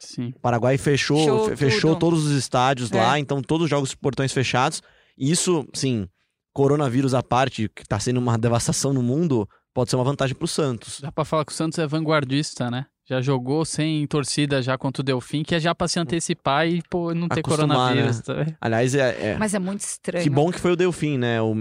Sim. 0.00 0.32
O 0.36 0.40
Paraguai 0.40 0.76
fechou, 0.76 1.56
Fechou 1.56 1.96
todos 1.96 2.26
os 2.26 2.32
estádios 2.36 2.92
É. 2.92 2.96
lá, 3.00 3.18
então 3.18 3.40
todos 3.40 3.64
os 3.64 3.70
jogos 3.70 3.94
portões 3.94 4.32
fechados. 4.32 4.82
E 5.16 5.30
isso, 5.30 5.66
sim, 5.72 6.06
coronavírus 6.52 7.14
à 7.14 7.22
parte, 7.22 7.68
que 7.74 7.84
tá 7.86 7.98
sendo 7.98 8.18
uma 8.18 8.36
devastação 8.36 8.92
no 8.92 9.02
mundo, 9.02 9.48
pode 9.72 9.88
ser 9.90 9.96
uma 9.96 10.04
vantagem 10.04 10.34
pro 10.36 10.46
Santos. 10.46 11.00
Dá 11.00 11.10
pra 11.12 11.24
falar 11.24 11.44
que 11.44 11.52
o 11.52 11.54
Santos 11.54 11.78
é 11.78 11.86
vanguardista, 11.86 12.70
né? 12.70 12.86
Já 13.08 13.20
jogou 13.20 13.64
sem 13.64 14.04
torcida 14.06 14.60
já 14.60 14.76
contra 14.76 15.00
o 15.00 15.04
Delfim, 15.04 15.42
que 15.44 15.54
é 15.54 15.60
já 15.60 15.72
pra 15.74 15.86
se 15.86 15.98
antecipar 16.00 16.66
e 16.66 16.82
pô, 16.90 17.14
não 17.14 17.28
ter 17.28 17.38
Acostumar, 17.40 17.76
coronavírus. 17.94 18.22
né? 18.26 18.56
Aliás, 18.60 18.94
é, 18.96 19.30
é- 19.32 19.36
Mas 19.38 19.54
é 19.54 19.58
muito 19.60 19.80
estranho. 19.80 20.24
que 20.24 20.28
bom 20.30 20.50
que 20.50 20.58
foi 20.60 20.72
o 20.72 20.76
Delfim, 20.76 21.16
né? 21.16 21.40
O, 21.40 21.54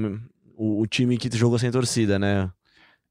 o, 0.58 0.82
o 0.82 0.88
time 0.88 1.18
que 1.18 1.30
jogou 1.38 1.60
sem 1.60 1.70
torcida, 1.70 2.18
né? 2.18 2.50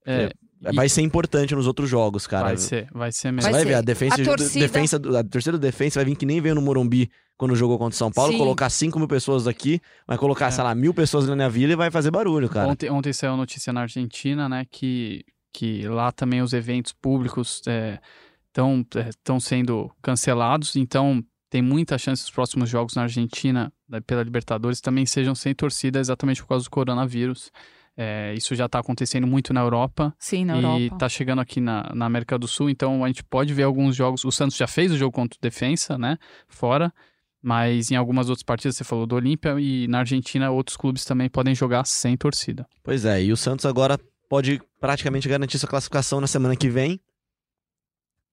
É, 0.05 0.31
e 0.71 0.75
Vai 0.75 0.89
ser 0.89 1.03
importante 1.03 1.55
nos 1.55 1.67
outros 1.67 1.89
jogos, 1.89 2.27
cara. 2.27 2.45
vai 2.49 2.57
ser, 2.57 2.89
vai 2.93 3.13
ser 3.13 3.29
Você 3.29 3.33
mesmo. 3.33 3.43
Vai 3.43 3.53
vai 3.53 3.63
ser. 3.63 3.69
ver, 3.69 3.75
a 3.75 3.81
defesa, 3.83 4.15
A 4.21 4.25
torcida- 4.25 4.67
defensa 4.67 4.99
do- 4.99 5.17
a 5.17 5.23
torcida 5.23 5.53
do 5.53 5.59
defensa 5.61 6.01
vai 6.01 6.05
vir 6.07 6.17
que 6.17 6.27
nem 6.27 6.41
veio 6.41 6.55
no 6.57 6.63
Morumbi 6.63 7.11
quando 7.37 7.55
jogou 7.55 7.79
contra 7.79 7.95
o 7.95 7.97
São 7.99 8.11
Paulo, 8.11 8.33
Sim. 8.33 8.39
colocar 8.39 8.69
5 8.71 8.99
mil 8.99 9.07
pessoas 9.09 9.47
aqui, 9.47 9.81
vai 10.09 10.17
colocar, 10.19 10.47
É. 10.47 10.51
sei 10.51 10.65
lá, 10.65 10.75
mil 10.75 10.93
pessoas 10.95 11.29
ali 11.29 11.37
na 11.37 11.49
vila 11.49 11.73
e 11.73 11.77
vai 11.77 11.91
fazer 11.91 12.11
barulho, 12.11 12.49
cara. 12.49 12.67
Ontem, 12.69 12.91
ontem 12.91 13.13
saiu 13.13 13.37
notícia 13.37 13.73
na 13.73 13.83
Argentina, 13.83 14.49
né, 14.49 14.65
que, 14.71 15.25
que 15.53 15.87
lá 15.87 16.11
também 16.13 16.41
os 16.43 16.53
eventos 16.53 16.93
públicos 16.93 17.61
estão 18.55 19.41
sendo 19.41 19.91
cancelados, 20.01 20.77
então 20.77 21.23
tem 21.51 21.63
muita 21.63 21.97
chance 21.99 22.23
dos 22.23 22.31
próximos 22.31 22.69
jogos 22.69 22.95
na 22.95 23.03
Argentina, 23.03 23.73
né, 23.89 24.01
pela 24.01 24.23
Libertadores, 24.23 24.81
também 24.81 25.07
sejam 25.07 25.35
sem 25.35 25.55
torcida 25.55 26.01
exatamente 26.01 26.43
por 26.43 26.49
causa 26.49 26.65
do 26.65 26.71
coronavírus. 26.71 27.53
É, 27.97 28.35
isso 28.35 28.57
já 28.57 28.67
está 28.67 28.81
acontecendo 28.81 29.25
muito 29.25 29.53
na 29.53 29.61
Europa 29.61 30.13
Sim, 30.19 30.47
na 30.47 30.57
e 30.57 30.65
Europa. 30.65 30.99
tá 30.99 31.09
chegando 31.09 31.41
aqui 31.41 31.61
na, 31.61 31.93
na 31.95 32.07
América 32.07 32.37
do 32.37 32.49
Sul, 32.49 32.69
então 32.69 33.05
a 33.05 33.07
gente 33.07 33.23
pode 33.23 33.55
ver 33.55 33.63
alguns 33.63 33.95
jogos. 33.95 34.25
O 34.25 34.33
Santos 34.33 34.57
já 34.57 34.67
fez 34.67 34.91
o 34.91 34.97
jogo 34.97 35.13
contra 35.13 35.39
o 35.39 35.41
Defensa, 35.41 35.97
né? 35.97 36.19
Fora. 36.49 36.93
Mas 37.41 37.91
em 37.91 37.95
algumas 37.95 38.31
outras 38.31 38.43
partidas, 38.43 38.75
você 38.75 38.85
falou 38.85 39.07
do 39.07 39.15
Olímpia, 39.15 39.55
e 39.61 39.87
na 39.87 39.99
Argentina 39.99 40.51
outros 40.51 40.79
clubes 40.79 41.05
também 41.05 41.29
podem 41.29 41.55
jogar 41.55 41.85
sem 41.85 42.17
torcida. 42.17 42.67
Pois 42.83 43.05
é, 43.05 43.23
e 43.23 43.31
o 43.31 43.37
Santos 43.37 43.67
agora 43.67 44.01
pode 44.29 44.61
praticamente 44.81 45.29
garantir 45.29 45.59
sua 45.59 45.69
classificação 45.69 46.21
na 46.21 46.27
semana 46.27 46.57
que 46.57 46.69
vem. 46.71 46.99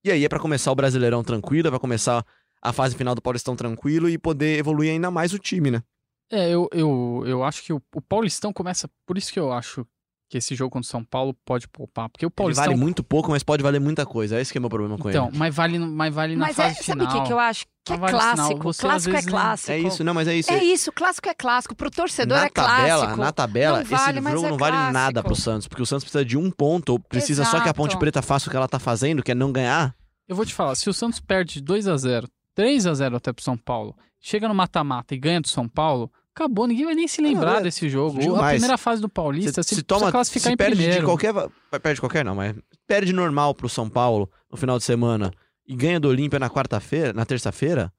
E 0.04 0.12
aí 0.12 0.26
é 0.26 0.30
pra 0.30 0.40
começar 0.40 0.72
o 0.72 0.76
Brasileirão 0.76 1.24
tranquilo, 1.24 1.68
é 1.68 1.72
pra 1.72 1.80
começar 1.80 2.26
a 2.62 2.74
fase 2.74 2.96
final 2.96 3.16
do 3.16 3.22
Paulistão 3.22 3.56
tranquilo 3.56 4.10
e 4.10 4.18
poder 4.18 4.58
evoluir 4.58 4.92
ainda 4.92 5.12
mais 5.12 5.34
o 5.34 5.40
time, 5.40 5.72
né? 5.72 5.84
É, 6.32 6.50
eu, 6.50 6.70
eu, 6.72 7.24
eu 7.26 7.44
acho 7.44 7.64
que 7.64 7.74
o, 7.74 7.82
o 7.94 8.02
Paulistão 8.02 8.54
começa. 8.54 8.90
Por 9.06 9.18
isso 9.18 9.32
que 9.34 9.40
eu 9.40 9.52
acho 9.52 9.86
que 10.32 10.38
esse 10.38 10.56
jogo 10.56 10.72
contra 10.72 10.88
o 10.88 10.90
São 10.90 11.04
Paulo 11.04 11.36
pode 11.44 11.68
poupar. 11.68 12.08
Porque 12.10 12.26
o 12.26 12.28
Ele 12.28 12.34
Paulistão. 12.34 12.64
vale 12.68 12.78
muito 12.78 13.04
pouco, 13.04 13.30
mas 13.32 13.44
pode 13.44 13.62
valer 13.62 13.82
muita 13.82 14.06
coisa. 14.06 14.40
Esse 14.40 14.50
que 14.50 14.58
é 14.58 14.60
o 14.60 14.62
meu 14.62 14.70
problema 14.70 14.98
com 14.98 15.10
Então, 15.10 15.28
ele. 15.28 15.38
mas 15.38 15.54
vale, 15.54 15.78
mas 15.78 16.16
vale 16.16 16.36
na 16.38 16.46
Mas 16.48 16.58
é, 16.58 16.64
fase 16.70 16.84
sabe 16.86 17.04
o 17.04 17.06
final. 17.06 17.22
que, 17.22 17.28
que 17.28 17.34
eu 17.34 17.40
acho? 17.40 17.66
Que 17.84 17.92
é 17.92 17.98
vale 17.98 18.14
clássico. 18.14 18.64
Você, 18.64 18.82
clássico 18.82 19.10
é 19.10 19.14
vezes, 19.16 19.30
clássico. 19.30 19.72
É 19.74 19.80
isso, 19.80 20.04
não, 20.06 20.14
mas 20.14 20.28
é 20.30 20.36
isso. 20.36 20.50
É 20.52 20.64
isso, 20.64 20.92
clássico 20.94 21.28
é 21.28 21.34
clássico. 21.34 21.76
Pro 21.76 21.92
torcedor 21.92 22.38
na 22.38 22.46
é 22.46 22.50
tabela, 22.50 23.02
clássico. 23.02 23.22
na 23.22 23.32
tabela, 23.34 23.78
Não 23.80 23.86
vale, 23.86 24.20
esse 24.20 24.30
jogo 24.32 24.46
é 24.46 24.50
não 24.52 24.58
vale 24.58 24.72
clássico. 24.78 24.94
nada 24.94 25.22
pro 25.24 25.36
Santos, 25.36 25.68
porque 25.68 25.82
o 25.84 25.86
Santos 25.86 26.06
precisa 26.06 26.24
de 26.24 26.38
um 26.38 26.50
ponto, 26.50 26.92
ou 26.94 27.00
precisa 27.00 27.44
só 27.44 27.60
que 27.60 27.68
a 27.68 27.74
Ponte 27.74 27.90
Exato. 27.92 28.00
Preta 28.00 28.22
faça 28.22 28.48
o 28.48 28.50
que 28.50 28.56
ela 28.56 28.70
tá 28.70 28.80
fazendo, 28.80 29.22
que 29.22 29.32
é 29.34 29.36
não 29.36 29.52
ganhar. 29.52 29.94
Eu 30.30 30.36
vou 30.38 30.46
te 30.46 30.54
falar, 30.54 30.76
se 30.76 30.90
o 30.90 30.94
Santos 30.94 31.20
perde 31.20 31.60
2 31.60 31.90
a 31.90 31.98
0 31.98 32.26
3 32.56 32.88
a 32.88 32.94
0 32.94 33.18
até 33.18 33.34
pro 33.34 33.44
São 33.44 33.58
Paulo, 33.58 33.94
chega 34.22 34.48
no 34.48 34.56
mata-mata 34.56 35.14
e 35.14 35.18
ganha 35.18 35.42
do 35.42 35.50
São 35.50 35.68
Paulo, 35.68 36.10
acabou, 36.36 36.68
ninguém 36.68 36.86
vai 36.86 36.96
nem 36.96 37.08
se 37.08 37.22
lembrar 37.22 37.54
Não, 37.54 37.60
é- 37.60 37.64
desse 37.64 37.90
jogo. 37.90 38.20
Demais. 38.20 38.44
A 38.44 38.50
primeira 38.52 38.78
fase 38.78 39.02
do 39.02 39.10
Paulista, 39.10 39.62
se, 39.64 39.70
se, 39.70 39.76
se 39.76 39.84
toma, 39.84 40.12
classificar 40.12 40.50
se 40.50 40.54
em 40.54 40.58
perde 40.58 40.76
primeiro. 40.76 41.00
de 41.02 41.06
qualquer, 41.06 41.34
perde 41.82 42.00
qualquer 42.00 42.26
não, 42.26 42.36
mas 42.36 42.56
perde 42.88 43.14
normal 43.14 43.54
pro 43.54 43.70
São 43.70 43.90
Paulo 43.90 44.30
no 44.50 44.58
final 44.58 44.78
de 44.78 44.84
semana 44.84 45.32
e 45.68 45.76
ganha 45.76 46.00
do 46.00 46.08
Olímpia 46.10 46.40
na 46.40 46.50
quarta-feira, 46.50 47.14
na 47.14 47.26
terça-feira, 47.26 47.92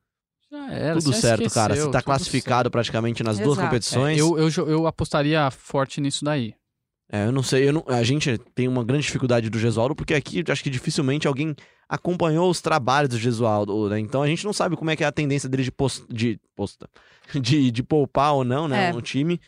era, 0.70 0.98
tudo 0.98 1.14
certo, 1.14 1.48
cara. 1.50 1.72
esqueceu, 1.72 1.86
Você 1.86 1.92
tá 1.92 2.02
classificado 2.02 2.70
praticamente 2.70 3.22
nas 3.22 3.38
duas 3.38 3.52
Exato. 3.56 3.68
competições. 3.68 4.18
É, 4.18 4.20
eu, 4.20 4.38
eu, 4.38 4.68
eu 4.68 4.86
apostaria 4.86 5.50
forte 5.50 6.00
nisso 6.00 6.24
daí. 6.24 6.54
É, 7.14 7.26
eu 7.26 7.32
não 7.32 7.42
sei, 7.42 7.68
eu 7.68 7.74
não- 7.74 7.84
a 7.88 8.02
gente 8.02 8.38
tem 8.54 8.66
uma 8.66 8.82
grande 8.82 9.04
dificuldade 9.04 9.50
do 9.50 9.58
Gesualdo, 9.58 9.94
porque 9.94 10.14
aqui 10.14 10.42
acho 10.48 10.62
que 10.64 10.70
dificilmente 10.70 11.28
alguém 11.28 11.54
acompanhou 11.86 12.48
os 12.48 12.62
trabalhos 12.62 13.10
do 13.10 13.18
Gesualdo, 13.18 13.90
né? 13.90 14.00
Então 14.00 14.22
a 14.22 14.26
gente 14.26 14.44
não 14.46 14.52
sabe 14.54 14.76
como 14.76 14.90
é 14.90 14.96
que 14.96 15.04
é 15.04 15.06
a 15.06 15.12
tendência 15.12 15.46
dele 15.46 15.62
de, 15.64 15.70
pos- 15.70 16.02
de, 16.08 16.40
posta, 16.56 16.88
de, 17.34 17.70
de 17.70 17.82
poupar 17.82 18.32
ou 18.32 18.44
não, 18.44 18.66
né, 18.66 18.88
É. 18.88 18.92
no 18.92 19.02
time. 19.02 19.38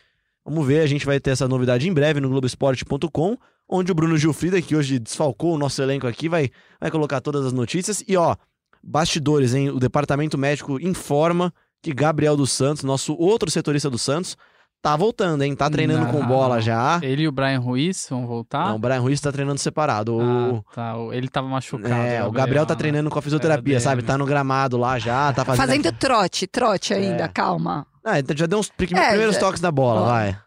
Vamos 0.45 0.67
ver, 0.67 0.81
a 0.81 0.85
gente 0.85 1.07
vai 1.07 1.19
ter 1.19 1.31
essa 1.31 1.47
novidade 1.47 1.89
em 1.89 1.93
breve 1.93 2.19
no 2.19 2.29
Globoesporte.com, 2.29 3.35
onde 3.67 3.91
o 3.91 3.95
Bruno 3.95 4.15
Gilfrida, 4.15 4.61
que 4.61 4.75
hoje 4.75 4.99
desfalcou 4.99 5.55
o 5.55 5.57
nosso 5.57 5.81
elenco 5.81 6.05
aqui, 6.05 6.29
vai, 6.29 6.51
vai 6.79 6.91
colocar 6.91 7.19
todas 7.19 7.43
as 7.47 7.51
notícias. 7.51 8.03
E 8.07 8.15
ó, 8.15 8.35
bastidores, 8.83 9.55
hein? 9.55 9.69
O 9.71 9.79
departamento 9.79 10.37
médico 10.37 10.79
informa 10.79 11.51
que 11.81 11.91
Gabriel 11.93 12.37
dos 12.37 12.51
Santos, 12.51 12.83
nosso 12.83 13.15
outro 13.15 13.49
setorista 13.49 13.89
do 13.89 13.97
Santos, 13.97 14.37
tá 14.85 14.95
voltando, 14.95 15.41
hein? 15.43 15.55
Tá 15.55 15.67
treinando 15.67 16.05
com 16.11 16.19
Não. 16.19 16.27
bola 16.27 16.61
já. 16.61 16.99
Ele 17.01 17.23
e 17.23 17.27
o 17.27 17.31
Brian 17.31 17.59
Ruiz 17.59 18.05
vão 18.07 18.27
voltar? 18.27 18.67
Não, 18.67 18.75
o 18.75 18.79
Brian 18.79 18.99
Ruiz 18.99 19.19
tá 19.19 19.31
treinando 19.31 19.59
separado. 19.59 20.15
O, 20.15 20.63
Ah, 20.69 20.75
tá. 20.75 20.93
Ele 21.11 21.27
tava 21.27 21.47
machucado. 21.47 21.91
é, 21.91 22.23
o 22.23 22.31
Gabriel 22.31 22.67
tá 22.67 22.75
né? 22.75 22.77
treinando 22.77 23.09
com 23.09 23.17
a 23.17 23.21
fisioterapia, 23.21 23.73
Era 23.75 23.81
sabe? 23.81 24.03
Tá 24.03 24.15
no 24.15 24.25
gramado 24.27 24.77
lá 24.77 24.99
já, 24.99 25.33
tá 25.33 25.43
fazendo. 25.43 25.65
Fazendo 25.65 25.91
trote, 25.93 26.45
trote 26.45 26.93
ainda, 26.93 27.23
É. 27.23 27.27
calma. 27.27 27.87
Ah, 28.03 28.19
então 28.19 28.37
já 28.37 28.45
deu 28.45 28.59
uns 28.59 28.67
É, 28.69 28.73
primeiros 28.77 29.33
já- 29.35 29.41
toques 29.41 29.59
na 29.59 29.71
bola, 29.71 30.01
Ó. 30.01 30.05
vai. 30.05 30.37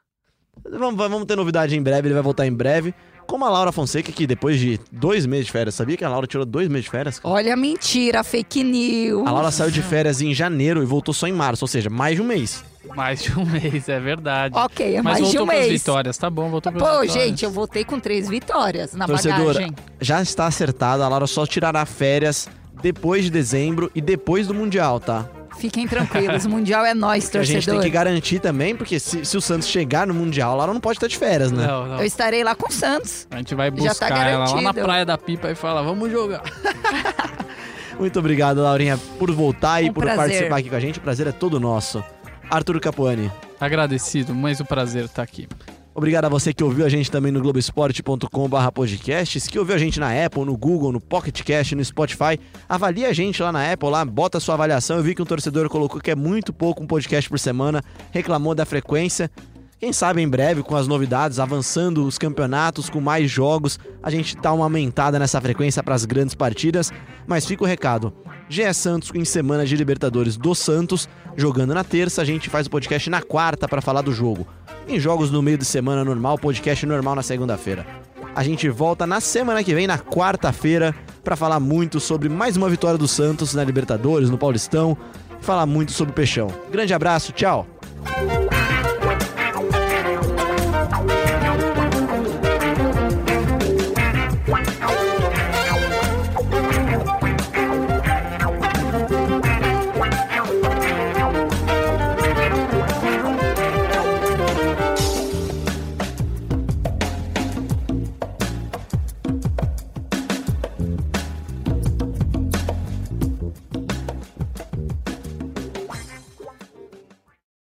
Vamos, 0.70 0.94
vamos 0.96 1.24
ter 1.24 1.34
novidade 1.36 1.76
em 1.76 1.82
breve, 1.82 2.06
ele 2.06 2.14
vai 2.14 2.22
voltar 2.22 2.46
em 2.46 2.52
breve. 2.52 2.94
Como 3.26 3.44
a 3.44 3.50
Laura 3.50 3.72
Fonseca, 3.72 4.10
que 4.12 4.26
depois 4.26 4.58
de 4.58 4.80
dois 4.90 5.26
meses 5.26 5.46
de 5.46 5.52
férias, 5.52 5.74
sabia 5.74 5.96
que 5.96 6.04
a 6.04 6.08
Laura 6.08 6.26
tirou 6.26 6.46
dois 6.46 6.66
meses 6.68 6.84
de 6.84 6.90
férias? 6.90 7.20
Olha 7.24 7.52
a 7.52 7.56
mentira, 7.56 8.24
fake 8.24 8.62
news. 8.64 9.26
A 9.26 9.30
Laura 9.32 9.50
saiu 9.50 9.70
de 9.70 9.82
férias 9.82 10.22
em 10.22 10.32
janeiro 10.32 10.82
e 10.82 10.86
voltou 10.86 11.12
só 11.12 11.26
em 11.26 11.32
março, 11.32 11.64
ou 11.64 11.68
seja, 11.68 11.90
mais 11.90 12.16
de 12.16 12.22
um 12.22 12.24
mês. 12.24 12.64
Mais 12.96 13.22
de 13.22 13.38
um 13.38 13.44
mês, 13.46 13.88
é 13.88 14.00
verdade. 14.00 14.54
Ok, 14.56 14.96
é 14.96 15.02
Mas 15.02 15.20
mais 15.20 15.30
de 15.32 15.38
um 15.38 15.46
mês. 15.46 15.68
vitórias, 15.72 16.16
tá 16.18 16.28
bom, 16.28 16.48
voltou 16.50 16.72
Pô, 16.72 16.78
vitórias. 16.78 17.12
gente, 17.12 17.44
eu 17.44 17.50
voltei 17.50 17.84
com 17.84 17.98
três 18.00 18.28
vitórias 18.28 18.92
na 18.94 19.06
Torcedora, 19.06 19.54
bagagem. 19.54 19.74
Já 20.00 20.20
está 20.22 20.46
acertada, 20.46 21.04
a 21.04 21.08
Laura 21.08 21.26
só 21.26 21.46
tirará 21.46 21.84
férias 21.86 22.48
depois 22.82 23.24
de 23.24 23.30
dezembro 23.30 23.90
e 23.94 24.00
depois 24.00 24.46
do 24.46 24.54
Mundial, 24.54 24.98
tá? 25.00 25.26
Fiquem 25.58 25.88
tranquilos, 25.88 26.44
o 26.44 26.48
Mundial 26.50 26.84
é 26.86 26.94
nós, 26.94 27.28
Que 27.28 27.36
a 27.38 27.42
gente 27.42 27.54
tem 27.54 27.74
torcedor. 27.74 27.82
que 27.82 27.90
garantir 27.90 28.38
também, 28.38 28.76
porque 28.76 29.00
se, 29.00 29.24
se 29.24 29.36
o 29.36 29.40
Santos 29.40 29.66
chegar 29.66 30.06
no 30.06 30.14
Mundial, 30.14 30.52
a 30.52 30.54
Laura 30.54 30.72
não 30.72 30.80
pode 30.80 30.98
estar 30.98 31.08
de 31.08 31.16
férias, 31.18 31.50
né? 31.50 31.66
Não, 31.66 31.84
não. 31.86 31.98
Eu 31.98 32.04
estarei 32.04 32.44
lá 32.44 32.54
com 32.54 32.68
o 32.68 32.72
Santos. 32.72 33.26
A 33.28 33.38
gente 33.38 33.56
vai 33.56 33.68
Já 33.70 33.76
tá 33.76 33.88
buscar 34.08 34.26
ela 34.28 34.48
lá 34.48 34.62
na 34.62 34.72
praia 34.72 35.04
da 35.04 35.18
pipa 35.18 35.50
e 35.50 35.56
fala, 35.56 35.82
vamos 35.82 36.12
jogar. 36.12 36.42
Muito 37.98 38.16
obrigado, 38.20 38.62
Laurinha, 38.62 38.96
por 39.18 39.32
voltar 39.32 39.82
e 39.82 39.90
Um 39.90 39.92
por 39.92 40.04
prazer. 40.04 40.16
participar 40.24 40.56
aqui 40.58 40.70
com 40.70 40.76
a 40.76 40.80
gente. 40.80 40.98
O 41.00 41.02
prazer 41.02 41.26
é 41.26 41.32
todo 41.32 41.58
nosso. 41.58 42.04
Arthur 42.50 42.80
Capuani. 42.80 43.30
Agradecido, 43.60 44.34
mas 44.34 44.60
o 44.60 44.64
prazer 44.64 45.04
estar 45.04 45.22
aqui. 45.22 45.48
Obrigado 45.98 46.26
a 46.26 46.28
você 46.28 46.54
que 46.54 46.62
ouviu 46.62 46.86
a 46.86 46.88
gente 46.88 47.10
também 47.10 47.32
no 47.32 47.40
globesport.com.br 47.40 48.70
podcasts, 48.72 49.48
que 49.48 49.58
ouviu 49.58 49.74
a 49.74 49.78
gente 49.78 49.98
na 49.98 50.24
Apple, 50.24 50.44
no 50.44 50.56
Google, 50.56 50.92
no 50.92 51.00
Pocket 51.00 51.42
Cast, 51.42 51.74
no 51.74 51.84
Spotify. 51.84 52.38
Avalie 52.68 53.04
a 53.04 53.12
gente 53.12 53.42
lá 53.42 53.50
na 53.50 53.72
Apple, 53.72 53.90
lá, 53.90 54.04
bota 54.04 54.38
a 54.38 54.40
sua 54.40 54.54
avaliação. 54.54 54.96
Eu 54.96 55.02
vi 55.02 55.12
que 55.12 55.20
um 55.20 55.24
torcedor 55.24 55.68
colocou 55.68 56.00
que 56.00 56.12
é 56.12 56.14
muito 56.14 56.52
pouco 56.52 56.84
um 56.84 56.86
podcast 56.86 57.28
por 57.28 57.38
semana, 57.40 57.82
reclamou 58.12 58.54
da 58.54 58.64
frequência. 58.64 59.28
Quem 59.78 59.92
sabe 59.92 60.20
em 60.20 60.28
breve, 60.28 60.62
com 60.62 60.74
as 60.74 60.88
novidades, 60.88 61.38
avançando 61.38 62.04
os 62.04 62.18
campeonatos, 62.18 62.90
com 62.90 63.00
mais 63.00 63.30
jogos, 63.30 63.78
a 64.02 64.10
gente 64.10 64.36
dá 64.36 64.52
uma 64.52 64.64
aumentada 64.64 65.18
nessa 65.18 65.40
frequência 65.40 65.82
para 65.82 65.94
as 65.94 66.04
grandes 66.04 66.34
partidas. 66.34 66.90
Mas 67.26 67.46
fica 67.46 67.62
o 67.62 67.66
recado: 67.66 68.12
GE 68.48 68.72
Santos 68.74 69.12
em 69.14 69.24
semana 69.24 69.64
de 69.64 69.76
Libertadores 69.76 70.36
do 70.36 70.54
Santos, 70.54 71.08
jogando 71.36 71.74
na 71.74 71.84
terça, 71.84 72.22
a 72.22 72.24
gente 72.24 72.50
faz 72.50 72.66
o 72.66 72.70
podcast 72.70 73.08
na 73.08 73.22
quarta 73.22 73.68
para 73.68 73.80
falar 73.80 74.02
do 74.02 74.12
jogo 74.12 74.46
em 74.88 74.98
jogos 74.98 75.30
no 75.30 75.42
meio 75.42 75.58
de 75.58 75.64
semana 75.64 76.02
normal, 76.02 76.38
podcast 76.38 76.84
normal 76.86 77.14
na 77.14 77.22
segunda-feira. 77.22 77.86
A 78.34 78.42
gente 78.42 78.68
volta 78.68 79.06
na 79.06 79.20
semana 79.20 79.62
que 79.62 79.74
vem, 79.74 79.86
na 79.86 79.98
quarta-feira, 79.98 80.94
para 81.22 81.36
falar 81.36 81.60
muito 81.60 82.00
sobre 82.00 82.28
mais 82.28 82.56
uma 82.56 82.70
vitória 82.70 82.96
do 82.96 83.06
Santos 83.06 83.54
na 83.54 83.62
Libertadores, 83.62 84.30
no 84.30 84.38
Paulistão, 84.38 84.96
falar 85.40 85.66
muito 85.66 85.92
sobre 85.92 86.12
o 86.12 86.14
Peixão. 86.14 86.48
Grande 86.70 86.94
abraço, 86.94 87.32
tchau! 87.32 87.66